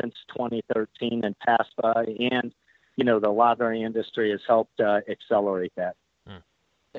since 0.00 0.14
2013 0.36 1.24
and 1.24 1.34
PASPA, 1.40 2.32
and 2.32 2.52
you 2.96 3.04
know 3.04 3.18
the 3.18 3.30
lottery 3.30 3.82
industry 3.82 4.30
has 4.30 4.40
helped 4.46 4.80
uh, 4.80 5.00
accelerate 5.08 5.72
that. 5.76 5.96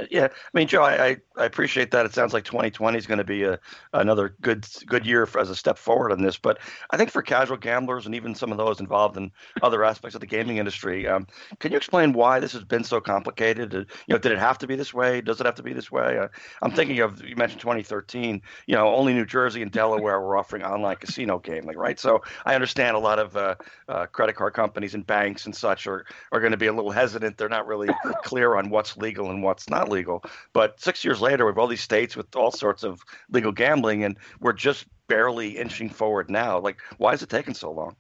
Yeah, 0.10 0.26
I 0.26 0.58
mean, 0.58 0.68
Joe, 0.68 0.84
I, 0.84 1.18
I 1.38 1.46
appreciate 1.46 1.92
that. 1.92 2.06
It 2.06 2.14
sounds 2.14 2.34
like 2.34 2.44
2020 2.44 2.98
is 2.98 3.08
going 3.08 3.18
to 3.18 3.24
be 3.24 3.44
a, 3.44 3.60
another 3.94 4.36
good 4.42 4.66
good 4.86 5.06
year 5.06 5.26
for, 5.26 5.40
as 5.42 5.50
a 5.50 5.56
step 5.56 5.78
forward 5.78 6.12
on 6.12 6.22
this. 6.22 6.38
But 6.38 6.60
I 6.92 6.98
think 6.98 7.10
for 7.12 7.22
casual 7.22 7.58
gamblers 7.58 8.06
and 8.06 8.16
even 8.16 8.36
some 8.36 8.52
of 8.52 8.58
those 8.58 8.80
involved 8.80 9.18
in 9.18 9.32
other 9.62 9.84
aspects 9.84 10.16
of 10.16 10.22
the 10.22 10.28
gaming 10.28 10.58
industry, 10.58 11.08
um, 11.08 11.28
can 11.60 11.72
you 11.72 11.78
explain 11.78 12.14
why 12.14 12.40
this 12.40 12.54
has 12.54 12.64
been 12.64 12.84
so 12.84 13.02
complicated? 13.02 13.74
You 13.74 13.86
know, 14.10 14.18
did 14.18 14.32
it 14.32 14.40
have 14.40 14.58
to 14.60 14.68
be 14.68 14.76
this 14.76 14.94
way? 14.94 15.22
Does 15.22 15.40
it 15.42 15.46
have 15.46 15.56
to 15.56 15.64
be 15.64 15.74
this 15.74 15.92
way? 15.92 16.18
Uh, 16.20 16.28
I'm 16.62 16.72
thinking 16.72 17.00
of 17.00 17.24
you 17.24 17.36
mentioned 17.36 17.62
2013. 17.62 18.42
You 18.68 18.76
know, 18.76 18.94
only 18.94 19.14
New 19.14 19.26
Jersey 19.26 19.62
and 19.62 19.72
Delaware 19.72 20.22
were 20.22 20.38
offering 20.38 20.64
online 20.64 20.98
casino 20.98 21.40
gaming, 21.40 21.78
right? 21.78 22.00
So 22.00 22.24
I 22.46 22.56
understand 22.56 22.96
a 22.96 23.00
lot 23.00 23.20
of 23.20 23.36
uh, 23.36 23.56
uh, 23.88 24.06
credit 24.08 24.36
card 24.36 24.54
companies 24.54 24.94
and 24.94 25.06
banks 25.06 25.46
and 25.46 25.56
such 25.56 25.88
are 25.88 26.06
are 26.32 26.40
going 26.40 26.52
to 26.52 26.58
be 26.58 26.68
a 26.68 26.74
little 26.74 26.92
hesitant. 26.92 27.38
They're 27.38 27.50
not 27.50 27.68
really 27.68 27.90
clear 28.24 28.56
on 28.56 28.70
what's 28.70 28.98
legal 28.98 29.30
and 29.32 29.44
what's 29.44 29.70
not 29.70 29.89
legal. 29.90 30.24
But 30.54 30.80
six 30.80 31.04
years 31.04 31.20
later, 31.22 31.46
we 31.46 31.50
have 31.50 31.58
all 31.58 31.68
these 31.68 31.82
states 31.82 32.16
with 32.16 32.36
all 32.36 32.52
sorts 32.52 32.84
of 32.84 33.04
legal 33.30 33.52
gambling, 33.52 34.04
and 34.04 34.18
we're 34.40 34.54
just 34.54 34.86
barely 35.08 35.58
inching 35.58 35.90
forward 35.90 36.30
now. 36.30 36.60
Like, 36.60 36.78
why 36.98 37.14
is 37.14 37.22
it 37.22 37.30
taking 37.30 37.54
so 37.54 37.72
long? 37.72 37.96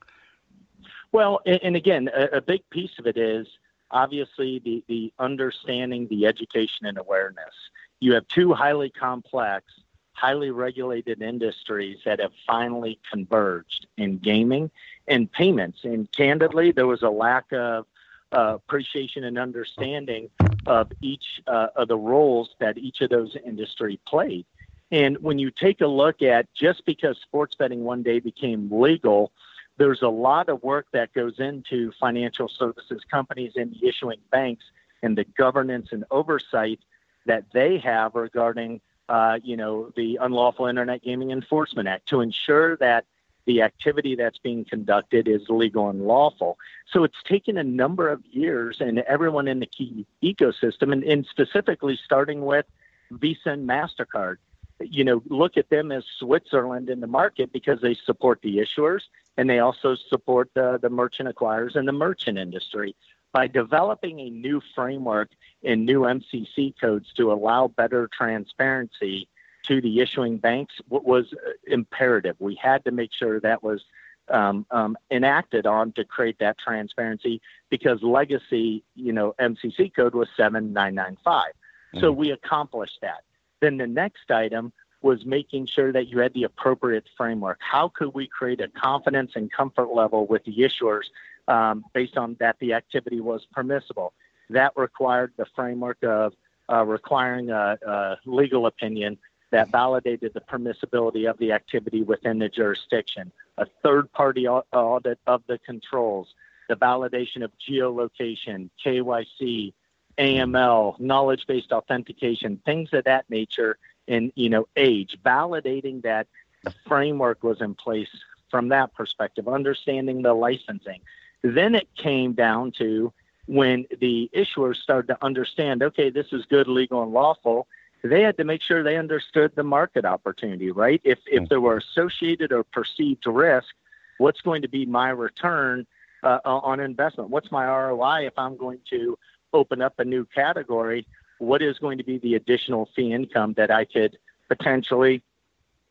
Well, 1.12 1.42
and, 1.46 1.76
again, 1.76 2.10
a, 2.16 2.38
a 2.38 2.42
big 2.42 2.62
piece 2.70 2.92
of 3.00 3.08
it 3.08 3.18
is 3.18 3.48
obviously 3.92 4.60
the, 4.60 4.84
the 4.88 5.12
understanding, 5.18 6.08
the 6.08 6.28
education, 6.28 6.86
and 6.86 6.98
awareness. 6.98 7.54
You 8.00 8.14
have 8.14 8.28
two 8.28 8.54
highly 8.54 8.92
complex, 8.92 9.66
highly 10.14 10.52
regulated 10.52 11.22
industries 11.22 11.98
that 12.06 12.20
have 12.20 12.32
finally 12.46 13.00
converged 13.10 13.88
in 13.98 14.20
gaming 14.20 14.70
and 15.08 15.32
payments. 15.32 15.80
And 15.84 16.12
candidly, 16.12 16.72
there 16.72 16.86
was 16.86 17.02
a 17.02 17.10
lack 17.10 17.52
of 17.52 17.88
uh, 18.32 18.56
appreciation 18.56 19.24
and 19.24 19.40
understanding 19.40 20.30
of 20.66 20.92
each 21.02 21.42
uh, 21.48 21.68
of 21.76 21.88
the 21.88 21.98
roles 21.98 22.50
that 22.60 22.78
each 22.78 23.02
of 23.02 23.10
those 23.10 23.36
industry 23.46 24.00
played. 24.08 24.46
And 24.92 25.18
when 25.20 25.38
you 25.38 25.52
take 25.52 25.82
a 25.82 25.88
look 25.88 26.22
at 26.22 26.52
just 26.54 26.86
because 26.86 27.18
sports 27.22 27.56
betting 27.56 27.84
one 27.84 28.04
day 28.04 28.20
became 28.20 28.70
legal, 28.72 29.32
there's 29.78 30.02
a 30.02 30.10
lot 30.10 30.50
of 30.50 30.64
work 30.64 30.88
that 30.94 31.14
goes 31.14 31.40
into 31.40 31.92
financial 32.00 32.50
services 32.50 33.02
companies 33.10 33.54
and 33.56 33.74
the 33.74 33.88
issuing 33.88 34.20
banks 34.32 34.66
and 35.02 35.18
the 35.18 35.24
governance 35.24 35.90
and 35.92 36.04
oversight 36.12 36.80
that 37.26 37.46
they 37.54 37.78
have 37.78 38.16
regarding, 38.16 38.82
uh, 39.08 39.40
you 39.44 39.56
know, 39.56 39.92
the 39.96 40.18
Unlawful 40.20 40.66
Internet 40.66 41.04
Gaming 41.04 41.32
Enforcement 41.32 41.88
Act 41.88 42.10
to 42.10 42.22
ensure 42.22 42.76
that 42.78 43.06
the 43.50 43.64
activity 43.64 44.16
that's 44.16 44.38
being 44.38 44.64
conducted 44.64 45.28
is 45.28 45.42
legal 45.50 45.90
and 45.90 46.06
lawful. 46.06 46.60
So 46.94 47.04
it's 47.04 47.18
taken 47.28 47.58
a 47.58 47.64
number 47.64 48.08
of 48.08 48.24
years, 48.28 48.78
and 48.80 49.00
everyone 49.00 49.48
in 49.48 49.60
the 49.60 49.66
key 49.66 50.06
ecosystem, 50.24 50.94
and, 50.94 51.04
and 51.04 51.26
specifically 51.26 51.98
starting 52.06 52.46
with 52.46 52.68
Visa 53.10 53.50
and 53.50 53.68
MasterCard, 53.68 54.36
you 54.82 55.04
know, 55.04 55.24
look 55.26 55.58
at 55.58 55.68
them 55.72 55.92
as 55.92 56.04
Switzerland 56.20 56.92
in 56.92 57.00
the 57.00 57.08
market 57.08 57.52
because 57.52 57.82
they 57.82 57.96
support 58.06 58.40
the 58.44 58.58
issuers 58.58 59.02
and 59.36 59.50
they 59.50 59.58
also 59.58 59.96
support 59.96 60.52
the, 60.54 60.78
the 60.80 60.92
merchant 60.92 61.28
acquirers 61.28 61.76
and 61.76 61.88
the 61.88 61.92
merchant 61.92 62.38
industry. 62.38 62.96
By 63.32 63.48
developing 63.48 64.20
a 64.20 64.30
new 64.30 64.62
framework 64.76 65.32
and 65.64 65.88
new 65.88 66.02
MCC 66.02 66.80
codes 66.80 67.12
to 67.18 67.32
allow 67.32 67.68
better 67.68 68.08
transparency 68.16 69.28
to 69.68 69.82
the 69.82 70.00
issuing 70.00 70.38
banks 70.38 70.76
was 70.90 71.34
uh, 71.34 71.52
imperative. 71.68 72.36
We 72.40 72.56
had 72.56 72.84
to 72.86 72.92
make 72.92 73.12
sure 73.14 73.40
that 73.40 73.64
was 73.64 73.84
um, 74.30 74.66
um, 74.72 74.98
enacted 75.12 75.66
on 75.66 75.92
to 75.94 76.04
create 76.06 76.40
that 76.40 76.58
transparency 76.58 77.42
because 77.70 78.02
legacy, 78.04 78.84
you 78.96 79.12
know, 79.12 79.36
MCC 79.40 79.94
code 79.94 80.16
was 80.16 80.28
7995. 80.38 81.44
Mm-hmm. 81.44 82.00
So 82.00 82.12
we 82.12 82.32
accomplished 82.32 83.00
that. 83.02 83.24
Then 83.62 83.78
the 83.78 83.88
next 83.88 84.30
item 84.30 84.72
was 85.02 85.26
making 85.26 85.66
sure 85.66 85.92
that 85.92 86.08
you 86.08 86.20
had 86.20 86.34
the 86.34 86.44
appropriate 86.44 87.06
framework. 87.18 87.60
How 87.62 87.90
could 87.90 88.14
we 88.14 88.28
create 88.28 88.60
a 88.62 88.68
confidence 88.68 89.32
and 89.36 89.52
comfort 89.52 89.94
level 89.94 90.28
with 90.28 90.44
the 90.44 90.56
issuers 90.58 91.04
um, 91.48 91.86
based 91.94 92.18
on 92.18 92.36
that 92.40 92.58
the 92.60 92.74
activity 92.74 93.22
was 93.22 93.46
permissible? 93.54 94.14
That 94.50 94.74
required 94.76 95.34
the 95.38 95.46
framework 95.56 96.04
of 96.04 96.34
uh, 96.72 96.86
requiring 96.86 97.50
a, 97.50 97.78
a 97.86 98.18
legal 98.26 98.66
opinion 98.66 99.18
that 99.52 99.70
validated 99.70 100.34
the 100.34 100.42
permissibility 100.42 101.30
of 101.30 101.38
the 101.38 101.52
activity 101.52 102.04
within 102.04 102.40
the 102.40 102.50
jurisdiction, 102.50 103.32
a 103.58 103.66
third 103.84 104.12
party 104.12 104.48
audit 104.48 105.20
of 105.28 105.44
the 105.48 105.58
controls, 105.60 106.34
the 106.68 106.76
validation 106.76 107.44
of 107.44 107.52
geolocation, 107.58 108.70
KYC, 108.86 109.74
AML, 110.18 111.00
knowledge 111.00 111.46
based 111.48 111.72
authentication, 111.72 112.62
things 112.66 112.90
of 112.94 113.06
that 113.06 113.30
nature, 113.30 113.78
and 114.08 114.32
you 114.36 114.50
know, 114.50 114.68
age, 114.76 115.18
validating 115.26 116.02
that 116.04 116.28
the 116.64 116.74
framework 116.88 117.44
was 117.44 117.62
in 117.62 117.74
place 117.74 118.10
from 118.50 118.70
that 118.70 118.94
perspective, 118.94 119.48
understanding 119.48 120.22
the 120.22 120.34
licensing. 120.34 121.00
Then 121.42 121.76
it 121.76 121.88
came 121.96 122.34
down 122.34 122.72
to 122.74 123.14
when 123.46 123.86
the 124.00 124.30
issuers 124.36 124.76
started 124.76 125.08
to 125.08 125.26
understand, 125.26 125.82
okay, 125.82 126.10
this 126.10 126.28
is 126.32 126.46
good, 126.46 126.68
legal, 126.68 127.02
and 127.02 127.12
lawful 127.12 127.68
they 128.04 128.22
had 128.22 128.38
to 128.38 128.44
make 128.44 128.62
sure 128.62 128.84
they 128.84 128.98
understood 128.98 129.52
the 129.56 129.64
market 129.64 130.06
opportunity, 130.06 130.72
right? 130.72 131.02
If 131.04 131.20
if 131.28 131.44
mm. 131.44 131.50
there 131.50 131.62
were 131.62 131.78
associated 131.78 132.52
or 132.52 132.64
perceived 132.64 133.26
risk, 133.26 133.74
what's 134.18 134.42
going 134.42 134.62
to 134.62 134.70
be 134.70 134.86
my 134.86 135.10
return 135.10 135.86
uh, 136.24 136.40
on 136.46 136.80
investment? 136.80 137.30
What's 137.30 137.52
my 137.52 137.66
ROI 137.66 138.28
if 138.28 138.34
I'm 138.38 138.58
going 138.58 138.80
to 138.90 139.18
open 139.54 139.82
up 139.82 140.00
a 140.00 140.06
new 140.06 140.26
category? 140.26 141.06
What 141.40 141.62
is 141.62 141.78
going 141.80 141.98
to 141.98 142.04
be 142.04 142.18
the 142.18 142.36
additional 142.36 142.90
fee 142.96 143.14
income 143.14 143.54
that 143.54 143.72
I 143.72 143.86
could 143.86 144.18
potentially 144.48 145.24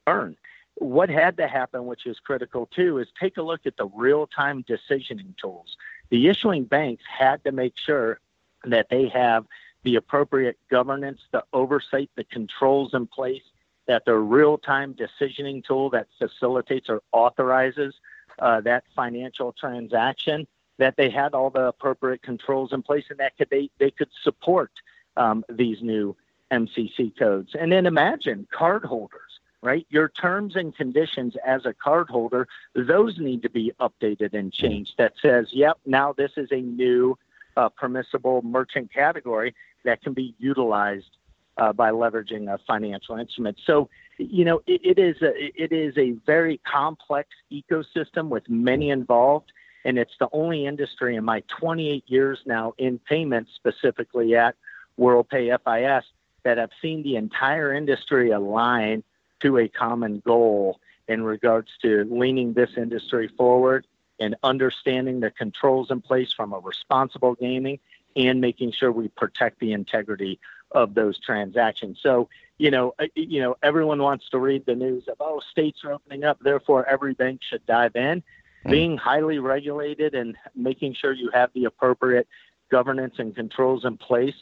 earn? 0.07 0.37
What 0.77 1.09
had 1.09 1.37
to 1.39 1.49
happen, 1.49 1.87
which 1.87 2.07
is 2.07 2.21
critical 2.21 2.67
too, 2.67 2.99
is 2.99 3.09
take 3.19 3.37
a 3.37 3.43
look 3.43 3.67
at 3.67 3.77
the 3.77 3.87
real 3.87 4.27
time 4.27 4.63
decisioning 4.63 5.37
tools. 5.37 5.77
The 6.11 6.29
issuing 6.29 6.65
banks 6.65 7.03
had 7.07 7.43
to 7.45 7.53
make 7.53 7.77
sure 7.77 8.21
that 8.65 8.89
they 8.89 9.09
have 9.09 9.47
the 9.89 9.97
appropriate 9.97 10.59
governance, 10.71 11.19
the 11.33 11.43
oversight, 11.55 12.11
the 12.15 12.25
controls 12.25 12.93
in 12.93 13.07
place, 13.07 13.41
that 13.87 14.05
the 14.05 14.15
real 14.15 14.59
time 14.59 14.93
decisioning 14.93 15.65
tool 15.65 15.89
that 15.89 16.07
facilitates 16.19 16.91
or 16.91 17.01
authorizes 17.11 17.95
uh, 18.39 18.61
that 18.61 18.85
financial 18.95 19.51
transaction, 19.59 20.47
that 20.77 20.95
they 20.99 21.09
had 21.09 21.33
all 21.33 21.49
the 21.49 21.69
appropriate 21.69 22.21
controls 22.21 22.75
in 22.75 22.83
place 22.83 23.07
and 23.09 23.19
that 23.19 23.35
could, 23.39 23.49
they, 23.49 23.71
they 23.79 23.91
could 23.91 24.11
support 24.23 24.71
um, 25.17 25.43
these 25.49 25.81
new 25.81 26.15
MCC 26.53 27.19
codes. 27.19 27.57
And 27.59 27.73
then 27.73 27.87
imagine 27.87 28.47
cardholders, 28.55 29.41
right? 29.63 29.87
Your 29.89 30.11
terms 30.11 30.55
and 30.55 30.77
conditions 30.77 31.35
as 31.47 31.65
a 31.65 31.73
cardholder, 31.73 32.45
those 32.75 33.19
need 33.19 33.41
to 33.41 33.49
be 33.49 33.73
updated 33.81 34.35
and 34.35 34.53
changed 34.53 34.97
that 34.99 35.15
says, 35.23 35.47
yep, 35.51 35.79
now 35.87 36.13
this 36.13 36.33
is 36.37 36.53
a 36.53 36.61
new 36.61 37.17
uh, 37.59 37.69
permissible 37.71 38.41
merchant 38.43 38.93
category 38.93 39.55
that 39.85 40.01
can 40.03 40.13
be 40.13 40.35
utilized 40.39 41.17
uh, 41.57 41.73
by 41.73 41.91
leveraging 41.91 42.53
a 42.53 42.59
financial 42.67 43.17
instrument. 43.17 43.59
So, 43.67 43.91
you 44.17 44.45
know, 44.45 44.63
it, 44.69 44.81
it 44.85 44.99
is 44.99 45.21
a, 45.23 45.33
it 45.35 45.73
is 45.73 45.99
a 45.99 46.13
very 46.25 46.59
complex 46.59 47.31
ecosystem 47.53 48.29
with 48.29 48.49
many 48.49 48.91
involved, 48.91 49.51
and 49.85 49.99
it's 49.99 50.15
the 50.21 50.29
only 50.33 50.67
industry 50.67 51.17
in 51.17 51.25
my 51.25 51.43
28 51.61 52.05
years 52.07 52.39
now 52.47 52.75
in 52.79 53.01
payments, 53.01 53.51
specifically 53.57 54.37
at 54.37 54.55
WorldPay 54.99 55.51
FIS, 55.65 56.05
that 56.45 56.61
I've 56.61 56.71
seen 56.81 57.03
the 57.03 57.17
entire 57.17 57.75
industry 57.75 58.31
align 58.31 59.03
to 59.41 59.59
a 59.59 59.69
common 59.69 60.23
goal 60.25 60.79
in 61.09 61.25
regards 61.25 61.71
to 61.83 62.07
leaning 62.09 62.53
this 62.53 62.71
industry 62.77 63.29
forward 63.37 63.85
and 64.21 64.37
understanding 64.43 65.21
the 65.21 65.31
controls 65.31 65.91
in 65.91 66.01
place 66.01 66.33
from 66.33 66.53
a 66.53 66.59
responsible 66.59 67.35
gaming 67.35 67.79
and 68.17 68.41
making 68.41 68.73
sure 68.73 68.91
we 68.91 69.09
protect 69.09 69.61
the 69.61 69.73
integrity 69.73 70.41
of 70.73 70.95
those 70.95 71.19
transactions. 71.19 71.99
So, 72.03 72.29
you 72.59 72.71
know, 72.71 72.95
uh, 72.99 73.07
you 73.15 73.41
know, 73.41 73.57
everyone 73.63 74.03
wants 74.03 74.29
to 74.31 74.39
read 74.39 74.67
the 74.67 74.75
news 74.75 75.09
of 75.09 75.17
oh, 75.21 75.41
states 75.51 75.81
are 75.85 75.93
opening 75.93 76.25
up, 76.25 76.39
therefore 76.41 76.87
every 76.87 77.15
bank 77.15 77.41
should 77.49 77.65
dive 77.67 77.97
in. 77.97 78.21
Mm-hmm. 78.21 78.71
Being 78.71 78.97
highly 78.97 79.39
regulated 79.39 80.15
and 80.15 80.37
making 80.55 80.95
sure 80.95 81.13
you 81.13 81.31
have 81.33 81.51
the 81.55 81.65
appropriate 81.65 82.27
governance 82.71 83.15
and 83.19 83.35
controls 83.35 83.85
in 83.85 83.97
place 83.97 84.35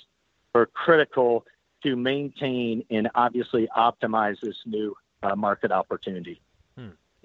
are 0.54 0.66
critical 0.66 1.44
to 1.82 1.96
maintain 1.96 2.84
and 2.90 3.10
obviously 3.14 3.68
optimize 3.76 4.40
this 4.40 4.56
new 4.64 4.96
uh, 5.22 5.36
market 5.36 5.70
opportunity. 5.70 6.40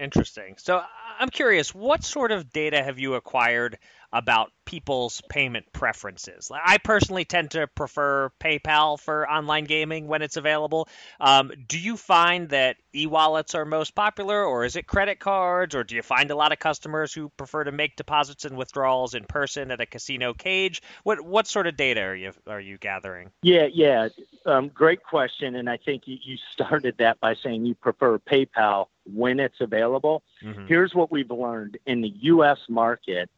Interesting. 0.02 0.56
So 0.58 0.82
I'm 1.20 1.30
curious, 1.30 1.76
what 1.76 2.04
sort 2.04 2.32
of 2.32 2.52
data 2.52 2.82
have 2.82 2.98
you 2.98 3.14
acquired 3.14 3.78
about 4.14 4.52
people's 4.66 5.22
payment 5.30 5.66
preferences. 5.74 6.52
I 6.54 6.78
personally 6.78 7.26
tend 7.26 7.52
to 7.52 7.68
prefer 7.68 8.32
PayPal 8.40 9.00
for 9.00 9.30
online 9.30 9.66
gaming 9.66 10.08
when 10.08 10.22
it's 10.22 10.38
available. 10.38 10.88
Um, 11.20 11.52
do 11.68 11.80
you 11.80 11.98
find 11.98 12.50
that 12.50 12.78
e-wallets 12.94 13.56
are 13.56 13.66
most 13.66 13.96
popular, 13.96 14.44
or 14.44 14.66
is 14.66 14.76
it 14.76 14.88
credit 14.88 15.20
cards, 15.20 15.76
or 15.76 15.84
do 15.84 15.96
you 15.96 16.02
find 16.02 16.32
a 16.32 16.36
lot 16.36 16.52
of 16.52 16.60
customers 16.60 17.14
who 17.14 17.30
prefer 17.30 17.64
to 17.64 17.72
make 17.72 17.96
deposits 17.96 18.46
and 18.46 18.58
withdrawals 18.58 19.14
in 19.14 19.26
person 19.26 19.72
at 19.72 19.82
a 19.82 19.86
casino 19.86 20.34
cage? 20.34 20.82
What 21.04 21.22
what 21.22 21.48
sort 21.48 21.68
of 21.68 21.76
data 21.76 22.02
are 22.02 22.16
you 22.16 22.32
are 22.48 22.62
you 22.62 22.78
gathering? 22.78 23.32
Yeah, 23.44 23.68
yeah, 23.72 24.10
um, 24.46 24.70
great 24.70 25.04
question, 25.04 25.56
and 25.56 25.70
I 25.70 25.78
think 25.78 26.04
you, 26.06 26.18
you 26.22 26.38
started 26.54 26.96
that 27.00 27.20
by 27.20 27.36
saying 27.36 27.66
you 27.66 27.76
prefer 27.76 28.20
PayPal 28.20 28.88
when 29.06 29.40
it's 29.40 29.60
available. 29.60 30.24
Mm-hmm. 30.44 30.68
Here's 30.68 30.94
what 30.94 31.12
we've 31.12 31.32
learned 31.32 31.78
in 31.86 32.02
the 32.02 32.14
U.S. 32.22 32.60
market 32.70 33.30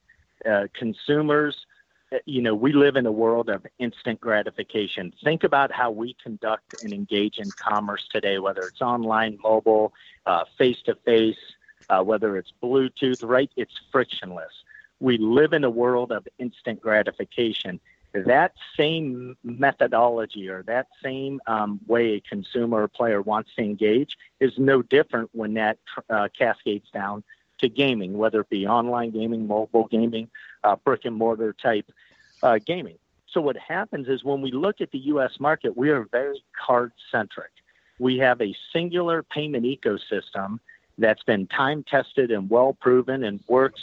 uh, 0.50 0.68
consumers, 0.74 1.66
uh, 2.12 2.18
you 2.26 2.42
know, 2.42 2.56
we 2.56 2.74
live 2.74 2.96
in 2.96 3.06
a 3.06 3.12
world 3.12 3.50
of 3.50 3.66
instant 3.80 4.20
gratification. 4.20 5.14
Think 5.24 5.44
about 5.44 5.72
how 5.72 5.92
we 5.92 6.16
conduct 6.22 6.76
and 6.82 6.94
engage 6.94 7.38
in 7.38 7.52
commerce 7.52 8.08
today, 8.12 8.40
whether 8.40 8.68
it's 8.68 8.82
online, 8.82 9.38
mobile, 9.44 9.94
face 10.58 10.78
to 10.86 10.96
face, 11.06 11.38
whether 12.04 12.38
it's 12.38 12.52
Bluetooth, 12.62 13.20
right? 13.22 13.52
It's 13.56 13.74
frictionless. 13.92 14.52
We 15.00 15.18
live 15.18 15.54
in 15.54 15.64
a 15.64 15.70
world 15.70 16.12
of 16.12 16.28
instant 16.40 16.82
gratification. 16.82 17.80
That 18.14 18.54
same 18.78 19.36
methodology 19.44 20.48
or 20.48 20.64
that 20.64 20.88
same 21.04 21.42
um, 21.48 21.80
way 21.88 22.14
a 22.14 22.22
consumer 22.22 22.84
or 22.84 22.88
player 22.88 23.22
wants 23.22 23.50
to 23.56 23.64
engage 23.64 24.18
is 24.40 24.54
no 24.58 24.84
different 24.84 25.30
when 25.34 25.56
that 25.56 25.80
uh, 26.10 26.30
cascades 26.38 26.90
down 26.94 27.24
to 27.64 27.70
gaming, 27.70 28.18
whether 28.18 28.42
it 28.42 28.50
be 28.50 28.68
online 28.68 29.12
gaming, 29.12 29.48
mobile 29.48 29.88
gaming, 29.88 30.30
uh, 30.64 30.76
brick 30.76 31.06
and 31.06 31.16
mortar 31.16 31.54
type 31.54 31.92
uh, 32.44 32.60
gaming. 32.66 32.98
So 33.34 33.42
what 33.42 33.58
happens 33.58 34.08
is 34.08 34.24
when 34.24 34.42
we 34.42 34.52
look 34.52 34.80
at 34.80 34.92
the 34.92 35.00
U.S. 35.00 35.40
market, 35.40 35.76
we 35.76 35.90
are 35.90 36.04
very 36.12 36.44
card 36.54 36.92
centric. 37.12 37.52
We 38.00 38.18
have 38.20 38.42
a 38.42 38.56
singular 38.72 39.24
payment 39.24 39.66
ecosystem 39.66 40.60
that's 40.98 41.24
been 41.24 41.48
time 41.48 41.84
tested 41.84 42.30
and 42.32 42.50
well 42.50 42.74
proven 42.74 43.24
and 43.24 43.40
works 43.48 43.82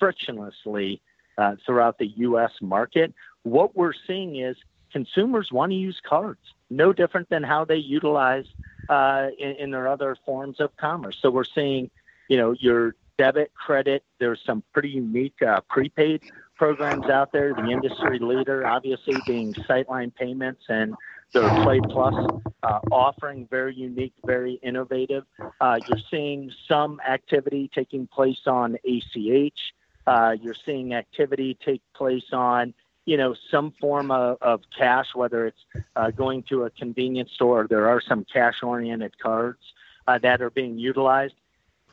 frictionlessly 0.00 1.00
uh, 1.38 1.56
throughout 1.64 1.98
the 1.98 2.08
U.S. 2.16 2.52
market. 2.60 3.14
What 3.42 3.74
we're 3.74 3.94
seeing 4.06 4.36
is 4.36 4.56
consumers 4.92 5.50
want 5.50 5.72
to 5.72 5.76
use 5.76 6.00
cards, 6.06 6.40
no 6.68 6.92
different 6.92 7.30
than 7.30 7.42
how 7.42 7.64
they 7.64 7.76
utilize 7.76 8.46
uh, 8.88 9.28
in, 9.38 9.50
in, 9.52 9.70
their 9.70 9.88
other 9.88 10.16
forms 10.26 10.60
of 10.60 10.76
commerce. 10.76 11.16
So 11.22 11.30
we're 11.30 11.44
seeing, 11.44 11.90
you 12.28 12.36
know, 12.36 12.52
your 12.52 12.96
debit, 13.20 13.52
credit. 13.52 14.02
There's 14.18 14.40
some 14.46 14.62
pretty 14.72 14.88
unique 14.88 15.42
uh, 15.46 15.60
prepaid 15.68 16.22
programs 16.56 17.04
out 17.10 17.32
there. 17.32 17.52
The 17.52 17.68
industry 17.68 18.18
leader, 18.18 18.66
obviously, 18.66 19.16
being 19.26 19.52
Sightline 19.52 20.14
Payments 20.14 20.62
and 20.70 20.94
their 21.34 21.46
Play 21.62 21.80
Plus 21.80 22.14
uh, 22.62 22.78
offering, 22.90 23.46
very 23.50 23.74
unique, 23.74 24.14
very 24.24 24.54
innovative. 24.62 25.24
Uh, 25.60 25.78
you're 25.86 26.00
seeing 26.10 26.50
some 26.66 26.98
activity 27.06 27.70
taking 27.74 28.06
place 28.06 28.46
on 28.46 28.78
ACH. 28.84 29.74
Uh, 30.06 30.34
you're 30.40 30.56
seeing 30.64 30.94
activity 30.94 31.58
take 31.62 31.82
place 31.94 32.32
on 32.32 32.72
you 33.04 33.18
know 33.18 33.34
some 33.50 33.70
form 33.72 34.10
of, 34.10 34.38
of 34.40 34.62
cash, 34.76 35.14
whether 35.14 35.46
it's 35.46 35.64
uh, 35.94 36.10
going 36.10 36.42
to 36.44 36.64
a 36.64 36.70
convenience 36.70 37.32
store. 37.32 37.66
There 37.68 37.86
are 37.86 38.00
some 38.00 38.24
cash-oriented 38.24 39.18
cards 39.18 39.60
uh, 40.08 40.16
that 40.18 40.40
are 40.40 40.50
being 40.50 40.78
utilized. 40.78 41.34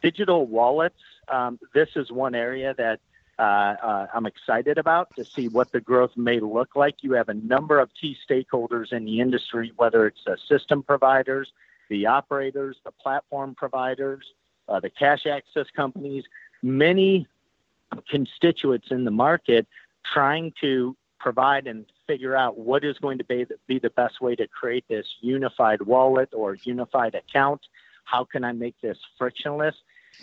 Digital 0.02 0.46
wallets 0.46 1.02
um, 1.30 1.60
this 1.74 1.90
is 1.96 2.12
one 2.12 2.36
area 2.36 2.74
that 2.78 3.00
uh, 3.40 3.42
uh, 3.42 4.08
I'm 4.14 4.26
excited 4.26 4.78
about 4.78 5.16
to 5.16 5.24
see 5.24 5.48
what 5.48 5.72
the 5.72 5.80
growth 5.80 6.18
may 6.18 6.40
look 6.40 6.76
like. 6.76 6.96
You 7.02 7.14
have 7.14 7.30
a 7.30 7.36
number 7.36 7.80
of 7.80 7.90
key 8.00 8.18
stakeholders 8.28 8.92
in 8.92 9.06
the 9.06 9.20
industry, 9.20 9.72
whether 9.76 10.08
it's 10.08 10.24
the 10.26 10.38
system 10.50 10.82
providers, 10.82 11.52
the 11.90 12.08
operators, 12.08 12.78
the 12.84 12.92
platform 12.92 13.54
providers, 13.56 14.26
uh, 14.68 14.80
the 14.80 14.90
cash 14.90 15.28
access 15.28 15.68
companies, 15.76 16.24
many 16.64 17.28
constituents 18.10 18.88
in 18.90 19.06
the 19.06 19.12
market 19.12 19.68
trying 20.04 20.54
to 20.62 20.96
provide 21.20 21.68
and 21.68 21.86
figure 22.06 22.36
out 22.36 22.58
what 22.58 22.84
is 22.84 22.98
going 23.00 23.18
to 23.18 23.24
be 23.24 23.44
the, 23.44 23.56
be 23.68 23.80
the 23.80 23.90
best 23.92 24.22
way 24.22 24.36
to 24.36 24.48
create 24.48 24.86
this 24.88 25.06
unified 25.22 25.82
wallet 25.82 26.30
or 26.34 26.56
unified 26.64 27.16
account. 27.16 27.62
How 28.04 28.24
can 28.24 28.44
I 28.44 28.52
make 28.52 28.80
this 28.82 28.98
frictionless? 29.18 29.76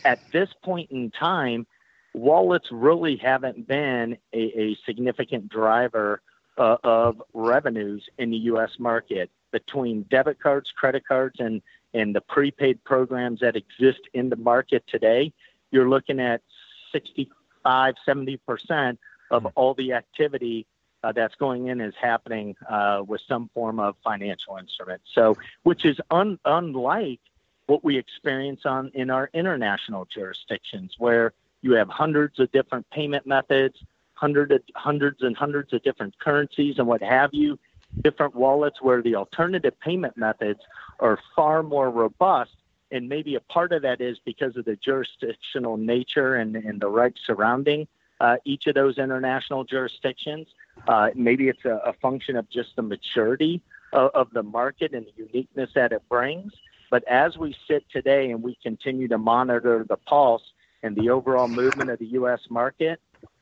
At 0.05 0.21
this 0.33 0.49
point 0.63 0.91
in 0.91 1.11
time, 1.11 1.67
wallets 2.15 2.69
really 2.71 3.17
haven't 3.17 3.67
been 3.67 4.17
a, 4.33 4.39
a 4.39 4.79
significant 4.87 5.49
driver 5.49 6.23
uh, 6.57 6.77
of 6.85 7.23
revenues 7.33 8.05
in 8.19 8.31
the 8.31 8.37
U.S. 8.39 8.71
market. 8.79 9.31
Between 9.51 10.03
debit 10.11 10.41
cards, 10.41 10.73
credit 10.77 11.07
cards, 11.07 11.37
and 11.39 11.63
and 11.93 12.13
the 12.15 12.21
prepaid 12.21 12.83
programs 12.83 13.39
that 13.41 13.55
exist 13.55 14.01
in 14.13 14.29
the 14.29 14.37
market 14.37 14.83
today, 14.89 15.33
you're 15.71 15.89
looking 15.89 16.19
at 16.19 16.43
65, 16.91 17.95
70 18.05 18.37
percent 18.39 18.99
of 19.31 19.43
hmm. 19.43 19.49
all 19.55 19.75
the 19.75 19.93
activity 19.93 20.67
uh, 21.05 21.13
that's 21.13 21.35
going 21.37 21.69
in 21.69 21.81
is 21.81 21.95
happening 22.01 22.57
uh, 22.69 23.03
with 23.07 23.21
some 23.29 23.51
form 23.55 23.79
of 23.79 23.95
financial 24.03 24.57
instrument. 24.57 25.03
So, 25.13 25.37
which 25.63 25.85
is 25.85 26.01
un- 26.11 26.39
unlike 26.45 27.21
what 27.67 27.85
we 27.85 27.97
experience 27.97 28.63
on 28.65 28.91
in 28.95 29.11
our 29.11 29.31
international 29.33 30.07
jurisdictions, 30.07 30.95
where 30.99 31.33
you 31.63 31.73
have 31.73 31.89
hundreds 31.89 32.39
of 32.39 32.53
different 32.53 32.89
payment 32.91 33.27
methods, 33.27 33.77
hundred 34.15 34.53
of, 34.53 34.63
hundreds 34.75 35.23
and 35.23 35.37
hundreds 35.37 35.73
of 35.73 35.83
different 35.83 36.19
currencies 36.19 36.79
and 36.79 36.87
what 36.87 37.03
have 37.03 37.33
you, 37.33 37.59
different 38.03 38.35
wallets 38.35 38.83
where 38.83 39.03
the 39.03 39.15
alternative 39.15 39.79
payment 39.81 40.17
methods 40.17 40.61
are 41.01 41.19
far 41.35 41.63
more 41.63 41.91
robust. 41.91 42.53
And 42.91 43.09
maybe 43.09 43.35
a 43.35 43.41
part 43.41 43.73
of 43.73 43.83
that 43.83 44.01
is 44.01 44.19
because 44.25 44.57
of 44.57 44.67
the 44.67 44.77
jurisdictional 44.77 45.77
nature 45.77 46.37
and, 46.37 46.55
and 46.55 46.81
the 46.81 46.91
regs 46.91 47.19
surrounding 47.27 47.89
uh, 48.21 48.37
each 48.45 48.67
of 48.67 48.75
those 48.75 48.99
international 48.99 49.65
jurisdictions. 49.65 50.47
Uh, 50.87 51.11
maybe 51.15 51.49
it's 51.49 51.65
a, 51.65 51.81
a, 51.85 51.93
function 51.95 52.37
of 52.37 52.49
just 52.51 52.77
the 52.77 52.83
maturity 52.83 53.63
of, 53.93 54.11
of 54.15 54.31
the 54.33 54.43
market 54.43 54.93
and 54.93 55.07
the 55.07 55.13
uniqueness 55.17 55.71
that 55.75 55.93
it 55.93 56.03
brings. 56.09 56.53
But 56.95 57.03
as 57.09 57.37
we 57.37 57.57
sit 57.67 57.85
today 57.91 58.31
and 58.31 58.41
we 58.41 58.57
continue 58.63 59.09
to 59.09 59.19
monitor 59.19 59.85
the 59.89 59.97
pulse 59.97 60.45
and 60.85 60.95
the 60.95 61.11
overall 61.11 61.49
movement 61.49 61.91
of 61.91 61.99
the 61.99 62.07
U.S. 62.21 62.43
market, 62.49 63.01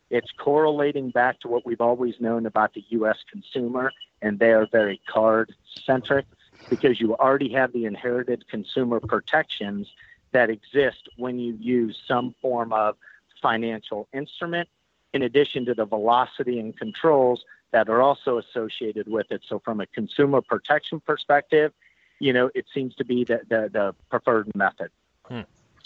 it's 0.08 0.30
correlating 0.38 1.10
back 1.10 1.38
to 1.40 1.48
what 1.48 1.66
we've 1.66 1.82
always 1.82 2.14
known 2.18 2.46
about 2.46 2.72
the 2.72 2.82
U.S. 2.88 3.18
consumer, 3.30 3.92
and 4.22 4.38
they 4.38 4.52
are 4.52 4.66
very 4.72 5.02
card 5.06 5.52
centric 5.84 6.24
because 6.70 6.98
you 6.98 7.14
already 7.16 7.52
have 7.52 7.74
the 7.74 7.84
inherited 7.84 8.48
consumer 8.48 9.00
protections 9.00 9.86
that 10.30 10.48
exist 10.48 11.10
when 11.18 11.38
you 11.38 11.52
use 11.60 12.00
some 12.08 12.34
form 12.40 12.72
of 12.72 12.96
financial 13.42 14.08
instrument, 14.14 14.66
in 15.12 15.20
addition 15.20 15.66
to 15.66 15.74
the 15.74 15.84
velocity 15.84 16.58
and 16.58 16.74
controls 16.78 17.44
that 17.72 17.90
are 17.90 18.00
also 18.00 18.38
associated 18.38 19.08
with 19.08 19.30
it. 19.30 19.42
So, 19.46 19.58
from 19.58 19.82
a 19.82 19.86
consumer 19.88 20.40
protection 20.40 21.00
perspective, 21.00 21.74
you 22.22 22.32
know, 22.32 22.50
it 22.54 22.66
seems 22.72 22.94
to 22.94 23.04
be 23.04 23.24
the, 23.24 23.40
the, 23.48 23.68
the 23.72 23.94
preferred 24.08 24.48
method. 24.54 24.90
Hmm. 25.24 25.40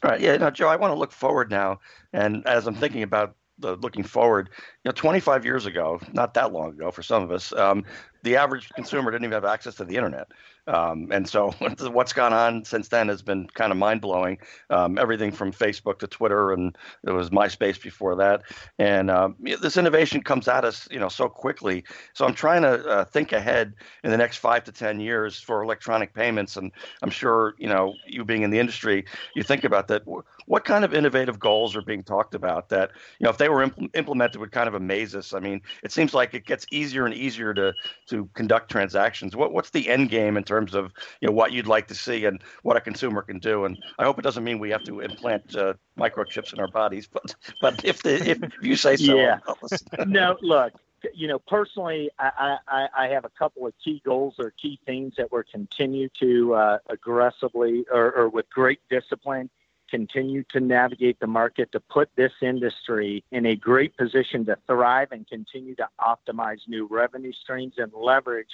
Right. 0.04 0.20
Yeah. 0.20 0.36
Now, 0.36 0.50
Joe, 0.50 0.68
I 0.68 0.76
want 0.76 0.92
to 0.92 0.98
look 0.98 1.10
forward 1.10 1.50
now. 1.50 1.80
And 2.12 2.46
as 2.46 2.66
I'm 2.66 2.74
thinking 2.74 3.02
about 3.02 3.34
the 3.58 3.76
looking 3.76 4.04
forward, 4.04 4.50
you 4.52 4.88
know, 4.88 4.92
25 4.92 5.46
years 5.46 5.64
ago, 5.64 5.98
not 6.12 6.34
that 6.34 6.52
long 6.52 6.70
ago 6.70 6.90
for 6.90 7.02
some 7.02 7.22
of 7.22 7.32
us, 7.32 7.54
um, 7.54 7.84
the 8.22 8.36
average 8.36 8.68
consumer 8.74 9.10
didn't 9.10 9.24
even 9.24 9.32
have 9.32 9.46
access 9.46 9.76
to 9.76 9.86
the 9.86 9.96
internet. 9.96 10.28
Um, 10.66 11.08
and 11.12 11.28
so 11.28 11.50
what's 11.90 12.12
gone 12.12 12.32
on 12.32 12.64
since 12.64 12.88
then 12.88 13.08
has 13.08 13.22
been 13.22 13.46
kind 13.48 13.72
of 13.72 13.78
mind 13.78 14.00
blowing. 14.00 14.38
Um, 14.70 14.98
everything 14.98 15.32
from 15.32 15.52
Facebook 15.52 15.98
to 16.00 16.06
Twitter, 16.06 16.52
and 16.52 16.76
it 17.04 17.10
was 17.10 17.30
MySpace 17.30 17.80
before 17.80 18.16
that. 18.16 18.42
And 18.78 19.10
um, 19.10 19.36
this 19.40 19.76
innovation 19.76 20.22
comes 20.22 20.48
at 20.48 20.64
us, 20.64 20.88
you 20.90 20.98
know, 20.98 21.08
so 21.08 21.28
quickly. 21.28 21.84
So 22.14 22.26
I'm 22.26 22.34
trying 22.34 22.62
to 22.62 22.86
uh, 22.86 23.04
think 23.04 23.32
ahead 23.32 23.74
in 24.04 24.10
the 24.10 24.16
next 24.16 24.38
five 24.38 24.64
to 24.64 24.72
ten 24.72 25.00
years 25.00 25.38
for 25.38 25.62
electronic 25.62 26.14
payments. 26.14 26.56
And 26.56 26.72
I'm 27.02 27.10
sure, 27.10 27.54
you 27.58 27.68
know, 27.68 27.94
you 28.06 28.24
being 28.24 28.42
in 28.42 28.50
the 28.50 28.58
industry, 28.58 29.04
you 29.34 29.42
think 29.42 29.64
about 29.64 29.88
that. 29.88 30.02
What 30.46 30.64
kind 30.64 30.84
of 30.84 30.94
innovative 30.94 31.38
goals 31.38 31.76
are 31.76 31.82
being 31.82 32.02
talked 32.02 32.34
about 32.34 32.68
that, 32.70 32.90
you 33.18 33.24
know, 33.24 33.30
if 33.30 33.38
they 33.38 33.48
were 33.48 33.66
impl- 33.66 33.94
implemented, 33.94 34.40
would 34.40 34.52
kind 34.52 34.68
of 34.68 34.74
amaze 34.74 35.14
us? 35.14 35.34
I 35.34 35.40
mean, 35.40 35.60
it 35.82 35.92
seems 35.92 36.14
like 36.14 36.34
it 36.34 36.46
gets 36.46 36.66
easier 36.70 37.04
and 37.04 37.14
easier 37.14 37.52
to 37.54 37.72
to 38.06 38.28
conduct 38.34 38.70
transactions. 38.70 39.36
What 39.36 39.52
what's 39.52 39.70
the 39.70 39.88
end 39.88 40.10
game 40.10 40.36
in 40.36 40.44
terms 40.44 40.55
terms 40.56 40.74
of 40.74 40.92
you 41.20 41.28
know 41.28 41.34
what 41.34 41.52
you'd 41.52 41.66
like 41.66 41.86
to 41.86 41.94
see 41.94 42.24
and 42.24 42.42
what 42.62 42.76
a 42.76 42.80
consumer 42.80 43.22
can 43.22 43.38
do. 43.38 43.66
And 43.66 43.76
I 43.98 44.04
hope 44.04 44.18
it 44.18 44.22
doesn't 44.22 44.44
mean 44.44 44.58
we 44.58 44.70
have 44.70 44.84
to 44.84 45.00
implant 45.00 45.54
uh, 45.54 45.74
microchips 45.98 46.52
in 46.54 46.60
our 46.60 46.68
bodies, 46.68 47.08
but 47.12 47.34
but 47.60 47.84
if 47.84 48.02
the 48.02 48.14
if 48.30 48.38
you 48.62 48.76
say 48.76 48.96
so, 48.96 49.16
yeah. 49.16 49.38
no, 50.06 50.36
look, 50.40 50.72
you 51.14 51.28
know, 51.28 51.38
personally, 51.38 52.10
I, 52.18 52.56
I, 52.66 52.88
I, 52.98 53.08
have 53.08 53.24
a 53.24 53.30
couple 53.38 53.66
of 53.66 53.74
key 53.82 54.00
goals 54.04 54.34
or 54.38 54.52
key 54.62 54.80
things 54.86 55.14
that 55.18 55.30
we're 55.30 55.44
continue 55.44 56.08
to 56.20 56.54
uh, 56.54 56.78
aggressively 56.88 57.84
or, 57.92 58.12
or, 58.12 58.28
with 58.28 58.48
great 58.50 58.80
discipline 58.90 59.50
continue 59.88 60.42
to 60.50 60.58
navigate 60.58 61.20
the 61.20 61.26
market 61.26 61.70
to 61.70 61.78
put 61.78 62.08
this 62.16 62.32
industry 62.42 63.22
in 63.30 63.46
a 63.46 63.54
great 63.54 63.96
position 63.96 64.44
to 64.46 64.56
thrive 64.66 65.12
and 65.12 65.28
continue 65.28 65.76
to 65.76 65.88
optimize 66.00 66.58
new 66.66 66.88
revenue 66.90 67.32
streams 67.32 67.74
and 67.78 67.92
leverage 67.94 68.50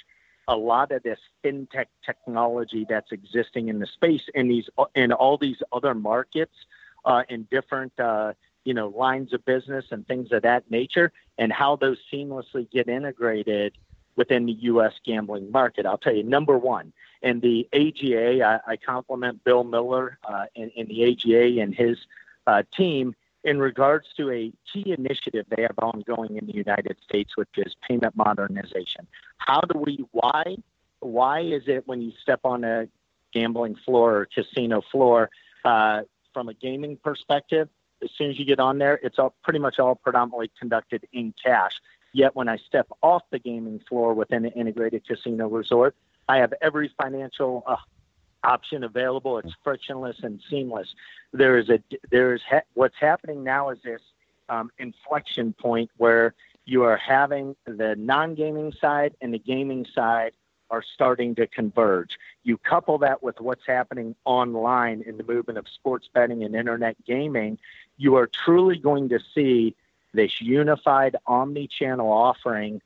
a 0.47 0.55
lot 0.55 0.91
of 0.91 1.03
this 1.03 1.19
fintech 1.43 1.87
technology 2.05 2.85
that's 2.87 3.11
existing 3.11 3.69
in 3.69 3.79
the 3.79 3.87
space 3.87 4.23
in 4.33 4.47
these 4.47 4.69
in 4.95 5.11
all 5.11 5.37
these 5.37 5.61
other 5.71 5.93
markets 5.93 6.53
uh, 7.05 7.23
in 7.29 7.47
different 7.49 7.97
uh, 7.99 8.33
you 8.65 8.73
know 8.73 8.89
lines 8.89 9.33
of 9.33 9.43
business 9.45 9.85
and 9.91 10.07
things 10.07 10.31
of 10.31 10.41
that 10.43 10.69
nature, 10.69 11.11
and 11.37 11.51
how 11.51 11.75
those 11.75 11.97
seamlessly 12.11 12.69
get 12.71 12.87
integrated 12.87 13.73
within 14.15 14.45
the 14.45 14.53
U.S. 14.53 14.93
gambling 15.05 15.51
market. 15.51 15.85
I'll 15.85 15.97
tell 15.97 16.15
you, 16.15 16.23
number 16.23 16.57
one, 16.57 16.93
in 17.21 17.39
the 17.39 17.67
AGA, 17.73 18.43
I, 18.43 18.59
I 18.73 18.77
compliment 18.77 19.43
Bill 19.43 19.63
Miller 19.63 20.19
uh, 20.23 20.45
in, 20.55 20.69
in 20.71 20.87
the 20.87 21.03
AGA 21.03 21.61
and 21.61 21.73
his 21.73 21.97
uh, 22.45 22.63
team 22.75 23.15
in 23.43 23.59
regards 23.59 24.07
to 24.17 24.31
a 24.31 24.51
key 24.71 24.91
initiative 24.97 25.45
they 25.55 25.63
have 25.63 25.77
ongoing 25.81 26.37
in 26.37 26.45
the 26.45 26.53
United 26.53 26.97
States, 27.03 27.35
which 27.35 27.49
is 27.57 27.75
payment 27.87 28.15
modernization. 28.15 29.07
How 29.37 29.61
do 29.61 29.77
we, 29.77 30.05
why, 30.11 30.57
why 30.99 31.41
is 31.41 31.63
it 31.67 31.87
when 31.87 32.01
you 32.01 32.13
step 32.21 32.41
on 32.43 32.63
a 32.63 32.87
gambling 33.33 33.75
floor 33.75 34.17
or 34.19 34.25
casino 34.25 34.81
floor, 34.91 35.29
uh, 35.65 36.01
from 36.33 36.49
a 36.49 36.53
gaming 36.53 36.97
perspective, 36.97 37.69
as 38.01 38.09
soon 38.17 38.29
as 38.29 38.39
you 38.39 38.45
get 38.45 38.59
on 38.59 38.77
there, 38.77 38.99
it's 39.01 39.17
all 39.19 39.33
pretty 39.43 39.59
much 39.59 39.79
all 39.79 39.95
predominantly 39.95 40.51
conducted 40.59 41.07
in 41.13 41.33
cash. 41.43 41.79
Yet 42.11 42.35
when 42.35 42.47
I 42.47 42.57
step 42.57 42.87
off 43.01 43.23
the 43.31 43.39
gaming 43.39 43.79
floor 43.87 44.13
within 44.13 44.45
an 44.45 44.51
integrated 44.51 45.07
casino 45.07 45.47
resort, 45.47 45.95
I 46.27 46.37
have 46.37 46.53
every 46.61 46.91
financial 47.01 47.63
uh, 47.65 47.77
option 48.43 48.83
available. 48.83 49.37
It's 49.37 49.53
frictionless 49.63 50.17
and 50.23 50.41
seamless. 50.49 50.93
There 51.31 51.57
is 51.57 51.69
a 51.69 51.79
there 52.11 52.33
is 52.33 52.41
ha- 52.49 52.61
what's 52.73 52.97
happening 52.99 53.43
now 53.43 53.69
is 53.69 53.79
this 53.83 54.01
um, 54.49 54.71
inflection 54.77 55.53
point 55.53 55.89
where 55.97 56.33
you 56.65 56.83
are 56.83 56.97
having 56.97 57.55
the 57.65 57.95
non-gaming 57.97 58.73
side 58.79 59.15
and 59.21 59.33
the 59.33 59.39
gaming 59.39 59.85
side 59.93 60.31
are 60.69 60.81
starting 60.81 61.35
to 61.35 61.45
converge. 61.45 62.17
You 62.43 62.57
couple 62.57 62.97
that 62.99 63.21
with 63.21 63.39
what's 63.39 63.65
happening 63.67 64.15
online 64.25 65.03
in 65.05 65.17
the 65.17 65.23
movement 65.23 65.59
of 65.59 65.67
sports 65.67 66.09
betting 66.11 66.43
and 66.43 66.55
internet 66.55 66.95
gaming, 67.05 67.59
you 67.97 68.15
are 68.15 68.27
truly 68.27 68.77
going 68.77 69.09
to 69.09 69.19
see 69.35 69.75
this 70.13 70.41
unified 70.41 71.15
omni-channel 71.27 72.11
offering 72.11 72.81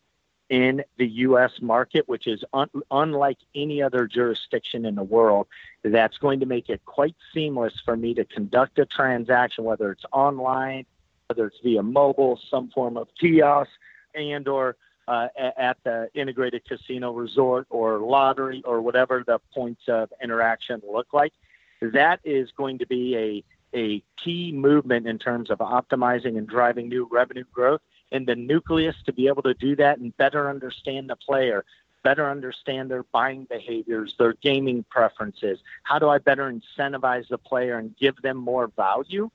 in 0.49 0.83
the 0.97 1.07
U.S. 1.07 1.51
market, 1.62 2.07
which 2.07 2.27
is 2.27 2.43
un- 2.53 2.69
unlike 2.89 3.38
any 3.53 3.81
other 3.81 4.07
jurisdiction 4.07 4.86
in 4.86 4.95
the 4.95 5.03
world. 5.03 5.47
That's 5.83 6.17
going 6.17 6.39
to 6.39 6.45
make 6.45 6.69
it 6.69 6.86
quite 6.86 7.15
seamless 7.33 7.73
for 7.83 7.97
me 7.97 8.13
to 8.13 8.25
conduct 8.25 8.79
a 8.79 8.86
transaction, 8.86 9.63
whether 9.63 9.91
it's 9.91 10.05
online, 10.12 10.86
whether 11.27 11.47
it's 11.47 11.60
via 11.62 11.83
mobile, 11.83 12.39
some 12.49 12.69
form 12.69 12.97
of 12.97 13.10
kiosk, 13.19 13.71
and 14.15 14.47
or 14.47 14.77
uh, 15.07 15.27
at 15.57 15.77
the 15.83 16.10
integrated 16.13 16.67
casino 16.67 17.13
resort 17.13 17.65
or 17.69 17.99
lottery 17.99 18.62
or 18.65 18.81
whatever 18.81 19.23
the 19.25 19.39
points 19.53 19.83
of 19.88 20.12
interaction 20.21 20.81
look 20.89 21.07
like. 21.13 21.33
That 21.81 22.19
is 22.23 22.51
going 22.51 22.79
to 22.79 22.88
be 22.88 23.15
a 23.15 23.43
a 23.73 24.01
key 24.23 24.53
movement 24.53 25.05
in 25.05 25.19
terms 25.19 25.49
of 25.49 25.57
optimizing 25.60 26.38
and 26.38 26.47
driving 26.47 26.88
new 26.88 27.07
revenue 27.12 27.43
growth 27.51 27.81
and 28.12 28.28
the 28.28 28.36
nucleus 28.36 28.96
to 29.06 29.13
be 29.13 29.28
able 29.28 29.43
to 29.43 29.54
do 29.54 29.76
that 29.76 30.00
and 30.00 30.15
better 30.17 30.50
understand 30.50 31.10
the 31.10 31.15
player, 31.15 31.65
better 32.04 32.30
understand 32.30 32.89
their 32.89 33.04
buying 33.04 33.46
behaviors, 33.46 34.15
their 34.17 34.34
gaming 34.34 34.84
preferences. 34.89 35.60
How 35.84 36.00
do 36.00 36.08
I 36.10 36.20
better 36.20 36.52
incentivize 36.52 37.28
the 37.28 37.38
player 37.38 37.78
and 37.78 37.96
give 37.98 38.22
them 38.22 38.38
more 38.38 38.67
value? 38.67 39.30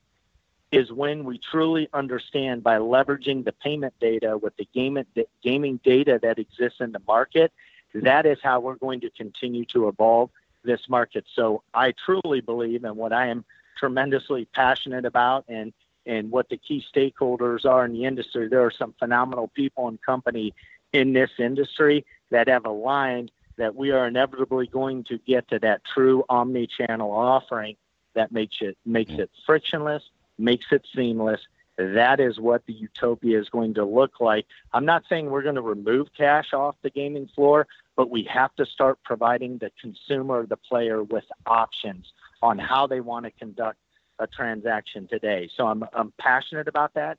Is 0.71 0.91
when 0.91 1.23
we 1.23 1.37
truly 1.37 1.87
understand 1.93 2.63
by 2.63 2.79
leveraging 2.79 3.45
the 3.45 3.51
payment 3.51 3.93
data 3.99 4.39
with 4.39 4.57
the 4.57 4.67
gaming, 4.73 5.79
data 5.83 6.19
that 6.23 6.39
exists 6.39 6.81
in 6.81 6.91
the 6.91 7.01
market. 7.07 7.51
That 7.93 8.25
is 8.25 8.39
how 8.41 8.59
we're 8.59 8.77
going 8.77 9.01
to 9.01 9.11
continue 9.11 9.65
to 9.65 9.87
evolve 9.87 10.31
this 10.63 10.89
market. 10.89 11.25
So 11.35 11.61
I 11.75 11.91
truly 11.91 12.41
believe, 12.41 12.85
and 12.85 12.95
what 12.95 13.13
I 13.13 13.27
am 13.27 13.45
tremendously 13.77 14.45
passionate 14.45 15.05
about, 15.05 15.45
and 15.47 15.73
and 16.05 16.31
what 16.31 16.49
the 16.49 16.57
key 16.57 16.83
stakeholders 16.93 17.65
are 17.65 17.85
in 17.85 17.93
the 17.93 18.05
industry. 18.05 18.47
There 18.47 18.65
are 18.65 18.71
some 18.71 18.93
phenomenal 18.99 19.47
people 19.49 19.87
and 19.87 20.01
company 20.01 20.53
in 20.91 21.13
this 21.13 21.31
industry 21.39 22.05
that 22.29 22.47
have 22.47 22.65
aligned 22.65 23.31
that 23.57 23.75
we 23.75 23.91
are 23.91 24.07
inevitably 24.07 24.67
going 24.67 25.03
to 25.05 25.17
get 25.19 25.47
to 25.49 25.59
that 25.59 25.81
true 25.85 26.23
omni-channel 26.29 27.11
offering 27.11 27.75
that 28.15 28.31
makes 28.31 28.57
it 28.61 28.77
makes 28.85 29.11
it 29.13 29.29
frictionless, 29.45 30.03
makes 30.37 30.65
it 30.71 30.85
seamless. 30.95 31.41
That 31.77 32.19
is 32.19 32.39
what 32.39 32.65
the 32.67 32.73
utopia 32.73 33.39
is 33.39 33.49
going 33.49 33.73
to 33.75 33.85
look 33.85 34.19
like. 34.19 34.45
I'm 34.73 34.85
not 34.85 35.03
saying 35.09 35.29
we're 35.29 35.41
going 35.41 35.55
to 35.55 35.61
remove 35.61 36.09
cash 36.15 36.53
off 36.53 36.75
the 36.83 36.91
gaming 36.91 37.27
floor, 37.33 37.65
but 37.95 38.11
we 38.11 38.23
have 38.23 38.53
to 38.55 38.65
start 38.65 38.99
providing 39.03 39.57
the 39.57 39.71
consumer, 39.81 40.45
the 40.45 40.57
player, 40.57 41.01
with 41.01 41.25
options 41.47 42.13
on 42.43 42.59
how 42.59 42.85
they 42.85 43.01
want 43.01 43.25
to 43.25 43.31
conduct 43.31 43.79
a 44.19 44.27
transaction 44.27 45.07
today. 45.07 45.49
So 45.55 45.67
I'm, 45.67 45.83
I'm 45.93 46.13
passionate 46.19 46.67
about 46.67 46.93
that. 46.95 47.17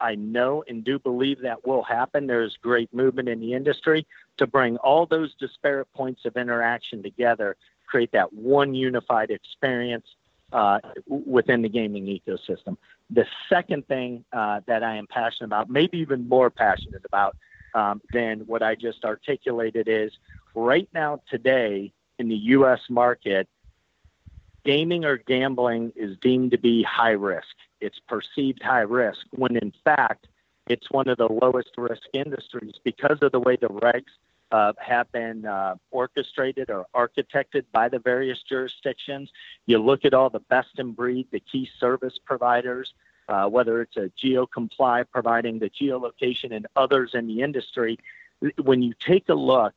I 0.00 0.16
know 0.16 0.64
and 0.68 0.84
do 0.84 0.98
believe 0.98 1.40
that 1.42 1.66
will 1.66 1.82
happen. 1.82 2.26
There's 2.26 2.56
great 2.60 2.92
movement 2.92 3.28
in 3.28 3.40
the 3.40 3.54
industry 3.54 4.06
to 4.38 4.46
bring 4.46 4.76
all 4.78 5.06
those 5.06 5.34
disparate 5.38 5.92
points 5.94 6.24
of 6.24 6.36
interaction 6.36 7.02
together, 7.02 7.56
create 7.86 8.12
that 8.12 8.32
one 8.32 8.74
unified 8.74 9.30
experience 9.30 10.06
uh, 10.52 10.78
within 11.06 11.62
the 11.62 11.68
gaming 11.68 12.06
ecosystem. 12.06 12.76
The 13.10 13.26
second 13.48 13.86
thing 13.86 14.24
uh, 14.32 14.60
that 14.66 14.82
I 14.82 14.96
am 14.96 15.06
passionate 15.06 15.46
about, 15.46 15.70
maybe 15.70 15.98
even 15.98 16.28
more 16.28 16.50
passionate 16.50 17.02
about 17.04 17.36
um, 17.74 18.00
than 18.12 18.40
what 18.40 18.62
I 18.62 18.74
just 18.74 19.04
articulated, 19.04 19.88
is 19.88 20.12
right 20.54 20.88
now, 20.94 21.20
today 21.30 21.92
in 22.18 22.28
the 22.28 22.36
U.S. 22.36 22.80
market, 22.88 23.48
gaming 24.64 25.04
or 25.04 25.16
gambling 25.16 25.92
is 25.96 26.16
deemed 26.18 26.50
to 26.52 26.58
be 26.58 26.82
high 26.82 27.10
risk. 27.10 27.54
It's 27.80 27.98
perceived 28.08 28.62
high 28.62 28.80
risk 28.80 29.20
when 29.30 29.56
in 29.56 29.72
fact 29.84 30.26
it's 30.66 30.90
one 30.90 31.08
of 31.08 31.18
the 31.18 31.28
lowest 31.30 31.70
risk 31.76 32.02
industries 32.12 32.74
because 32.82 33.18
of 33.20 33.32
the 33.32 33.40
way 33.40 33.56
the 33.56 33.68
regs 33.68 34.12
uh, 34.50 34.72
have 34.78 35.10
been 35.12 35.44
uh, 35.44 35.74
orchestrated 35.90 36.70
or 36.70 36.86
architected 36.94 37.64
by 37.72 37.88
the 37.88 37.98
various 37.98 38.42
jurisdictions. 38.42 39.30
You 39.66 39.78
look 39.78 40.04
at 40.04 40.14
all 40.14 40.30
the 40.30 40.40
best 40.40 40.78
in 40.78 40.92
breed, 40.92 41.28
the 41.30 41.40
key 41.40 41.68
service 41.78 42.18
providers, 42.24 42.94
uh, 43.28 43.48
whether 43.48 43.82
it's 43.82 43.96
a 43.96 44.10
GeoComply 44.22 45.06
providing 45.10 45.58
the 45.58 45.70
geolocation 45.70 46.52
and 46.52 46.66
others 46.76 47.10
in 47.14 47.26
the 47.26 47.42
industry. 47.42 47.98
When 48.62 48.82
you 48.82 48.94
take 48.98 49.28
a 49.28 49.34
look 49.34 49.74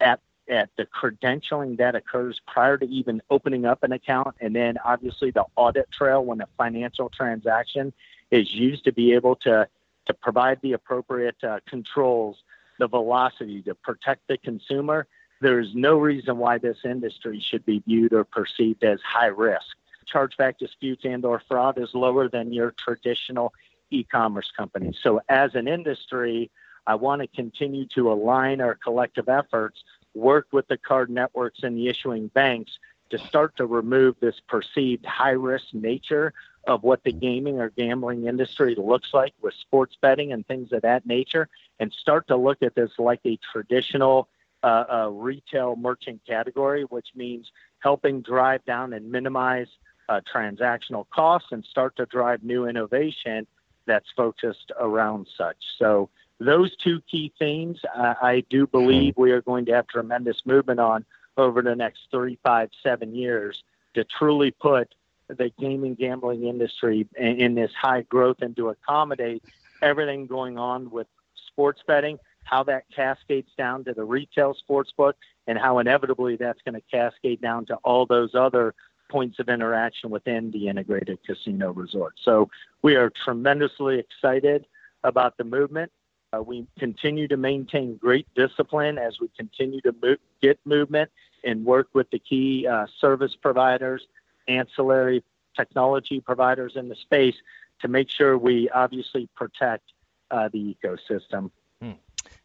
at 0.00 0.20
at 0.48 0.70
the 0.76 0.86
credentialing 0.86 1.76
that 1.78 1.94
occurs 1.94 2.40
prior 2.46 2.76
to 2.78 2.86
even 2.86 3.20
opening 3.30 3.64
up 3.64 3.82
an 3.82 3.92
account, 3.92 4.34
and 4.40 4.54
then 4.54 4.78
obviously 4.84 5.30
the 5.30 5.44
audit 5.56 5.90
trail 5.90 6.24
when 6.24 6.40
a 6.40 6.48
financial 6.56 7.08
transaction 7.08 7.92
is 8.30 8.52
used 8.52 8.84
to 8.84 8.92
be 8.92 9.12
able 9.12 9.36
to 9.36 9.68
to 10.06 10.14
provide 10.14 10.58
the 10.62 10.72
appropriate 10.72 11.36
uh, 11.44 11.60
controls, 11.66 12.36
the 12.78 12.88
velocity 12.88 13.60
to 13.62 13.74
protect 13.74 14.26
the 14.26 14.38
consumer. 14.38 15.06
There's 15.40 15.74
no 15.74 15.98
reason 15.98 16.38
why 16.38 16.58
this 16.58 16.78
industry 16.84 17.44
should 17.46 17.64
be 17.66 17.80
viewed 17.86 18.14
or 18.14 18.24
perceived 18.24 18.82
as 18.84 19.00
high 19.02 19.26
risk. 19.26 19.76
Chargeback 20.12 20.56
disputes 20.56 21.04
and 21.04 21.24
or 21.26 21.42
fraud 21.46 21.78
is 21.78 21.90
lower 21.92 22.28
than 22.28 22.52
your 22.52 22.70
traditional 22.70 23.52
e-commerce 23.90 24.50
companies. 24.56 24.96
So 25.02 25.20
as 25.28 25.54
an 25.54 25.68
industry, 25.68 26.50
I 26.86 26.94
want 26.94 27.20
to 27.20 27.28
continue 27.28 27.84
to 27.94 28.10
align 28.10 28.62
our 28.62 28.74
collective 28.74 29.28
efforts, 29.28 29.84
work 30.14 30.48
with 30.52 30.66
the 30.68 30.78
card 30.78 31.10
networks 31.10 31.62
and 31.62 31.76
the 31.76 31.88
issuing 31.88 32.28
banks 32.28 32.72
to 33.10 33.18
start 33.18 33.56
to 33.56 33.66
remove 33.66 34.16
this 34.20 34.36
perceived 34.48 35.04
high 35.06 35.30
risk 35.30 35.66
nature 35.72 36.32
of 36.66 36.82
what 36.82 37.02
the 37.04 37.12
gaming 37.12 37.58
or 37.58 37.70
gambling 37.70 38.26
industry 38.26 38.74
looks 38.76 39.14
like 39.14 39.32
with 39.40 39.54
sports 39.54 39.96
betting 40.02 40.32
and 40.32 40.46
things 40.46 40.72
of 40.72 40.82
that 40.82 41.06
nature 41.06 41.48
and 41.80 41.92
start 41.92 42.26
to 42.28 42.36
look 42.36 42.62
at 42.62 42.74
this 42.74 42.90
like 42.98 43.20
a 43.24 43.38
traditional 43.52 44.28
uh, 44.62 44.84
uh, 44.90 45.08
retail 45.08 45.76
merchant 45.76 46.20
category, 46.26 46.82
which 46.82 47.08
means 47.14 47.50
helping 47.78 48.20
drive 48.20 48.64
down 48.64 48.92
and 48.92 49.10
minimize 49.10 49.68
uh, 50.08 50.20
transactional 50.32 51.08
costs 51.10 51.48
and 51.52 51.64
start 51.64 51.96
to 51.96 52.06
drive 52.06 52.42
new 52.42 52.66
innovation 52.66 53.46
that's 53.86 54.08
focused 54.16 54.72
around 54.78 55.26
such. 55.36 55.56
So, 55.78 56.10
those 56.40 56.74
two 56.76 57.00
key 57.10 57.32
themes, 57.38 57.80
I 57.94 58.44
do 58.48 58.66
believe 58.66 59.14
we 59.16 59.32
are 59.32 59.42
going 59.42 59.64
to 59.66 59.72
have 59.72 59.88
tremendous 59.88 60.42
movement 60.44 60.80
on 60.80 61.04
over 61.36 61.62
the 61.62 61.74
next 61.74 62.02
three, 62.10 62.38
five, 62.42 62.70
seven 62.82 63.14
years 63.14 63.62
to 63.94 64.04
truly 64.04 64.50
put 64.50 64.94
the 65.28 65.50
gaming 65.58 65.94
gambling 65.94 66.44
industry 66.44 67.06
in, 67.16 67.40
in 67.40 67.54
this 67.54 67.72
high 67.80 68.02
growth 68.02 68.38
and 68.40 68.56
to 68.56 68.68
accommodate 68.68 69.42
everything 69.82 70.26
going 70.26 70.58
on 70.58 70.90
with 70.90 71.06
sports 71.46 71.80
betting, 71.86 72.18
how 72.44 72.62
that 72.62 72.84
cascades 72.94 73.50
down 73.56 73.84
to 73.84 73.92
the 73.92 74.04
retail 74.04 74.54
sports 74.54 74.92
book, 74.96 75.16
and 75.46 75.58
how 75.58 75.78
inevitably 75.78 76.36
that's 76.36 76.60
going 76.62 76.74
to 76.74 76.82
cascade 76.90 77.40
down 77.40 77.66
to 77.66 77.74
all 77.84 78.06
those 78.06 78.34
other 78.34 78.74
points 79.10 79.38
of 79.38 79.48
interaction 79.48 80.10
within 80.10 80.50
the 80.50 80.68
integrated 80.68 81.18
casino 81.26 81.72
resort. 81.72 82.14
So 82.22 82.50
we 82.82 82.94
are 82.96 83.10
tremendously 83.24 83.98
excited 83.98 84.66
about 85.04 85.36
the 85.36 85.44
movement. 85.44 85.90
Uh, 86.32 86.42
we 86.42 86.66
continue 86.78 87.26
to 87.26 87.36
maintain 87.36 87.96
great 87.96 88.26
discipline 88.34 88.98
as 88.98 89.18
we 89.20 89.28
continue 89.36 89.80
to 89.80 89.94
move, 90.02 90.18
get 90.42 90.58
movement 90.66 91.10
and 91.44 91.64
work 91.64 91.88
with 91.94 92.10
the 92.10 92.18
key 92.18 92.66
uh, 92.66 92.86
service 93.00 93.34
providers, 93.40 94.06
ancillary 94.46 95.24
technology 95.56 96.20
providers 96.20 96.72
in 96.76 96.88
the 96.88 96.96
space 96.96 97.34
to 97.80 97.88
make 97.88 98.10
sure 98.10 98.36
we 98.36 98.68
obviously 98.70 99.28
protect 99.34 99.84
uh, 100.30 100.48
the 100.52 100.76
ecosystem. 100.84 101.50
Hmm. 101.80 101.92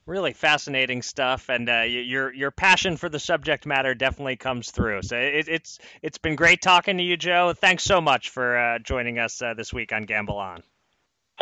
Really 0.05 0.33
fascinating 0.33 1.01
stuff, 1.01 1.49
and 1.49 1.69
uh, 1.69 1.81
your 1.81 2.33
your 2.33 2.51
passion 2.51 2.97
for 2.97 3.09
the 3.09 3.19
subject 3.19 3.65
matter 3.65 3.95
definitely 3.95 4.35
comes 4.35 4.71
through. 4.71 5.01
So 5.03 5.17
it, 5.17 5.47
it's 5.47 5.79
it's 6.01 6.17
been 6.17 6.35
great 6.35 6.61
talking 6.61 6.97
to 6.97 7.03
you, 7.03 7.15
Joe. 7.15 7.53
Thanks 7.53 7.83
so 7.83 8.01
much 8.01 8.29
for 8.29 8.57
uh, 8.57 8.79
joining 8.79 9.17
us 9.17 9.41
uh, 9.41 9.53
this 9.53 9.73
week 9.73 9.93
on 9.93 10.03
Gamble 10.03 10.37
On. 10.37 10.61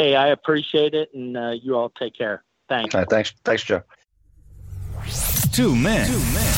Hey, 0.02 0.16
I 0.16 0.30
appreciate 0.30 0.96
it, 0.96 1.14
and 1.14 1.38
uh, 1.38 1.52
you 1.52 1.76
all 1.76 1.92
take 1.92 2.16
care. 2.18 2.44
Thanks. 2.68 2.96
Right, 2.96 3.08
thanks, 3.08 3.36
thanks, 3.46 3.64
Joe. 3.64 3.84
Two 5.54 5.76
men, 5.76 6.08
Two 6.08 6.18
men. 6.34 6.54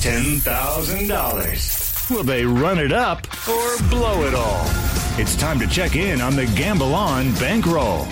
ten 0.00 0.40
thousand 0.40 1.06
dollars. 1.06 2.08
Will 2.10 2.24
they 2.24 2.44
run 2.44 2.80
it 2.80 2.90
up 2.90 3.24
or 3.48 3.76
blow 3.88 4.24
it 4.26 4.34
all? 4.34 4.64
It's 5.16 5.36
time 5.36 5.60
to 5.60 5.68
check 5.68 5.94
in 5.94 6.20
on 6.20 6.34
the 6.34 6.46
Gamble 6.56 6.92
On 6.92 7.32
bankroll. 7.34 8.04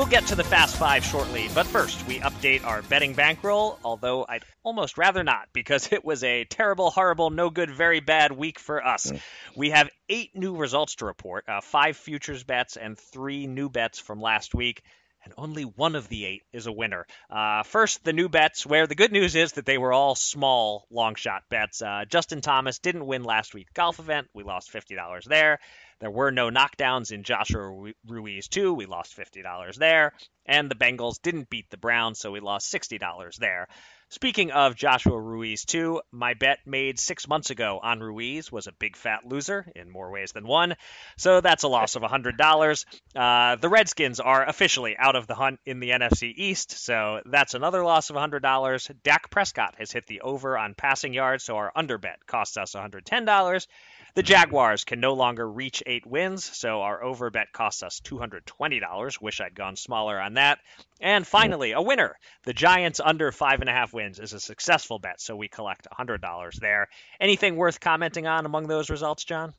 We'll 0.00 0.08
get 0.08 0.28
to 0.28 0.34
the 0.34 0.44
Fast 0.44 0.78
Five 0.78 1.04
shortly, 1.04 1.50
but 1.54 1.66
first 1.66 2.06
we 2.06 2.20
update 2.20 2.64
our 2.64 2.80
betting 2.80 3.12
bankroll, 3.12 3.78
although 3.84 4.24
I'd 4.26 4.44
almost 4.62 4.96
rather 4.96 5.22
not 5.22 5.48
because 5.52 5.88
it 5.92 6.02
was 6.02 6.24
a 6.24 6.44
terrible, 6.44 6.88
horrible, 6.88 7.28
no 7.28 7.50
good, 7.50 7.70
very 7.70 8.00
bad 8.00 8.32
week 8.32 8.58
for 8.58 8.82
us. 8.82 9.10
Mm. 9.10 9.20
We 9.56 9.70
have 9.70 9.90
eight 10.08 10.34
new 10.34 10.56
results 10.56 10.94
to 10.96 11.04
report 11.04 11.46
uh, 11.50 11.60
five 11.60 11.98
futures 11.98 12.42
bets 12.44 12.78
and 12.78 12.98
three 12.98 13.46
new 13.46 13.68
bets 13.68 13.98
from 13.98 14.22
last 14.22 14.54
week 14.54 14.82
and 15.22 15.34
only 15.36 15.64
one 15.64 15.96
of 15.96 16.08
the 16.08 16.24
eight 16.24 16.44
is 16.52 16.66
a 16.66 16.72
winner. 16.72 17.06
Uh, 17.28 17.62
first, 17.62 18.02
the 18.04 18.12
new 18.14 18.28
bets, 18.28 18.64
where 18.64 18.86
the 18.86 18.94
good 18.94 19.12
news 19.12 19.36
is 19.36 19.52
that 19.52 19.66
they 19.66 19.76
were 19.76 19.92
all 19.92 20.14
small 20.14 20.86
long 20.90 21.14
shot 21.14 21.42
bets. 21.50 21.82
Uh, 21.82 22.04
Justin 22.08 22.40
Thomas 22.40 22.78
didn't 22.78 23.06
win 23.06 23.22
last 23.22 23.54
week's 23.54 23.72
golf 23.72 23.98
event. 23.98 24.28
We 24.34 24.44
lost 24.44 24.72
$50 24.72 25.24
there. 25.24 25.58
There 26.00 26.10
were 26.10 26.30
no 26.30 26.50
knockdowns 26.50 27.12
in 27.12 27.24
Joshua 27.24 27.92
Ruiz, 28.06 28.48
too. 28.48 28.72
We 28.72 28.86
lost 28.86 29.16
$50 29.16 29.74
there. 29.76 30.12
And 30.46 30.70
the 30.70 30.74
Bengals 30.74 31.20
didn't 31.22 31.50
beat 31.50 31.70
the 31.70 31.76
Browns, 31.76 32.18
so 32.18 32.32
we 32.32 32.40
lost 32.40 32.72
$60 32.72 33.36
there. 33.36 33.68
Speaking 34.08 34.50
of 34.50 34.74
Joshua 34.74 35.20
Ruiz, 35.20 35.64
too, 35.64 36.02
my 36.10 36.34
bet 36.34 36.58
made 36.66 36.98
six 36.98 37.28
months 37.28 37.50
ago 37.50 37.78
on 37.80 38.00
Ruiz 38.00 38.50
was 38.50 38.66
a 38.66 38.72
big 38.72 38.96
fat 38.96 39.24
loser 39.24 39.70
in 39.76 39.88
more 39.88 40.10
ways 40.10 40.32
than 40.32 40.48
one. 40.48 40.74
So 41.16 41.40
that's 41.40 41.62
a 41.62 41.68
loss 41.68 41.94
of 41.94 42.02
$100. 42.02 42.84
Uh, 43.14 43.54
the 43.56 43.68
Redskins 43.68 44.18
are 44.18 44.44
officially 44.44 44.96
out 44.98 45.14
of 45.14 45.28
the 45.28 45.36
hunt 45.36 45.60
in 45.64 45.78
the 45.78 45.90
NFC 45.90 46.32
East, 46.34 46.72
so 46.72 47.20
that's 47.24 47.54
another 47.54 47.84
loss 47.84 48.10
of 48.10 48.16
$100. 48.16 49.02
Dak 49.04 49.30
Prescott 49.30 49.76
has 49.78 49.92
hit 49.92 50.06
the 50.06 50.22
over 50.22 50.58
on 50.58 50.74
passing 50.74 51.14
yards, 51.14 51.44
so 51.44 51.56
our 51.56 51.70
under 51.76 51.98
bet 51.98 52.26
costs 52.26 52.56
us 52.56 52.74
$110. 52.74 53.66
The 54.14 54.22
Jaguars 54.24 54.84
can 54.84 54.98
no 54.98 55.14
longer 55.14 55.48
reach 55.48 55.84
eight 55.86 56.04
wins, 56.04 56.44
so 56.44 56.82
our 56.82 57.02
over 57.02 57.30
bet 57.30 57.52
costs 57.52 57.82
us 57.84 58.00
$220. 58.00 59.20
Wish 59.20 59.40
I'd 59.40 59.54
gone 59.54 59.76
smaller 59.76 60.20
on 60.20 60.34
that. 60.34 60.58
And 61.00 61.24
finally, 61.24 61.72
a 61.72 61.80
winner. 61.80 62.16
The 62.42 62.52
Giants 62.52 63.00
under 63.02 63.30
five 63.30 63.60
and 63.60 63.70
a 63.70 63.72
half 63.72 63.92
wins 63.92 64.18
is 64.18 64.32
a 64.32 64.40
successful 64.40 64.98
bet, 64.98 65.20
so 65.20 65.36
we 65.36 65.46
collect 65.48 65.86
$100 65.96 66.54
there. 66.58 66.88
Anything 67.20 67.54
worth 67.54 67.78
commenting 67.78 68.26
on 68.26 68.46
among 68.46 68.66
those 68.66 68.90
results, 68.90 69.24
John? 69.24 69.54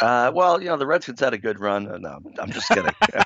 Uh, 0.00 0.32
well, 0.34 0.60
you 0.62 0.68
know, 0.68 0.76
the 0.76 0.86
Redskins 0.86 1.20
had 1.20 1.34
a 1.34 1.38
good 1.38 1.60
run. 1.60 1.88
Uh, 1.88 1.98
no, 1.98 2.18
I'm 2.38 2.50
just 2.50 2.68
kidding. 2.68 2.94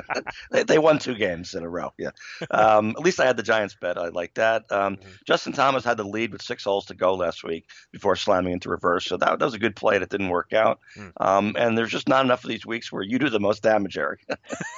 they, 0.50 0.62
they 0.62 0.78
won 0.78 0.98
two 0.98 1.14
games 1.14 1.54
in 1.54 1.62
a 1.62 1.68
row. 1.68 1.92
Yeah. 1.98 2.10
Um, 2.50 2.90
at 2.90 3.00
least 3.00 3.20
I 3.20 3.26
had 3.26 3.36
the 3.36 3.42
Giants 3.42 3.74
bet. 3.74 3.98
I 3.98 4.08
like 4.08 4.34
that. 4.34 4.70
Um, 4.70 4.96
mm-hmm. 4.96 5.08
Justin 5.26 5.52
Thomas 5.52 5.84
had 5.84 5.96
the 5.96 6.04
lead 6.04 6.32
with 6.32 6.42
six 6.42 6.64
holes 6.64 6.86
to 6.86 6.94
go 6.94 7.14
last 7.14 7.44
week 7.44 7.68
before 7.92 8.16
slamming 8.16 8.52
into 8.52 8.68
reverse. 8.68 9.06
So 9.06 9.16
that, 9.16 9.38
that 9.38 9.44
was 9.44 9.54
a 9.54 9.58
good 9.58 9.76
play 9.76 9.98
that 9.98 10.10
didn't 10.10 10.28
work 10.28 10.52
out. 10.52 10.80
Mm. 10.96 11.12
Um, 11.18 11.56
and 11.58 11.76
there's 11.76 11.90
just 11.90 12.08
not 12.08 12.24
enough 12.24 12.44
of 12.44 12.50
these 12.50 12.66
weeks 12.66 12.92
where 12.92 13.02
you 13.02 13.18
do 13.18 13.30
the 13.30 13.40
most 13.40 13.62
damage, 13.62 13.96
Eric. 13.98 14.26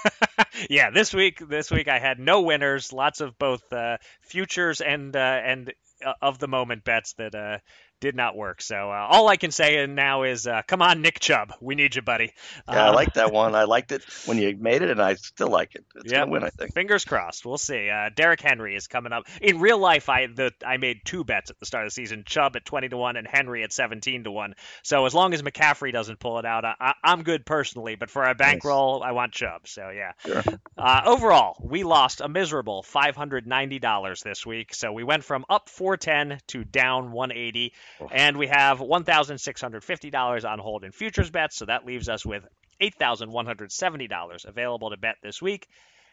yeah, 0.71 0.91
this 0.91 1.13
week, 1.15 1.47
this 1.49 1.71
week 1.71 1.89
I 1.89 1.99
had 1.99 2.19
no 2.19 2.43
winners. 2.43 2.93
Lots 2.93 3.21
of 3.21 3.39
both 3.39 3.73
uh, 3.73 3.99
futures 4.21 4.81
and 4.81 5.15
uh, 5.15 5.19
and 5.19 5.73
uh, 6.05 6.13
of 6.23 6.39
the 6.39 6.49
moment 6.49 6.85
bets 6.85 7.15
that 7.15 7.35
uh, 7.35 7.59
did 8.01 8.15
not 8.15 8.37
work. 8.37 8.63
So 8.63 8.91
uh, 8.91 9.07
all 9.09 9.29
I 9.29 9.37
can 9.37 9.51
say 9.51 9.87
now 9.87 10.23
is, 10.23 10.47
uh, 10.47 10.63
come 10.67 10.83
on, 10.83 11.03
Nick 11.03 11.21
Chubb, 11.21 11.53
we 11.61 11.75
need 11.75 11.97
you, 11.97 12.03
buddy. 12.03 12.33
Yeah, 12.69 12.87
I 12.87 12.89
uh, 12.89 12.95
like 12.95 13.15
that 13.15 13.33
one. 13.33 13.55
I 13.55 13.65
liked 13.65 13.93
it 13.93 14.03
when 14.27 14.39
you 14.39 14.57
made 14.57 14.83
it, 14.83 14.91
and 14.91 15.01
I 15.01 15.15
still 15.15 15.49
like 15.49 15.75
it. 15.75 15.85
It's 15.97 16.13
yep. 16.13 16.23
gonna 16.23 16.33
win, 16.33 16.45
I 16.45 16.51
think. 16.51 16.75
Fingers 16.75 17.05
crossed. 17.05 17.45
We'll 17.45 17.59
see. 17.59 17.89
Uh, 17.91 18.11
Derrick 18.15 18.41
Henry 18.41 18.77
is 18.77 18.87
coming 18.87 19.13
up. 19.13 19.25
In 19.41 19.61
real 19.61 19.79
life, 19.79 20.09
I 20.09 20.27
the 20.27 20.53
I 20.65 20.77
made 20.77 21.01
two 21.05 21.25
bets 21.25 21.51
at 21.51 21.59
the 21.59 21.67
start 21.67 21.85
of 21.85 21.89
the 21.89 21.95
season: 21.95 22.25
Chubb 22.25 22.57
at 22.57 22.65
twenty 22.65 22.89
to 22.89 22.97
one 22.97 23.17
and 23.17 23.27
Henry 23.27 23.63
at 23.63 23.73
seventeen 23.73 24.25
to 24.25 24.31
one. 24.31 24.55
So 24.83 25.07
as 25.07 25.15
long 25.15 25.35
as 25.35 25.43
McCaffrey 25.43 25.93
doesn't 25.93 26.21
pull 26.21 26.39
it 26.39 26.45
out, 26.45 26.65
I, 26.65 26.95
am 27.05 27.23
good 27.23 27.47
personally. 27.47 27.97
But 27.97 28.11
for 28.11 28.25
our 28.25 28.35
bankroll, 28.35 29.01
nice. 29.01 29.09
I 29.09 29.13
want 29.13 29.33
Chubb. 29.33 29.67
So 29.67 29.91
yeah. 29.91 30.13
Sure. 30.25 30.43
Uh, 30.77 31.03
overall, 31.07 31.57
we 31.61 31.85
lost 31.85 32.21
a 32.21 32.29
miserable 32.29 32.83
five 32.83 33.17
hundred 33.17 33.47
ninety 33.47 33.79
dollars 33.79 34.23
this 34.23 34.45
week. 34.47 34.75
So 34.75 34.93
we 34.93 35.05
went 35.05 35.25
from 35.25 35.45
up 35.49 35.69
four 35.69 35.97
ten 35.97 36.39
to 36.49 36.65
down 36.65 37.13
one 37.13 37.33
eighty, 37.33 37.73
oh. 38.01 38.09
and 38.11 38.37
we 38.37 38.47
have 38.47 38.69
have 38.69 38.79
$1,650 38.79 40.51
on 40.51 40.59
hold 40.59 40.85
in 40.85 40.93
futures 40.93 41.31
bets, 41.31 41.57
so 41.57 41.67
that 41.67 41.87
leaves 41.87 42.09
us 42.09 42.25
with 42.25 42.45
$8,170 42.81 44.45
available 44.45 44.91
to 44.91 44.97
bet 44.97 45.17
this 45.23 45.43
week. 45.43 45.67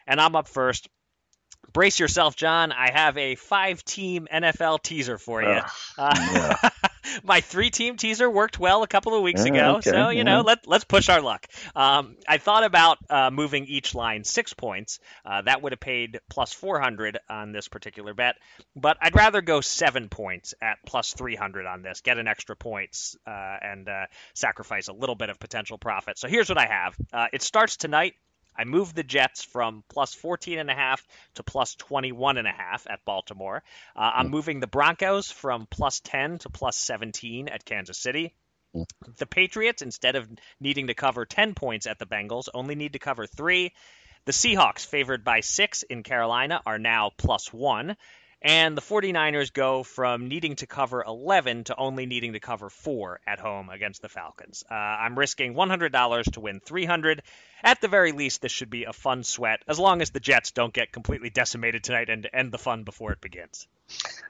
And 0.06 0.20
I'm 0.20 0.34
up 0.36 0.48
first 0.48 0.88
brace 1.72 1.98
yourself, 1.98 2.36
John. 2.36 2.72
I 2.72 2.90
have 2.92 3.18
a 3.18 3.34
five 3.34 3.84
team 3.84 4.26
NFL 4.32 4.82
teaser 4.82 5.18
for 5.18 5.42
you. 5.42 5.60
Uh, 5.98 6.58
yeah. 6.62 6.70
my 7.22 7.40
three 7.40 7.70
team 7.70 7.96
teaser 7.96 8.28
worked 8.28 8.58
well 8.58 8.82
a 8.82 8.86
couple 8.86 9.14
of 9.14 9.22
weeks 9.22 9.44
yeah, 9.44 9.52
ago. 9.52 9.76
Okay, 9.76 9.90
so, 9.90 10.08
you 10.10 10.18
yeah. 10.18 10.22
know, 10.24 10.40
let, 10.42 10.66
let's 10.66 10.84
push 10.84 11.08
our 11.08 11.20
luck. 11.20 11.46
Um, 11.74 12.16
I 12.28 12.38
thought 12.38 12.64
about 12.64 12.98
uh, 13.08 13.30
moving 13.30 13.66
each 13.66 13.94
line 13.94 14.24
six 14.24 14.52
points. 14.52 15.00
Uh, 15.24 15.42
that 15.42 15.62
would 15.62 15.72
have 15.72 15.80
paid 15.80 16.20
plus 16.28 16.52
400 16.52 17.18
on 17.28 17.52
this 17.52 17.68
particular 17.68 18.14
bet. 18.14 18.36
But 18.74 18.96
I'd 19.00 19.14
rather 19.14 19.40
go 19.40 19.60
seven 19.60 20.08
points 20.08 20.54
at 20.60 20.78
plus 20.86 21.12
300 21.14 21.66
on 21.66 21.82
this, 21.82 22.00
get 22.00 22.18
an 22.18 22.26
extra 22.26 22.56
points, 22.56 23.16
uh, 23.26 23.56
and 23.62 23.88
uh, 23.88 24.06
sacrifice 24.34 24.88
a 24.88 24.92
little 24.92 25.14
bit 25.16 25.30
of 25.30 25.38
potential 25.38 25.78
profit. 25.78 26.18
So 26.18 26.28
here's 26.28 26.48
what 26.48 26.58
I 26.58 26.66
have 26.66 26.96
uh, 27.12 27.26
it 27.32 27.42
starts 27.42 27.76
tonight 27.76 28.14
I 28.58 28.64
moved 28.64 28.94
the 28.94 29.02
Jets 29.02 29.42
from 29.42 29.84
plus 29.88 30.14
14 30.14 30.58
and 30.58 30.70
a 30.70 30.74
half 30.74 31.06
to 31.34 31.42
plus 31.42 31.74
21 31.74 32.38
and 32.38 32.48
a 32.48 32.52
half 32.52 32.86
at 32.88 33.04
Baltimore. 33.04 33.62
Uh, 33.94 34.10
I'm 34.14 34.28
moving 34.28 34.60
the 34.60 34.66
Broncos 34.66 35.30
from 35.30 35.66
plus 35.70 36.00
10 36.00 36.38
to 36.38 36.50
plus 36.50 36.76
17 36.76 37.48
at 37.48 37.64
Kansas 37.64 37.98
City. 37.98 38.34
The 39.18 39.26
Patriots, 39.26 39.82
instead 39.82 40.16
of 40.16 40.28
needing 40.60 40.88
to 40.88 40.94
cover 40.94 41.24
10 41.24 41.54
points 41.54 41.86
at 41.86 41.98
the 41.98 42.06
Bengals, 42.06 42.48
only 42.52 42.74
need 42.74 42.92
to 42.92 42.98
cover 42.98 43.26
three. 43.26 43.72
The 44.26 44.32
Seahawks, 44.32 44.84
favored 44.84 45.24
by 45.24 45.40
six 45.40 45.82
in 45.84 46.02
Carolina, 46.02 46.60
are 46.66 46.78
now 46.78 47.10
plus 47.16 47.52
one. 47.52 47.96
And 48.46 48.76
the 48.76 48.80
49ers 48.80 49.52
go 49.52 49.82
from 49.82 50.28
needing 50.28 50.54
to 50.56 50.68
cover 50.68 51.02
11 51.02 51.64
to 51.64 51.74
only 51.74 52.06
needing 52.06 52.34
to 52.34 52.38
cover 52.38 52.70
4 52.70 53.20
at 53.26 53.40
home 53.40 53.70
against 53.70 54.02
the 54.02 54.08
Falcons. 54.08 54.62
Uh, 54.70 54.74
I'm 54.74 55.18
risking 55.18 55.54
$100 55.54 56.32
to 56.34 56.40
win 56.40 56.60
300. 56.60 57.22
At 57.64 57.80
the 57.80 57.88
very 57.88 58.12
least, 58.12 58.42
this 58.42 58.52
should 58.52 58.70
be 58.70 58.84
a 58.84 58.92
fun 58.92 59.24
sweat, 59.24 59.64
as 59.66 59.80
long 59.80 60.00
as 60.00 60.10
the 60.10 60.20
Jets 60.20 60.52
don't 60.52 60.72
get 60.72 60.92
completely 60.92 61.28
decimated 61.28 61.82
tonight 61.82 62.08
and 62.08 62.30
end 62.32 62.52
the 62.52 62.58
fun 62.58 62.84
before 62.84 63.10
it 63.10 63.20
begins. 63.20 63.66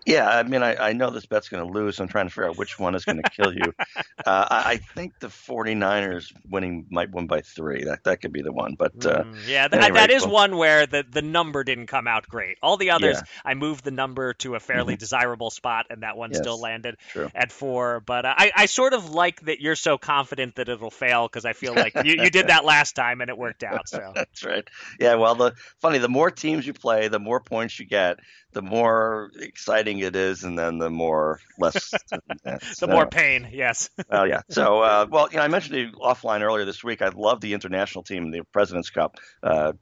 Yeah, 0.06 0.28
I 0.28 0.44
mean, 0.44 0.62
I, 0.62 0.76
I 0.76 0.92
know 0.92 1.10
this 1.10 1.26
bet's 1.26 1.48
going 1.48 1.66
to 1.66 1.72
lose. 1.72 1.98
I'm 1.98 2.06
trying 2.06 2.26
to 2.26 2.30
figure 2.30 2.48
out 2.48 2.56
which 2.56 2.78
one 2.78 2.94
is 2.94 3.04
going 3.04 3.20
to 3.20 3.28
kill 3.28 3.52
you. 3.52 3.74
uh, 4.24 4.46
I, 4.50 4.72
I, 4.72 4.76
think 4.76 5.18
the 5.18 5.26
49ers 5.26 6.32
winning 6.48 6.86
might 6.90 7.10
win 7.10 7.26
by 7.26 7.40
three. 7.40 7.82
That 7.82 8.04
that 8.04 8.20
could 8.20 8.32
be 8.32 8.42
the 8.42 8.52
one. 8.52 8.76
But 8.78 9.04
uh, 9.04 9.24
mm, 9.24 9.48
yeah, 9.48 9.66
that, 9.66 9.94
that 9.94 10.10
is 10.10 10.24
one 10.24 10.56
where 10.56 10.86
the, 10.86 11.04
the 11.10 11.22
number 11.22 11.64
didn't 11.64 11.88
come 11.88 12.06
out 12.06 12.28
great. 12.28 12.56
All 12.62 12.76
the 12.76 12.90
others, 12.92 13.16
yeah. 13.16 13.40
I 13.44 13.54
moved 13.54 13.82
the 13.82 13.90
number 13.90 14.32
to 14.34 14.54
a 14.54 14.60
fairly 14.60 14.94
mm-hmm. 14.94 15.00
desirable 15.00 15.50
spot, 15.50 15.86
and 15.90 16.04
that 16.04 16.16
one 16.16 16.30
yes, 16.30 16.38
still 16.38 16.60
landed 16.60 16.98
true. 17.10 17.28
at 17.34 17.50
four. 17.50 17.98
But 17.98 18.26
uh, 18.26 18.34
I, 18.36 18.52
I 18.54 18.66
sort 18.66 18.92
of 18.92 19.10
like 19.10 19.40
that 19.46 19.60
you're 19.60 19.74
so 19.74 19.98
confident 19.98 20.54
that 20.54 20.68
it'll 20.68 20.92
fail 20.92 21.26
because 21.26 21.44
I 21.44 21.52
feel 21.52 21.74
like 21.74 21.94
you, 22.04 22.22
you 22.22 22.30
did 22.30 22.46
that 22.46 22.64
last 22.64 22.94
time 22.94 23.22
and 23.22 23.28
it 23.28 23.36
worked 23.36 23.64
out. 23.64 23.88
So 23.88 24.12
that's 24.14 24.44
right. 24.44 24.68
Yeah. 25.00 25.16
Well, 25.16 25.34
the 25.34 25.54
funny, 25.80 25.98
the 25.98 26.08
more 26.08 26.30
teams 26.30 26.64
you 26.64 26.74
play, 26.74 27.08
the 27.08 27.18
more 27.18 27.40
points 27.40 27.80
you 27.80 27.86
get 27.86 28.20
the 28.56 28.62
more 28.62 29.30
exciting 29.38 29.98
it 29.98 30.16
is, 30.16 30.42
and 30.42 30.58
then 30.58 30.78
the 30.78 30.88
more 30.88 31.40
less. 31.58 31.90
the 32.80 32.88
more 32.88 33.06
pain, 33.06 33.50
yes. 33.52 33.90
Oh 34.10 34.24
yeah. 34.24 34.40
So, 34.48 34.80
uh, 34.82 35.06
well, 35.10 35.28
you 35.30 35.36
know, 35.36 35.42
I 35.42 35.48
mentioned 35.48 35.76
it 35.76 35.94
offline 35.94 36.40
earlier 36.40 36.64
this 36.64 36.82
week. 36.82 37.02
I 37.02 37.08
love 37.08 37.42
the 37.42 37.52
international 37.52 38.02
team, 38.02 38.30
the 38.30 38.44
Presidents 38.52 38.88
Cup, 38.88 39.16
uh, 39.42 39.72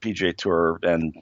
PGA 0.00 0.34
Tour, 0.34 0.78
and 0.82 1.14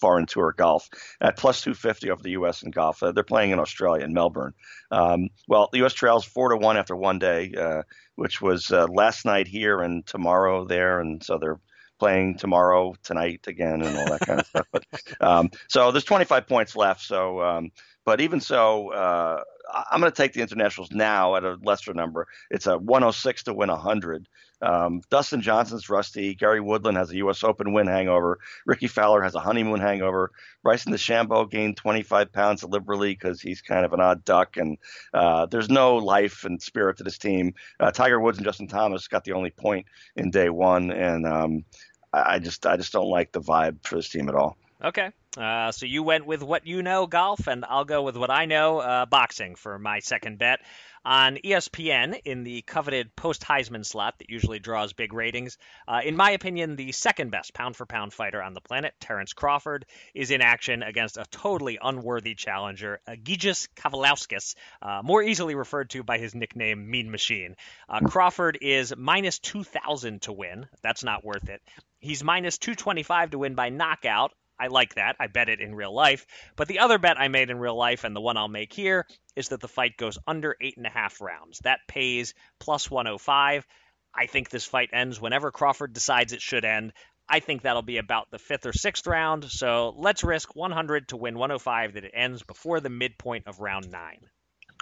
foreign 0.00 0.26
tour 0.26 0.52
golf 0.58 0.88
at 1.20 1.36
plus 1.36 1.62
250 1.62 2.10
over 2.10 2.22
the 2.22 2.32
U.S. 2.32 2.64
in 2.64 2.72
golf. 2.72 3.00
Uh, 3.00 3.12
they're 3.12 3.22
playing 3.22 3.52
in 3.52 3.60
Australia 3.60 4.04
in 4.04 4.12
Melbourne. 4.12 4.52
Um, 4.90 5.28
well, 5.46 5.68
the 5.70 5.78
U.S. 5.78 5.92
trails 5.94 6.24
four 6.24 6.48
to 6.48 6.56
one 6.56 6.76
after 6.76 6.96
one 6.96 7.20
day, 7.20 7.54
uh, 7.56 7.82
which 8.16 8.42
was 8.42 8.72
uh, 8.72 8.88
last 8.88 9.24
night 9.24 9.46
here 9.46 9.80
and 9.80 10.04
tomorrow 10.04 10.64
there, 10.64 10.98
and 10.98 11.22
so 11.22 11.38
they're 11.38 11.60
playing 11.98 12.36
tomorrow, 12.38 12.94
tonight 13.02 13.46
again, 13.46 13.82
and 13.82 13.96
all 13.96 14.06
that 14.06 14.20
kind 14.20 14.40
of 14.40 14.46
stuff. 14.46 14.66
But 14.72 14.84
um, 15.20 15.50
so 15.68 15.90
there's 15.92 16.04
25 16.04 16.46
points 16.46 16.76
left. 16.76 17.02
So, 17.02 17.40
um, 17.42 17.70
but 18.06 18.20
even 18.20 18.40
so, 18.40 18.92
uh, 18.92 19.42
I'm 19.90 20.00
going 20.00 20.12
to 20.12 20.16
take 20.16 20.32
the 20.32 20.40
internationals 20.40 20.92
now 20.92 21.34
at 21.34 21.44
a 21.44 21.58
lesser 21.62 21.92
number. 21.92 22.28
It's 22.50 22.68
a 22.68 22.78
106 22.78 23.42
to 23.42 23.52
win 23.52 23.68
100. 23.68 24.28
Um, 24.62 25.02
Dustin 25.10 25.42
Johnson's 25.42 25.90
rusty. 25.90 26.34
Gary 26.36 26.60
Woodland 26.60 26.96
has 26.96 27.10
a 27.10 27.16
U.S. 27.16 27.42
Open 27.42 27.72
win 27.72 27.88
hangover. 27.88 28.38
Rickie 28.64 28.86
Fowler 28.86 29.22
has 29.22 29.34
a 29.34 29.40
honeymoon 29.40 29.80
hangover. 29.80 30.30
Bryson 30.62 30.92
DeChambeau 30.92 31.50
gained 31.50 31.76
25 31.76 32.32
pounds 32.32 32.60
deliberately 32.60 33.12
because 33.12 33.40
he's 33.40 33.60
kind 33.60 33.84
of 33.84 33.92
an 33.92 34.00
odd 34.00 34.24
duck, 34.24 34.56
and 34.56 34.78
uh, 35.12 35.46
there's 35.46 35.68
no 35.68 35.96
life 35.96 36.44
and 36.44 36.62
spirit 36.62 36.98
to 36.98 37.04
this 37.04 37.18
team. 37.18 37.54
Uh, 37.80 37.90
Tiger 37.90 38.20
Woods 38.20 38.38
and 38.38 38.46
Justin 38.46 38.68
Thomas 38.68 39.08
got 39.08 39.24
the 39.24 39.32
only 39.32 39.50
point 39.50 39.86
in 40.14 40.30
day 40.30 40.48
one, 40.48 40.92
and 40.92 41.26
um, 41.26 41.64
I 42.12 42.38
just 42.38 42.64
I 42.66 42.76
just 42.76 42.92
don't 42.92 43.10
like 43.10 43.32
the 43.32 43.40
vibe 43.40 43.84
for 43.84 43.96
this 43.96 44.08
team 44.08 44.28
at 44.28 44.36
all. 44.36 44.56
Okay. 44.84 45.10
Uh, 45.36 45.72
so 45.72 45.86
you 45.86 46.02
went 46.02 46.26
with 46.26 46.42
what 46.42 46.66
you 46.66 46.82
know, 46.82 47.06
golf, 47.06 47.46
and 47.46 47.64
I'll 47.64 47.84
go 47.84 48.02
with 48.02 48.16
what 48.16 48.30
I 48.30 48.46
know, 48.46 48.78
uh, 48.78 49.06
boxing, 49.06 49.54
for 49.54 49.78
my 49.78 50.00
second 50.00 50.38
bet 50.38 50.60
on 51.06 51.36
ESPN 51.36 52.20
in 52.24 52.42
the 52.42 52.62
coveted 52.62 53.14
post 53.14 53.42
Heisman 53.42 53.86
slot 53.86 54.18
that 54.18 54.28
usually 54.28 54.58
draws 54.58 54.92
big 54.92 55.12
ratings. 55.12 55.56
Uh, 55.86 56.00
in 56.04 56.16
my 56.16 56.32
opinion, 56.32 56.74
the 56.74 56.90
second 56.90 57.30
best 57.30 57.54
pound 57.54 57.76
for 57.76 57.86
pound 57.86 58.12
fighter 58.12 58.42
on 58.42 58.54
the 58.54 58.60
planet, 58.60 58.92
Terrence 58.98 59.32
Crawford, 59.32 59.86
is 60.14 60.32
in 60.32 60.40
action 60.40 60.82
against 60.82 61.16
a 61.16 61.24
totally 61.30 61.78
unworthy 61.80 62.34
challenger, 62.34 63.00
Egidijus 63.08 63.68
Kavaliauskas, 63.76 64.56
uh, 64.82 65.00
more 65.04 65.22
easily 65.22 65.54
referred 65.54 65.90
to 65.90 66.02
by 66.02 66.18
his 66.18 66.34
nickname 66.34 66.90
Mean 66.90 67.10
Machine. 67.10 67.54
Uh, 67.88 68.00
Crawford 68.00 68.58
is 68.60 68.92
minus 68.96 69.38
2,000 69.38 70.22
to 70.22 70.32
win. 70.32 70.66
That's 70.82 71.04
not 71.04 71.24
worth 71.24 71.48
it. 71.48 71.62
He's 72.00 72.24
minus 72.24 72.58
225 72.58 73.30
to 73.30 73.38
win 73.38 73.54
by 73.54 73.68
knockout. 73.68 74.32
I 74.58 74.68
like 74.68 74.94
that. 74.94 75.16
I 75.20 75.26
bet 75.26 75.48
it 75.48 75.60
in 75.60 75.74
real 75.74 75.94
life. 75.94 76.26
But 76.56 76.68
the 76.68 76.78
other 76.78 76.98
bet 76.98 77.20
I 77.20 77.28
made 77.28 77.50
in 77.50 77.58
real 77.58 77.76
life, 77.76 78.04
and 78.04 78.16
the 78.16 78.20
one 78.20 78.36
I'll 78.36 78.48
make 78.48 78.72
here, 78.72 79.06
is 79.34 79.48
that 79.48 79.60
the 79.60 79.68
fight 79.68 79.96
goes 79.96 80.18
under 80.26 80.56
eight 80.60 80.76
and 80.76 80.86
a 80.86 80.90
half 80.90 81.20
rounds. 81.20 81.60
That 81.60 81.80
pays 81.86 82.34
plus 82.58 82.90
105. 82.90 83.66
I 84.14 84.26
think 84.26 84.48
this 84.48 84.64
fight 84.64 84.90
ends 84.92 85.20
whenever 85.20 85.50
Crawford 85.50 85.92
decides 85.92 86.32
it 86.32 86.40
should 86.40 86.64
end. 86.64 86.92
I 87.28 87.40
think 87.40 87.62
that'll 87.62 87.82
be 87.82 87.98
about 87.98 88.30
the 88.30 88.38
fifth 88.38 88.66
or 88.66 88.72
sixth 88.72 89.06
round. 89.06 89.44
So 89.44 89.94
let's 89.96 90.24
risk 90.24 90.54
100 90.54 91.08
to 91.08 91.16
win 91.16 91.34
105 91.34 91.94
that 91.94 92.04
it 92.04 92.12
ends 92.14 92.42
before 92.42 92.80
the 92.80 92.88
midpoint 92.88 93.46
of 93.46 93.60
round 93.60 93.90
nine. 93.90 94.20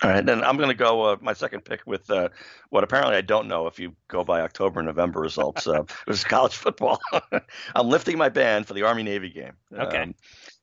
All 0.03 0.11
right, 0.11 0.27
then 0.27 0.43
I'm 0.43 0.57
going 0.57 0.69
to 0.69 0.75
go 0.75 1.03
uh, 1.03 1.17
my 1.21 1.33
second 1.33 1.65
pick 1.65 1.81
with 1.87 2.11
uh, 2.11 2.29
what 2.71 2.83
apparently 2.83 3.17
I 3.17 3.21
don't 3.21 3.47
know 3.47 3.67
if 3.69 3.79
you 3.79 3.95
go 4.09 4.25
by 4.25 4.41
October 4.41 4.83
November 4.83 5.21
results. 5.21 5.67
Uh, 5.67 5.83
it 6.07 6.09
was 6.09 6.25
college 6.25 6.55
football. 6.55 7.01
I'm 7.75 7.89
lifting 7.89 8.19
my 8.19 8.29
band 8.29 8.67
for 8.67 8.75
the 8.75 8.83
Army 8.83 9.05
Navy 9.05 9.31
game. 9.31 9.53
Okay. 9.73 10.03
Um, 10.03 10.15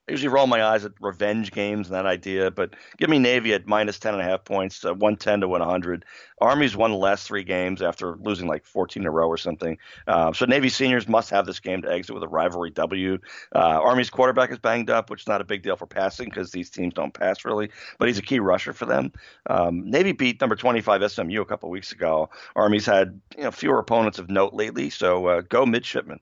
I 0.08 0.14
usually 0.14 0.30
roll 0.30 0.48
my 0.48 0.64
eyes 0.64 0.84
at 0.84 0.94
revenge 1.00 1.52
games 1.52 1.88
and 1.88 1.96
that 1.96 2.08
idea, 2.08 2.50
but 2.50 2.76
give 2.98 3.10
me 3.10 3.20
Navy 3.20 3.54
at 3.54 3.68
minus 3.68 4.00
10 4.00 4.16
and 4.16 4.22
a 4.22 4.26
half 4.26 4.44
points, 4.44 4.84
uh, 4.84 4.94
110 4.94 5.42
to 5.42 5.48
100. 5.48 6.06
Army's 6.42 6.76
won 6.76 6.90
the 6.90 6.98
last 6.98 7.28
three 7.28 7.44
games 7.44 7.84
after 7.84 8.18
losing 8.18 8.48
like 8.48 8.66
14 8.66 9.04
in 9.04 9.08
a 9.08 9.12
row 9.12 9.28
or 9.28 9.38
something. 9.38 9.78
Uh, 10.08 10.34
so 10.34 10.46
Navy 10.46 10.70
seniors 10.70 11.08
must 11.08 11.30
have 11.30 11.46
this 11.46 11.60
game 11.60 11.84
to 11.84 11.92
exit 11.92 12.16
with 12.16 12.24
a 12.24 12.28
rivalry 12.28 12.72
W. 12.72 13.20
Uh, 13.54 13.60
Army's 13.60 14.10
quarterback 14.10 14.52
is 14.52 14.58
banged 14.58 14.90
up, 14.90 15.12
which 15.12 15.22
is 15.22 15.28
not 15.28 15.40
a 15.40 15.44
big 15.44 15.62
deal 15.62 15.76
for 15.76 15.86
passing 15.86 16.26
because 16.26 16.50
these 16.50 16.72
teams 16.72 16.96
don't 16.96 17.14
pass 17.14 17.46
really, 17.46 17.70
but 18.00 18.08
he's 18.08 18.18
a 18.18 18.24
key 18.24 18.40
rusher 18.40 18.74
for 18.74 18.88
them. 18.88 19.12
Um, 19.48 19.90
Navy 19.90 20.14
beat 20.14 20.42
number 20.42 20.56
25 20.56 21.12
SMU 21.12 21.42
a 21.42 21.46
couple 21.46 21.70
weeks 21.70 21.92
ago. 21.92 22.32
Army's 22.56 22.88
had 22.88 23.22
you 23.38 23.44
know, 23.44 23.52
fewer 23.52 23.78
opponents 23.78 24.18
of 24.18 24.32
note 24.32 24.56
lately, 24.56 24.90
so 24.90 25.28
uh, 25.28 25.42
go 25.42 25.66
midshipman. 25.66 26.20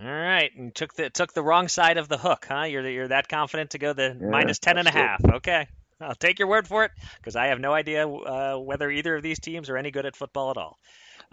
All 0.00 0.08
right, 0.08 0.54
and 0.56 0.74
took 0.74 0.94
the 0.94 1.10
took 1.10 1.32
the 1.32 1.42
wrong 1.42 1.68
side 1.68 1.96
of 1.96 2.08
the 2.08 2.18
hook, 2.18 2.46
huh? 2.48 2.64
You're 2.64 2.88
you're 2.88 3.08
that 3.08 3.28
confident 3.32 3.70
to 3.70 3.78
go 3.78 3.92
the 3.92 4.16
yeah, 4.20 4.28
minus 4.28 4.58
ten 4.58 4.78
and 4.78 4.86
a 4.86 4.90
half. 4.90 5.24
Okay, 5.24 5.66
I'll 6.00 6.14
take 6.14 6.38
your 6.38 6.48
word 6.48 6.68
for 6.68 6.84
it 6.84 6.90
because 7.16 7.34
I 7.34 7.46
have 7.46 7.60
no 7.60 7.72
idea 7.72 8.06
uh, 8.06 8.56
whether 8.58 8.90
either 8.90 9.16
of 9.16 9.22
these 9.22 9.40
teams 9.40 9.70
are 9.70 9.76
any 9.76 9.90
good 9.90 10.06
at 10.06 10.14
football 10.14 10.50
at 10.50 10.56
all. 10.56 10.78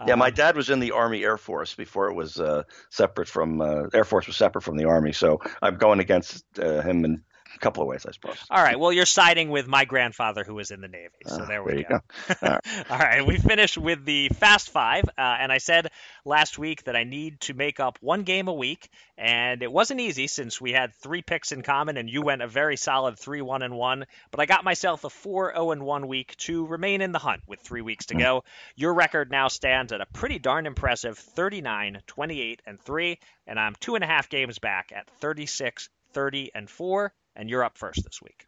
Yeah, 0.06 0.14
my 0.14 0.28
um, 0.28 0.34
dad 0.34 0.56
was 0.56 0.70
in 0.70 0.80
the 0.80 0.92
Army 0.92 1.24
Air 1.24 1.36
Force 1.36 1.74
before 1.74 2.08
it 2.08 2.14
was 2.14 2.40
uh, 2.40 2.62
separate 2.88 3.28
from 3.28 3.60
uh, 3.60 3.84
Air 3.92 4.04
Force 4.04 4.26
was 4.26 4.36
separate 4.36 4.62
from 4.62 4.78
the 4.78 4.86
Army. 4.86 5.12
So 5.12 5.40
I'm 5.60 5.76
going 5.76 6.00
against 6.00 6.44
uh, 6.58 6.80
him 6.80 7.04
and 7.04 7.20
a 7.54 7.58
couple 7.58 7.82
of 7.82 7.88
ways, 7.88 8.06
I 8.06 8.12
suppose. 8.12 8.36
All 8.50 8.62
right. 8.62 8.78
Well, 8.78 8.92
you're 8.92 9.06
siding 9.06 9.50
with 9.50 9.66
my 9.66 9.84
grandfather 9.84 10.44
who 10.44 10.54
was 10.54 10.70
in 10.70 10.80
the 10.80 10.88
Navy. 10.88 11.08
So 11.26 11.42
uh, 11.42 11.46
there 11.46 11.62
we 11.62 11.72
there 11.72 11.84
go. 11.84 12.00
go. 12.28 12.34
All, 12.42 12.50
right. 12.50 12.90
All 12.90 12.98
right. 12.98 13.26
We 13.26 13.38
finished 13.38 13.76
with 13.76 14.04
the 14.04 14.28
Fast 14.28 14.70
Five. 14.70 15.04
Uh, 15.18 15.36
and 15.40 15.52
I 15.52 15.58
said 15.58 15.88
last 16.24 16.58
week 16.58 16.84
that 16.84 16.96
I 16.96 17.04
need 17.04 17.40
to 17.42 17.54
make 17.54 17.80
up 17.80 17.98
one 18.00 18.22
game 18.22 18.48
a 18.48 18.52
week. 18.52 18.88
And 19.18 19.62
it 19.62 19.70
wasn't 19.70 20.00
easy 20.00 20.26
since 20.26 20.60
we 20.60 20.72
had 20.72 20.94
three 20.94 21.22
picks 21.22 21.52
in 21.52 21.62
common 21.62 21.96
and 21.96 22.08
you 22.08 22.22
went 22.22 22.42
a 22.42 22.46
very 22.46 22.76
solid 22.76 23.18
3 23.18 23.42
1 23.42 23.62
and 23.62 23.76
1. 23.76 24.06
But 24.30 24.40
I 24.40 24.46
got 24.46 24.64
myself 24.64 25.04
a 25.04 25.10
4 25.10 25.52
0 25.52 25.72
and 25.72 25.82
1 25.82 26.08
week 26.08 26.36
to 26.38 26.66
remain 26.66 27.02
in 27.02 27.12
the 27.12 27.18
hunt 27.18 27.42
with 27.46 27.60
three 27.60 27.82
weeks 27.82 28.06
to 28.06 28.14
go. 28.14 28.44
Your 28.76 28.94
record 28.94 29.30
now 29.30 29.48
stands 29.48 29.92
at 29.92 30.00
a 30.00 30.06
pretty 30.06 30.38
darn 30.38 30.66
impressive 30.66 31.18
39, 31.18 32.02
28, 32.06 32.62
and 32.66 32.80
3. 32.80 33.18
And 33.46 33.58
I'm 33.58 33.74
two 33.80 33.94
and 33.94 34.04
a 34.04 34.06
half 34.06 34.28
games 34.28 34.58
back 34.58 34.92
at 34.94 35.08
36, 35.20 35.88
30, 36.12 36.52
and 36.54 36.70
4 36.70 37.12
and 37.36 37.48
you're 37.48 37.64
up 37.64 37.76
first 37.78 38.04
this 38.04 38.20
week. 38.22 38.46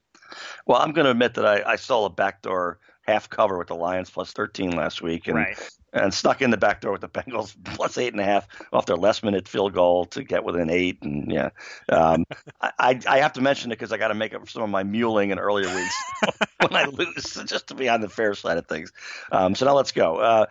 Well, 0.67 0.81
I'm 0.81 0.93
going 0.93 1.05
to 1.05 1.11
admit 1.11 1.35
that 1.35 1.47
I, 1.47 1.73
I 1.73 1.77
saw 1.77 2.05
a 2.05 2.11
backdoor 2.11 2.79
half 3.03 3.29
cover 3.29 3.59
with 3.59 3.69
the 3.69 3.75
Lions 3.75 4.11
plus 4.11 4.33
13 4.33 4.73
last 4.77 5.03
week, 5.03 5.27
and 5.27 5.37
right. 5.37 5.71
and 5.93 6.15
stuck 6.15 6.41
in 6.41 6.51
the 6.51 6.57
back 6.57 6.81
door 6.81 6.93
with 6.93 7.01
the 7.01 7.09
Bengals 7.09 7.55
plus 7.65 7.99
eight 7.99 8.13
and 8.13 8.21
a 8.21 8.25
half 8.25 8.47
off 8.73 8.87
their 8.87 8.97
last 8.97 9.25
minute 9.25 9.49
field 9.49 9.73
goal 9.75 10.07
to 10.07 10.23
get 10.23 10.45
within 10.45 10.71
eight, 10.71 11.03
and 11.03 11.31
yeah, 11.31 11.51
um, 11.89 12.25
I 12.61 13.01
I 13.07 13.19
have 13.19 13.35
to 13.35 13.41
mention 13.41 13.73
it 13.73 13.79
because 13.79 13.93
I 13.93 13.99
got 13.99 14.09
to 14.09 14.15
make 14.15 14.35
up 14.35 14.43
for 14.43 14.49
some 14.49 14.63
of 14.63 14.71
my 14.71 14.83
muling 14.85 15.31
in 15.31 15.39
earlier 15.39 15.75
weeks 15.75 15.95
when 16.61 16.75
I 16.75 16.85
lose, 16.87 17.35
just 17.47 17.69
to 17.69 17.75
be 17.75 17.89
on 17.89 18.01
the 18.01 18.09
fair 18.09 18.35
side 18.35 18.59
of 18.59 18.67
things. 18.67 18.93
Um, 19.31 19.55
so 19.55 19.67
now 19.67 19.75
let's 19.75 19.93
go. 19.93 20.17
Uh, 20.17 20.47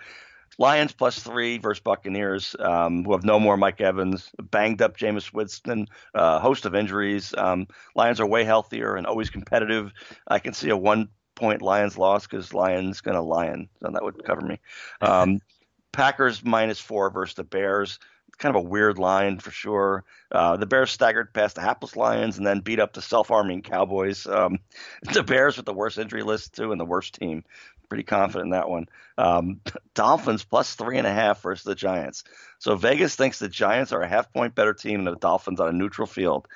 Lions 0.62 0.92
plus 0.92 1.18
three 1.18 1.58
versus 1.58 1.82
Buccaneers, 1.82 2.56
um, 2.60 3.04
who 3.04 3.14
have 3.14 3.24
no 3.24 3.40
more 3.40 3.58
Mike 3.58 3.82
Evans, 3.82 4.30
banged 4.40 4.84
up 4.84 4.96
Jameis 4.96 5.34
Winston, 5.34 5.88
a 6.14 6.20
uh, 6.20 6.40
host 6.40 6.66
of 6.66 6.76
injuries. 6.76 7.34
Um, 7.36 7.66
Lions 7.96 8.20
are 8.20 8.28
way 8.28 8.44
healthier 8.44 8.96
and 8.96 9.08
always 9.08 9.32
competitive. 9.32 9.92
I 10.28 10.38
can 10.38 10.54
see 10.54 10.70
a 10.70 10.78
one 10.78 11.10
point 11.34 11.64
Lions 11.64 11.98
loss 11.98 12.28
because 12.28 12.54
Lions 12.54 13.02
going 13.02 13.16
to 13.16 13.24
Lion, 13.24 13.70
so 13.82 13.90
that 13.92 14.04
would 14.04 14.24
cover 14.24 14.42
me. 14.42 14.60
Um, 15.02 15.42
Packers 15.92 16.46
minus 16.46 16.80
four 16.80 17.10
versus 17.10 17.36
the 17.36 17.44
Bears. 17.44 17.98
Kind 18.38 18.56
of 18.56 18.64
a 18.64 18.68
weird 18.68 19.00
line 19.00 19.40
for 19.40 19.50
sure. 19.50 20.04
Uh, 20.32 20.58
the 20.58 20.68
Bears 20.68 20.92
staggered 20.92 21.34
past 21.34 21.56
the 21.56 21.62
hapless 21.62 21.96
Lions 21.96 22.38
and 22.38 22.46
then 22.46 22.60
beat 22.60 22.80
up 22.80 22.94
the 22.94 23.02
self-arming 23.02 23.64
Cowboys. 23.64 24.28
Um, 24.28 24.60
the 25.14 25.24
Bears 25.24 25.58
with 25.58 25.66
the 25.66 25.74
worst 25.74 25.98
injury 25.98 26.22
list 26.22 26.54
too 26.54 26.72
and 26.72 26.80
the 26.80 26.86
worst 26.86 27.16
team 27.16 27.44
pretty 27.92 28.04
confident 28.04 28.46
in 28.46 28.52
that 28.52 28.70
one. 28.70 28.88
Um, 29.18 29.60
Dolphins 29.96 30.46
plus 30.46 30.76
three 30.76 30.98
and 30.98 31.06
a 31.06 31.12
half 31.12 31.42
versus 31.42 31.66
the 31.66 31.76
Giants. 31.76 32.24
So 32.58 32.78
Vegas 32.78 33.18
thinks 33.18 33.38
the 33.38 33.50
Giants 33.50 33.92
are 33.92 34.02
a 34.02 34.08
half 34.08 34.32
point 34.32 34.56
better 34.56 34.74
team 34.74 35.04
than 35.04 35.14
the 35.14 35.20
Dolphins 35.20 35.60
on 35.60 35.68
a 35.68 35.74
neutral 35.74 36.08
field. 36.08 36.48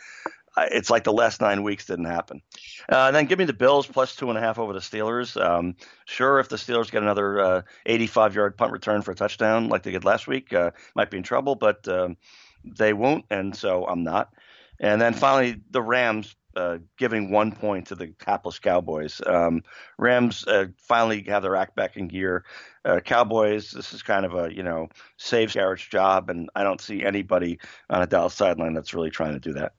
it's 0.55 0.89
like 0.89 1.03
the 1.03 1.11
last 1.11 1.41
nine 1.41 1.61
weeks 1.63 1.87
didn't 1.87 2.05
happen. 2.05 2.41
Uh, 2.87 3.11
then 3.11 3.25
give 3.25 3.37
me 3.37 3.43
the 3.43 3.51
Bills 3.51 3.85
plus 3.85 4.15
two 4.15 4.29
and 4.29 4.37
a 4.37 4.41
half 4.41 4.59
over 4.59 4.71
the 4.71 4.79
Steelers. 4.79 5.35
Um, 5.35 5.75
sure, 6.05 6.39
if 6.39 6.47
the 6.47 6.55
Steelers 6.55 6.89
get 6.89 7.03
another 7.03 7.41
uh, 7.41 7.61
85 7.85 8.35
yard 8.35 8.57
punt 8.57 8.71
return 8.71 9.01
for 9.01 9.11
a 9.11 9.15
touchdown 9.15 9.67
like 9.67 9.83
they 9.83 9.91
did 9.91 10.05
last 10.05 10.27
week, 10.27 10.53
uh, 10.53 10.71
might 10.95 11.11
be 11.11 11.17
in 11.17 11.23
trouble, 11.23 11.55
but 11.55 11.85
um, 11.89 12.15
they 12.63 12.93
won't, 12.93 13.25
and 13.29 13.53
so 13.53 13.85
I'm 13.85 14.03
not. 14.03 14.31
And 14.79 15.01
then 15.01 15.13
finally, 15.13 15.61
the 15.69 15.81
Rams 15.81 16.33
uh, 16.55 16.77
giving 16.97 17.31
one 17.31 17.51
point 17.51 17.87
to 17.87 17.95
the 17.95 18.13
hapless 18.25 18.59
Cowboys. 18.59 19.21
Um, 19.25 19.63
Rams 19.97 20.45
uh, 20.47 20.67
finally 20.77 21.23
have 21.27 21.43
their 21.43 21.55
act 21.55 21.75
back 21.75 21.97
in 21.97 22.07
gear. 22.07 22.45
Uh, 22.83 22.99
Cowboys, 22.99 23.71
this 23.71 23.93
is 23.93 24.03
kind 24.03 24.25
of 24.25 24.35
a 24.35 24.53
you 24.53 24.63
know 24.63 24.87
save 25.17 25.53
Garrett's 25.53 25.85
job, 25.85 26.29
and 26.29 26.49
I 26.55 26.63
don't 26.63 26.81
see 26.81 27.03
anybody 27.03 27.59
on 27.89 28.01
a 28.01 28.07
Dallas 28.07 28.33
sideline 28.33 28.73
that's 28.73 28.93
really 28.93 29.11
trying 29.11 29.33
to 29.33 29.39
do 29.39 29.53
that. 29.53 29.73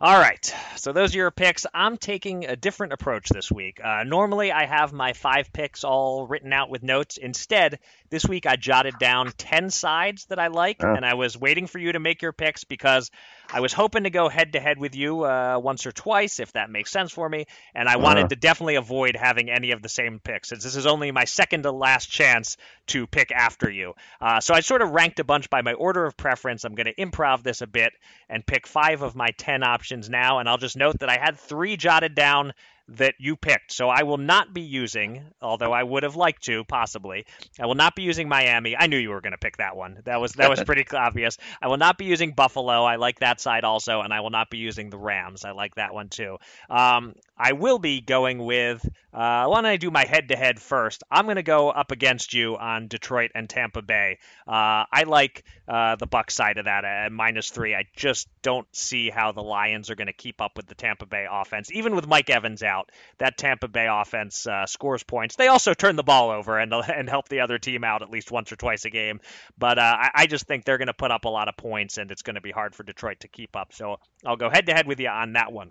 All 0.00 0.18
right. 0.18 0.52
So 0.76 0.92
those 0.92 1.14
are 1.14 1.18
your 1.18 1.30
picks. 1.30 1.64
I'm 1.72 1.96
taking 1.96 2.46
a 2.46 2.56
different 2.56 2.92
approach 2.92 3.28
this 3.28 3.52
week. 3.52 3.80
Uh, 3.82 4.02
normally, 4.04 4.50
I 4.50 4.66
have 4.66 4.92
my 4.92 5.12
five 5.12 5.52
picks 5.52 5.84
all 5.84 6.26
written 6.26 6.52
out 6.52 6.70
with 6.70 6.82
notes. 6.82 7.18
Instead, 7.18 7.78
this 8.10 8.26
week 8.26 8.46
I 8.46 8.56
jotted 8.56 8.98
down 8.98 9.32
10 9.38 9.70
sides 9.70 10.24
that 10.26 10.38
I 10.38 10.48
like, 10.48 10.82
oh. 10.82 10.92
and 10.92 11.06
I 11.06 11.14
was 11.14 11.38
waiting 11.38 11.66
for 11.66 11.78
you 11.78 11.92
to 11.92 12.00
make 12.00 12.20
your 12.20 12.32
picks 12.32 12.64
because 12.64 13.10
I 13.52 13.60
was 13.60 13.72
hoping 13.72 14.04
to 14.04 14.10
go 14.10 14.28
head 14.28 14.54
to 14.54 14.60
head 14.60 14.78
with 14.78 14.96
you 14.96 15.24
uh, 15.24 15.60
once 15.62 15.86
or 15.86 15.92
twice, 15.92 16.40
if 16.40 16.52
that 16.52 16.70
makes 16.70 16.90
sense 16.90 17.12
for 17.12 17.28
me. 17.28 17.46
And 17.74 17.88
I 17.88 17.96
wanted 17.96 18.30
to 18.30 18.36
definitely 18.36 18.76
avoid 18.76 19.14
having 19.14 19.50
any 19.50 19.70
of 19.70 19.82
the 19.82 19.88
same 19.88 20.20
picks, 20.20 20.48
since 20.48 20.64
this 20.64 20.74
is 20.74 20.86
only 20.86 21.10
my 21.12 21.24
second 21.24 21.62
to 21.62 21.70
last 21.70 22.10
chance 22.10 22.56
to 22.88 23.06
pick 23.06 23.30
after 23.30 23.70
you. 23.70 23.94
Uh, 24.20 24.40
so 24.40 24.54
I 24.54 24.60
sort 24.60 24.82
of 24.82 24.90
ranked 24.90 25.20
a 25.20 25.24
bunch 25.24 25.48
by 25.48 25.62
my 25.62 25.74
order 25.74 26.04
of 26.04 26.16
preference. 26.16 26.64
I'm 26.64 26.74
going 26.74 26.86
to 26.86 26.94
improv 26.94 27.42
this 27.42 27.60
a 27.60 27.66
bit 27.66 27.92
and 28.28 28.44
pick 28.44 28.66
five 28.66 29.02
of 29.02 29.14
my 29.14 29.28
10 29.36 29.62
options 29.72 30.08
now. 30.08 30.38
And 30.38 30.48
I'll 30.48 30.58
just 30.58 30.76
note 30.76 31.00
that 31.00 31.08
I 31.08 31.18
had 31.18 31.38
three 31.38 31.76
jotted 31.76 32.14
down 32.14 32.52
that 32.88 33.14
you 33.18 33.36
picked. 33.36 33.72
So 33.72 33.88
I 33.88 34.02
will 34.02 34.18
not 34.18 34.52
be 34.52 34.62
using, 34.62 35.24
although 35.40 35.72
I 35.72 35.82
would 35.82 36.02
have 36.02 36.16
liked 36.16 36.42
to 36.44 36.64
possibly. 36.64 37.26
I 37.60 37.66
will 37.66 37.74
not 37.74 37.94
be 37.94 38.02
using 38.02 38.28
Miami. 38.28 38.76
I 38.76 38.86
knew 38.86 38.98
you 38.98 39.10
were 39.10 39.20
going 39.20 39.32
to 39.32 39.38
pick 39.38 39.58
that 39.58 39.76
one. 39.76 40.00
That 40.04 40.20
was 40.20 40.32
that 40.32 40.50
was 40.50 40.62
pretty 40.64 40.84
obvious. 40.92 41.38
I 41.60 41.68
will 41.68 41.76
not 41.76 41.96
be 41.96 42.04
using 42.04 42.32
Buffalo. 42.32 42.84
I 42.84 42.96
like 42.96 43.20
that 43.20 43.40
side 43.40 43.64
also, 43.64 44.00
and 44.00 44.12
I 44.12 44.20
will 44.20 44.30
not 44.30 44.50
be 44.50 44.58
using 44.58 44.90
the 44.90 44.98
Rams. 44.98 45.44
I 45.44 45.52
like 45.52 45.76
that 45.76 45.94
one 45.94 46.08
too. 46.08 46.38
Um, 46.68 47.14
I 47.36 47.52
will 47.52 47.78
be 47.78 48.00
going 48.00 48.44
with. 48.44 48.84
Uh, 49.12 49.46
why 49.46 49.56
don't 49.56 49.66
I 49.66 49.76
do 49.76 49.90
my 49.90 50.04
head-to-head 50.04 50.60
first? 50.60 51.02
I'm 51.10 51.24
going 51.24 51.36
to 51.36 51.42
go 51.42 51.70
up 51.70 51.90
against 51.90 52.32
you 52.32 52.56
on 52.56 52.88
Detroit 52.88 53.32
and 53.34 53.48
Tampa 53.48 53.82
Bay. 53.82 54.18
Uh, 54.46 54.84
I 54.90 55.04
like 55.06 55.44
uh, 55.68 55.96
the 55.96 56.06
Buck 56.06 56.30
side 56.30 56.58
of 56.58 56.64
that 56.64 56.84
at 56.84 57.12
minus 57.12 57.50
three. 57.50 57.74
I 57.74 57.84
just 57.94 58.28
don't 58.42 58.66
see 58.74 59.10
how 59.10 59.32
the 59.32 59.42
Lions 59.42 59.90
are 59.90 59.94
going 59.94 60.06
to 60.06 60.12
keep 60.12 60.40
up 60.40 60.52
with 60.56 60.66
the 60.66 60.74
Tampa 60.74 61.04
Bay 61.06 61.26
offense, 61.30 61.70
even 61.72 61.94
with 61.94 62.06
Mike 62.06 62.30
Evans 62.30 62.62
out. 62.62 62.90
That 63.18 63.36
Tampa 63.36 63.68
Bay 63.68 63.86
offense 63.90 64.46
uh, 64.46 64.66
scores 64.66 65.02
points. 65.02 65.36
They 65.36 65.48
also 65.48 65.74
turn 65.74 65.96
the 65.96 66.02
ball 66.02 66.30
over 66.30 66.58
and 66.58 66.72
and 66.88 67.08
help 67.08 67.28
the 67.28 67.40
other 67.40 67.58
team 67.58 67.84
out 67.84 68.02
at 68.02 68.10
least 68.10 68.30
once 68.30 68.52
or 68.52 68.56
twice 68.56 68.84
a 68.84 68.90
game. 68.90 69.20
But 69.58 69.78
uh, 69.78 69.96
I, 69.98 70.10
I 70.14 70.26
just 70.26 70.46
think 70.46 70.64
they're 70.64 70.78
going 70.78 70.86
to 70.86 70.94
put 70.94 71.10
up 71.10 71.24
a 71.24 71.30
lot 71.30 71.48
of 71.48 71.56
points, 71.56 71.98
and 71.98 72.10
it's 72.10 72.22
going 72.22 72.36
to 72.36 72.40
be 72.40 72.50
hard 72.50 72.74
for 72.74 72.82
Detroit 72.82 73.20
to 73.20 73.28
keep 73.28 73.56
up. 73.56 73.72
So 73.72 73.96
I'll 74.24 74.36
go 74.36 74.48
head-to-head 74.50 74.86
with 74.86 75.00
you 75.00 75.08
on 75.08 75.34
that 75.34 75.52
one. 75.52 75.70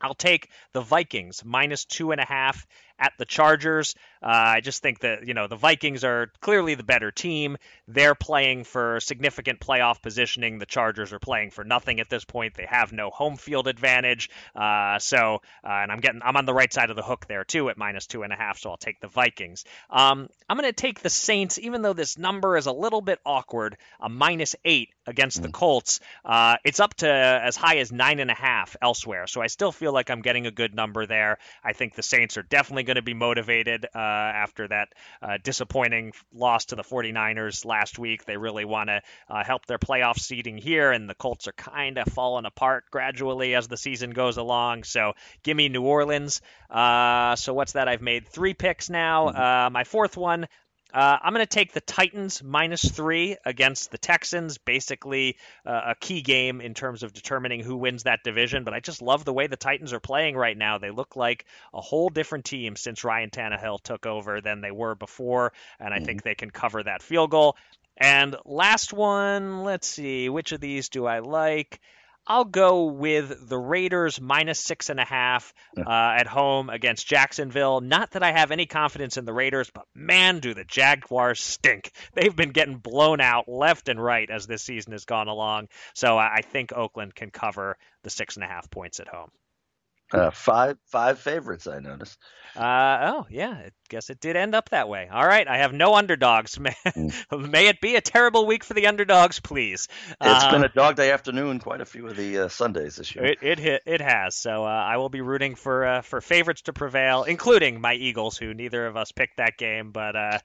I'll 0.00 0.14
take 0.14 0.50
the 0.72 0.80
Vikings 0.80 1.44
minus 1.44 1.84
two 1.84 2.12
and 2.12 2.20
a 2.20 2.24
half 2.24 2.66
at 2.98 3.12
the 3.18 3.24
Chargers. 3.24 3.94
Uh, 4.22 4.56
I 4.56 4.60
just 4.60 4.82
think 4.82 5.00
that 5.00 5.26
you 5.26 5.34
know 5.34 5.46
the 5.46 5.56
Vikings 5.56 6.02
are 6.02 6.32
clearly 6.40 6.74
the 6.74 6.82
better 6.82 7.10
team. 7.10 7.56
They're 7.86 8.14
playing 8.14 8.64
for 8.64 8.98
significant 9.00 9.60
playoff 9.60 10.02
positioning. 10.02 10.58
The 10.58 10.66
Chargers 10.66 11.12
are 11.12 11.18
playing 11.18 11.50
for 11.50 11.64
nothing 11.64 12.00
at 12.00 12.08
this 12.08 12.24
point. 12.24 12.54
They 12.54 12.66
have 12.66 12.92
no 12.92 13.10
home 13.10 13.36
field 13.36 13.68
advantage. 13.68 14.30
Uh, 14.54 14.98
so, 14.98 15.42
uh, 15.64 15.68
and 15.68 15.92
I'm 15.92 16.00
getting 16.00 16.22
I'm 16.24 16.36
on 16.36 16.46
the 16.46 16.54
right 16.54 16.72
side 16.72 16.90
of 16.90 16.96
the 16.96 17.02
hook 17.02 17.26
there 17.28 17.44
too 17.44 17.68
at 17.68 17.76
minus 17.76 18.06
two 18.06 18.22
and 18.22 18.32
a 18.32 18.36
half. 18.36 18.58
So 18.58 18.70
I'll 18.70 18.76
take 18.76 19.00
the 19.00 19.08
Vikings. 19.08 19.64
Um, 19.90 20.28
I'm 20.48 20.56
going 20.56 20.68
to 20.68 20.72
take 20.72 21.00
the 21.00 21.10
Saints, 21.10 21.58
even 21.58 21.82
though 21.82 21.92
this 21.92 22.18
number 22.18 22.56
is 22.56 22.66
a 22.66 22.72
little 22.72 23.00
bit 23.00 23.20
awkward. 23.24 23.76
A 24.00 24.08
minus 24.08 24.56
eight 24.64 24.90
against 25.06 25.40
mm. 25.40 25.42
the 25.42 25.50
Colts. 25.50 26.00
Uh, 26.24 26.56
it's 26.64 26.80
up 26.80 26.94
to 26.94 27.08
as 27.08 27.56
high 27.56 27.78
as 27.78 27.92
nine 27.92 28.18
and 28.18 28.30
a 28.30 28.34
half 28.34 28.76
elsewhere. 28.80 29.26
So 29.26 29.40
I 29.40 29.46
still 29.48 29.72
feel 29.72 29.92
like 29.92 30.10
I'm 30.10 30.22
getting 30.22 30.46
a 30.46 30.50
good 30.50 30.74
number 30.74 31.06
there. 31.06 31.38
I 31.62 31.72
think 31.72 31.94
the 31.94 32.02
Saints 32.02 32.36
are 32.36 32.42
definitely 32.42 32.85
going 32.86 32.96
to 32.96 33.02
be 33.02 33.14
motivated 33.14 33.84
uh, 33.94 33.98
after 33.98 34.68
that 34.68 34.88
uh, 35.20 35.38
disappointing 35.42 36.12
loss 36.32 36.66
to 36.66 36.76
the 36.76 36.82
49ers 36.82 37.64
last 37.66 37.98
week. 37.98 38.24
They 38.24 38.38
really 38.38 38.64
want 38.64 38.88
to 38.88 39.02
uh, 39.28 39.44
help 39.44 39.66
their 39.66 39.78
playoff 39.78 40.18
seeding 40.18 40.56
here, 40.56 40.90
and 40.92 41.08
the 41.08 41.14
Colts 41.14 41.48
are 41.48 41.52
kind 41.52 41.98
of 41.98 42.06
falling 42.08 42.46
apart 42.46 42.84
gradually 42.90 43.54
as 43.54 43.68
the 43.68 43.76
season 43.76 44.10
goes 44.10 44.38
along. 44.38 44.84
So 44.84 45.12
give 45.42 45.56
me 45.56 45.68
New 45.68 45.82
Orleans. 45.82 46.40
Uh, 46.70 47.36
so 47.36 47.52
what's 47.52 47.72
that? 47.72 47.88
I've 47.88 48.02
made 48.02 48.28
three 48.28 48.54
picks 48.54 48.88
now. 48.88 49.28
Mm-hmm. 49.28 49.40
Uh, 49.40 49.70
my 49.70 49.84
fourth 49.84 50.16
one, 50.16 50.46
uh, 50.94 51.18
I'm 51.22 51.32
going 51.32 51.44
to 51.44 51.46
take 51.46 51.72
the 51.72 51.80
Titans 51.80 52.42
minus 52.42 52.88
three 52.88 53.36
against 53.44 53.90
the 53.90 53.98
Texans. 53.98 54.58
Basically, 54.58 55.36
uh, 55.64 55.80
a 55.88 55.94
key 55.94 56.22
game 56.22 56.60
in 56.60 56.74
terms 56.74 57.02
of 57.02 57.12
determining 57.12 57.60
who 57.60 57.76
wins 57.76 58.04
that 58.04 58.22
division. 58.24 58.64
But 58.64 58.74
I 58.74 58.80
just 58.80 59.02
love 59.02 59.24
the 59.24 59.32
way 59.32 59.46
the 59.46 59.56
Titans 59.56 59.92
are 59.92 60.00
playing 60.00 60.36
right 60.36 60.56
now. 60.56 60.78
They 60.78 60.90
look 60.90 61.16
like 61.16 61.44
a 61.74 61.80
whole 61.80 62.08
different 62.08 62.44
team 62.44 62.76
since 62.76 63.04
Ryan 63.04 63.30
Tannehill 63.30 63.82
took 63.82 64.06
over 64.06 64.40
than 64.40 64.60
they 64.60 64.70
were 64.70 64.94
before. 64.94 65.52
And 65.80 65.92
I 65.92 65.98
mm-hmm. 65.98 66.06
think 66.06 66.22
they 66.22 66.34
can 66.34 66.50
cover 66.50 66.82
that 66.82 67.02
field 67.02 67.30
goal. 67.30 67.56
And 67.96 68.36
last 68.44 68.92
one, 68.92 69.64
let's 69.64 69.88
see, 69.88 70.28
which 70.28 70.52
of 70.52 70.60
these 70.60 70.88
do 70.90 71.06
I 71.06 71.20
like? 71.20 71.80
I'll 72.26 72.44
go 72.44 72.84
with 72.84 73.48
the 73.48 73.58
Raiders 73.58 74.20
minus 74.20 74.58
six 74.58 74.90
and 74.90 74.98
a 74.98 75.04
half 75.04 75.54
uh, 75.76 75.82
at 75.88 76.26
home 76.26 76.70
against 76.70 77.06
Jacksonville. 77.06 77.80
Not 77.80 78.12
that 78.12 78.22
I 78.22 78.32
have 78.32 78.50
any 78.50 78.66
confidence 78.66 79.16
in 79.16 79.24
the 79.24 79.32
Raiders, 79.32 79.70
but 79.70 79.86
man, 79.94 80.40
do 80.40 80.52
the 80.52 80.64
Jaguars 80.64 81.40
stink. 81.40 81.92
They've 82.14 82.34
been 82.34 82.50
getting 82.50 82.78
blown 82.78 83.20
out 83.20 83.48
left 83.48 83.88
and 83.88 84.02
right 84.02 84.28
as 84.28 84.46
this 84.46 84.62
season 84.62 84.92
has 84.92 85.04
gone 85.04 85.28
along. 85.28 85.68
So 85.94 86.18
I 86.18 86.42
think 86.42 86.72
Oakland 86.72 87.14
can 87.14 87.30
cover 87.30 87.76
the 88.02 88.10
six 88.10 88.36
and 88.36 88.44
a 88.44 88.48
half 88.48 88.70
points 88.70 88.98
at 88.98 89.08
home. 89.08 89.30
Uh, 90.12 90.30
five 90.30 90.78
five 90.86 91.18
favorites, 91.18 91.66
I 91.66 91.80
noticed. 91.80 92.16
Uh, 92.54 92.98
oh 93.14 93.26
yeah, 93.28 93.50
I 93.50 93.70
guess 93.88 94.08
it 94.08 94.20
did 94.20 94.36
end 94.36 94.54
up 94.54 94.70
that 94.70 94.88
way. 94.88 95.08
All 95.12 95.26
right, 95.26 95.46
I 95.46 95.58
have 95.58 95.72
no 95.72 95.94
underdogs. 95.94 96.58
May, 96.60 96.74
mm. 96.86 97.50
may 97.50 97.66
it 97.66 97.80
be 97.80 97.96
a 97.96 98.00
terrible 98.00 98.46
week 98.46 98.62
for 98.62 98.74
the 98.74 98.86
underdogs, 98.86 99.40
please. 99.40 99.88
It's 100.08 100.44
uh, 100.44 100.50
been 100.52 100.64
a 100.64 100.68
dog 100.68 100.94
day 100.94 101.10
afternoon, 101.10 101.58
quite 101.58 101.80
a 101.80 101.84
few 101.84 102.06
of 102.06 102.16
the 102.16 102.38
uh, 102.38 102.48
Sundays 102.48 102.96
this 102.96 103.14
year. 103.14 103.24
It 103.24 103.38
it, 103.42 103.58
hit, 103.58 103.82
it 103.84 104.00
has. 104.00 104.36
So 104.36 104.64
uh, 104.64 104.68
I 104.68 104.96
will 104.98 105.08
be 105.08 105.22
rooting 105.22 105.56
for 105.56 105.84
uh, 105.84 106.02
for 106.02 106.20
favorites 106.20 106.62
to 106.62 106.72
prevail, 106.72 107.24
including 107.24 107.80
my 107.80 107.94
Eagles, 107.94 108.38
who 108.38 108.54
neither 108.54 108.86
of 108.86 108.96
us 108.96 109.10
picked 109.10 109.38
that 109.38 109.58
game, 109.58 109.90
but 109.90 110.42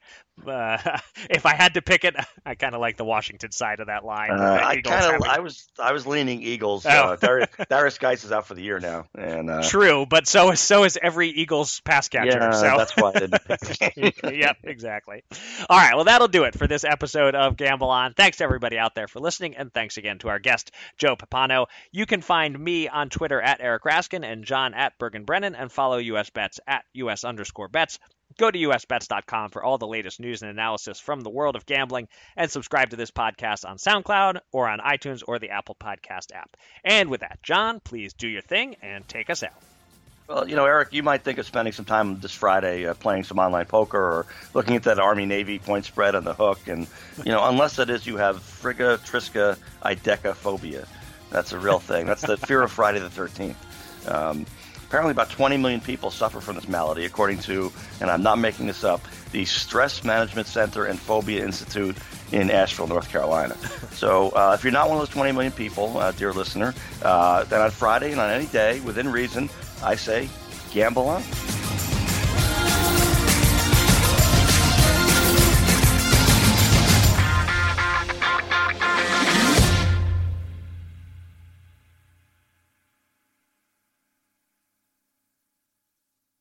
uh, 0.47 0.77
if 1.29 1.45
I 1.45 1.55
had 1.55 1.75
to 1.75 1.81
pick 1.81 2.03
it, 2.03 2.15
I 2.45 2.55
kind 2.55 2.75
of 2.75 2.81
like 2.81 2.97
the 2.97 3.05
Washington 3.05 3.51
side 3.51 3.79
of 3.79 3.87
that 3.87 4.05
line. 4.05 4.31
Uh, 4.31 4.59
I 4.63 4.81
kind 4.81 5.15
of, 5.15 5.23
I 5.23 5.39
was, 5.39 5.67
I 5.79 5.93
was 5.93 6.05
leaning 6.05 6.41
Eagles. 6.41 6.85
Oh. 6.85 6.89
Uh, 6.89 7.17
Derrius, 7.17 7.99
Guice 7.99 8.23
is 8.23 8.31
out 8.31 8.47
for 8.47 8.53
the 8.53 8.61
year 8.61 8.79
now, 8.79 9.05
and 9.15 9.49
uh, 9.49 9.63
true, 9.63 10.05
but 10.05 10.27
so 10.27 10.51
is 10.51 10.59
so 10.59 10.83
is 10.83 10.97
every 11.01 11.29
Eagles 11.29 11.81
pass 11.81 12.09
catcher. 12.09 12.37
Yeah, 12.39 12.51
so. 12.51 12.77
that's 12.77 12.95
why 12.95 13.11
I 13.15 13.19
didn't. 13.19 13.45
Pick. 13.45 14.23
Yep, 14.23 14.57
exactly. 14.63 15.23
All 15.69 15.77
right, 15.77 15.95
well 15.95 16.05
that'll 16.05 16.27
do 16.27 16.43
it 16.43 16.57
for 16.57 16.67
this 16.67 16.83
episode 16.83 17.35
of 17.35 17.57
Gamble 17.57 17.89
On. 17.89 18.13
Thanks 18.13 18.37
to 18.37 18.43
everybody 18.43 18.77
out 18.77 18.95
there 18.95 19.07
for 19.07 19.19
listening, 19.19 19.55
and 19.55 19.73
thanks 19.73 19.97
again 19.97 20.19
to 20.19 20.29
our 20.29 20.39
guest 20.39 20.71
Joe 20.97 21.15
Pappano. 21.15 21.67
You 21.91 22.05
can 22.05 22.21
find 22.21 22.57
me 22.57 22.87
on 22.87 23.09
Twitter 23.09 23.41
at 23.41 23.61
Eric 23.61 23.83
Raskin 23.83 24.23
and 24.23 24.45
John 24.45 24.73
at 24.73 24.97
Bergen 24.97 25.25
Brennan, 25.25 25.55
and 25.55 25.71
follow 25.71 25.97
US 25.97 26.29
Bets 26.29 26.59
at 26.67 26.83
US 26.93 27.23
underscore 27.23 27.67
Bets. 27.67 27.99
Go 28.41 28.49
to 28.49 28.57
usbets.com 28.57 29.51
for 29.51 29.63
all 29.63 29.77
the 29.77 29.85
latest 29.85 30.19
news 30.19 30.41
and 30.41 30.49
analysis 30.49 30.99
from 30.99 31.21
the 31.21 31.29
world 31.29 31.55
of 31.55 31.67
gambling 31.67 32.07
and 32.35 32.49
subscribe 32.49 32.89
to 32.89 32.95
this 32.95 33.11
podcast 33.11 33.69
on 33.69 33.77
SoundCloud 33.77 34.39
or 34.51 34.67
on 34.67 34.79
iTunes 34.79 35.21
or 35.27 35.37
the 35.37 35.51
Apple 35.51 35.77
Podcast 35.79 36.33
app. 36.33 36.57
And 36.83 37.11
with 37.11 37.21
that, 37.21 37.37
John, 37.43 37.79
please 37.81 38.13
do 38.13 38.27
your 38.27 38.41
thing 38.41 38.77
and 38.81 39.07
take 39.07 39.29
us 39.29 39.43
out. 39.43 39.53
Well, 40.27 40.49
you 40.49 40.55
know, 40.55 40.65
Eric, 40.65 40.91
you 40.91 41.03
might 41.03 41.21
think 41.21 41.37
of 41.37 41.45
spending 41.45 41.71
some 41.71 41.85
time 41.85 42.19
this 42.19 42.33
Friday 42.33 42.87
uh, 42.87 42.95
playing 42.95 43.25
some 43.25 43.37
online 43.37 43.67
poker 43.67 43.99
or 43.99 44.25
looking 44.55 44.75
at 44.75 44.83
that 44.85 44.97
Army 44.97 45.27
Navy 45.27 45.59
point 45.59 45.85
spread 45.85 46.15
on 46.15 46.23
the 46.23 46.33
hook. 46.33 46.67
And, 46.67 46.87
you 47.23 47.31
know, 47.31 47.47
unless 47.47 47.77
it 47.77 47.91
is 47.91 48.07
you 48.07 48.17
have 48.17 48.41
Frigga, 48.41 48.97
Trisca, 49.05 49.55
Idacophobia. 49.83 50.87
That's 51.29 51.51
a 51.51 51.59
real 51.59 51.77
thing. 51.77 52.07
That's 52.07 52.23
the 52.23 52.37
fear 52.37 52.63
of 52.63 52.71
Friday 52.71 52.97
the 52.97 53.09
13th. 53.09 54.11
Um, 54.11 54.47
Apparently, 54.91 55.11
about 55.13 55.29
20 55.29 55.55
million 55.55 55.79
people 55.79 56.11
suffer 56.11 56.41
from 56.41 56.55
this 56.55 56.67
malady, 56.67 57.05
according 57.05 57.37
to, 57.37 57.71
and 58.01 58.11
I'm 58.11 58.21
not 58.21 58.39
making 58.39 58.67
this 58.67 58.83
up, 58.83 58.99
the 59.31 59.45
Stress 59.45 60.03
Management 60.03 60.47
Center 60.47 60.83
and 60.83 60.99
Phobia 60.99 61.45
Institute 61.45 61.95
in 62.33 62.51
Asheville, 62.51 62.87
North 62.87 63.09
Carolina. 63.09 63.55
So, 63.93 64.31
uh, 64.31 64.55
if 64.57 64.63
you're 64.63 64.73
not 64.73 64.89
one 64.89 64.97
of 64.97 65.01
those 65.01 65.13
20 65.13 65.31
million 65.31 65.51
people, 65.51 65.97
uh, 65.97 66.11
dear 66.11 66.33
listener, 66.33 66.73
uh, 67.03 67.43
then 67.45 67.61
on 67.61 67.71
Friday 67.71 68.11
and 68.11 68.19
on 68.19 68.31
any 68.31 68.47
day, 68.47 68.79
within 68.81 69.09
reason, 69.09 69.49
I 69.83 69.95
say 69.95 70.27
gamble 70.73 71.07
on. 71.07 71.23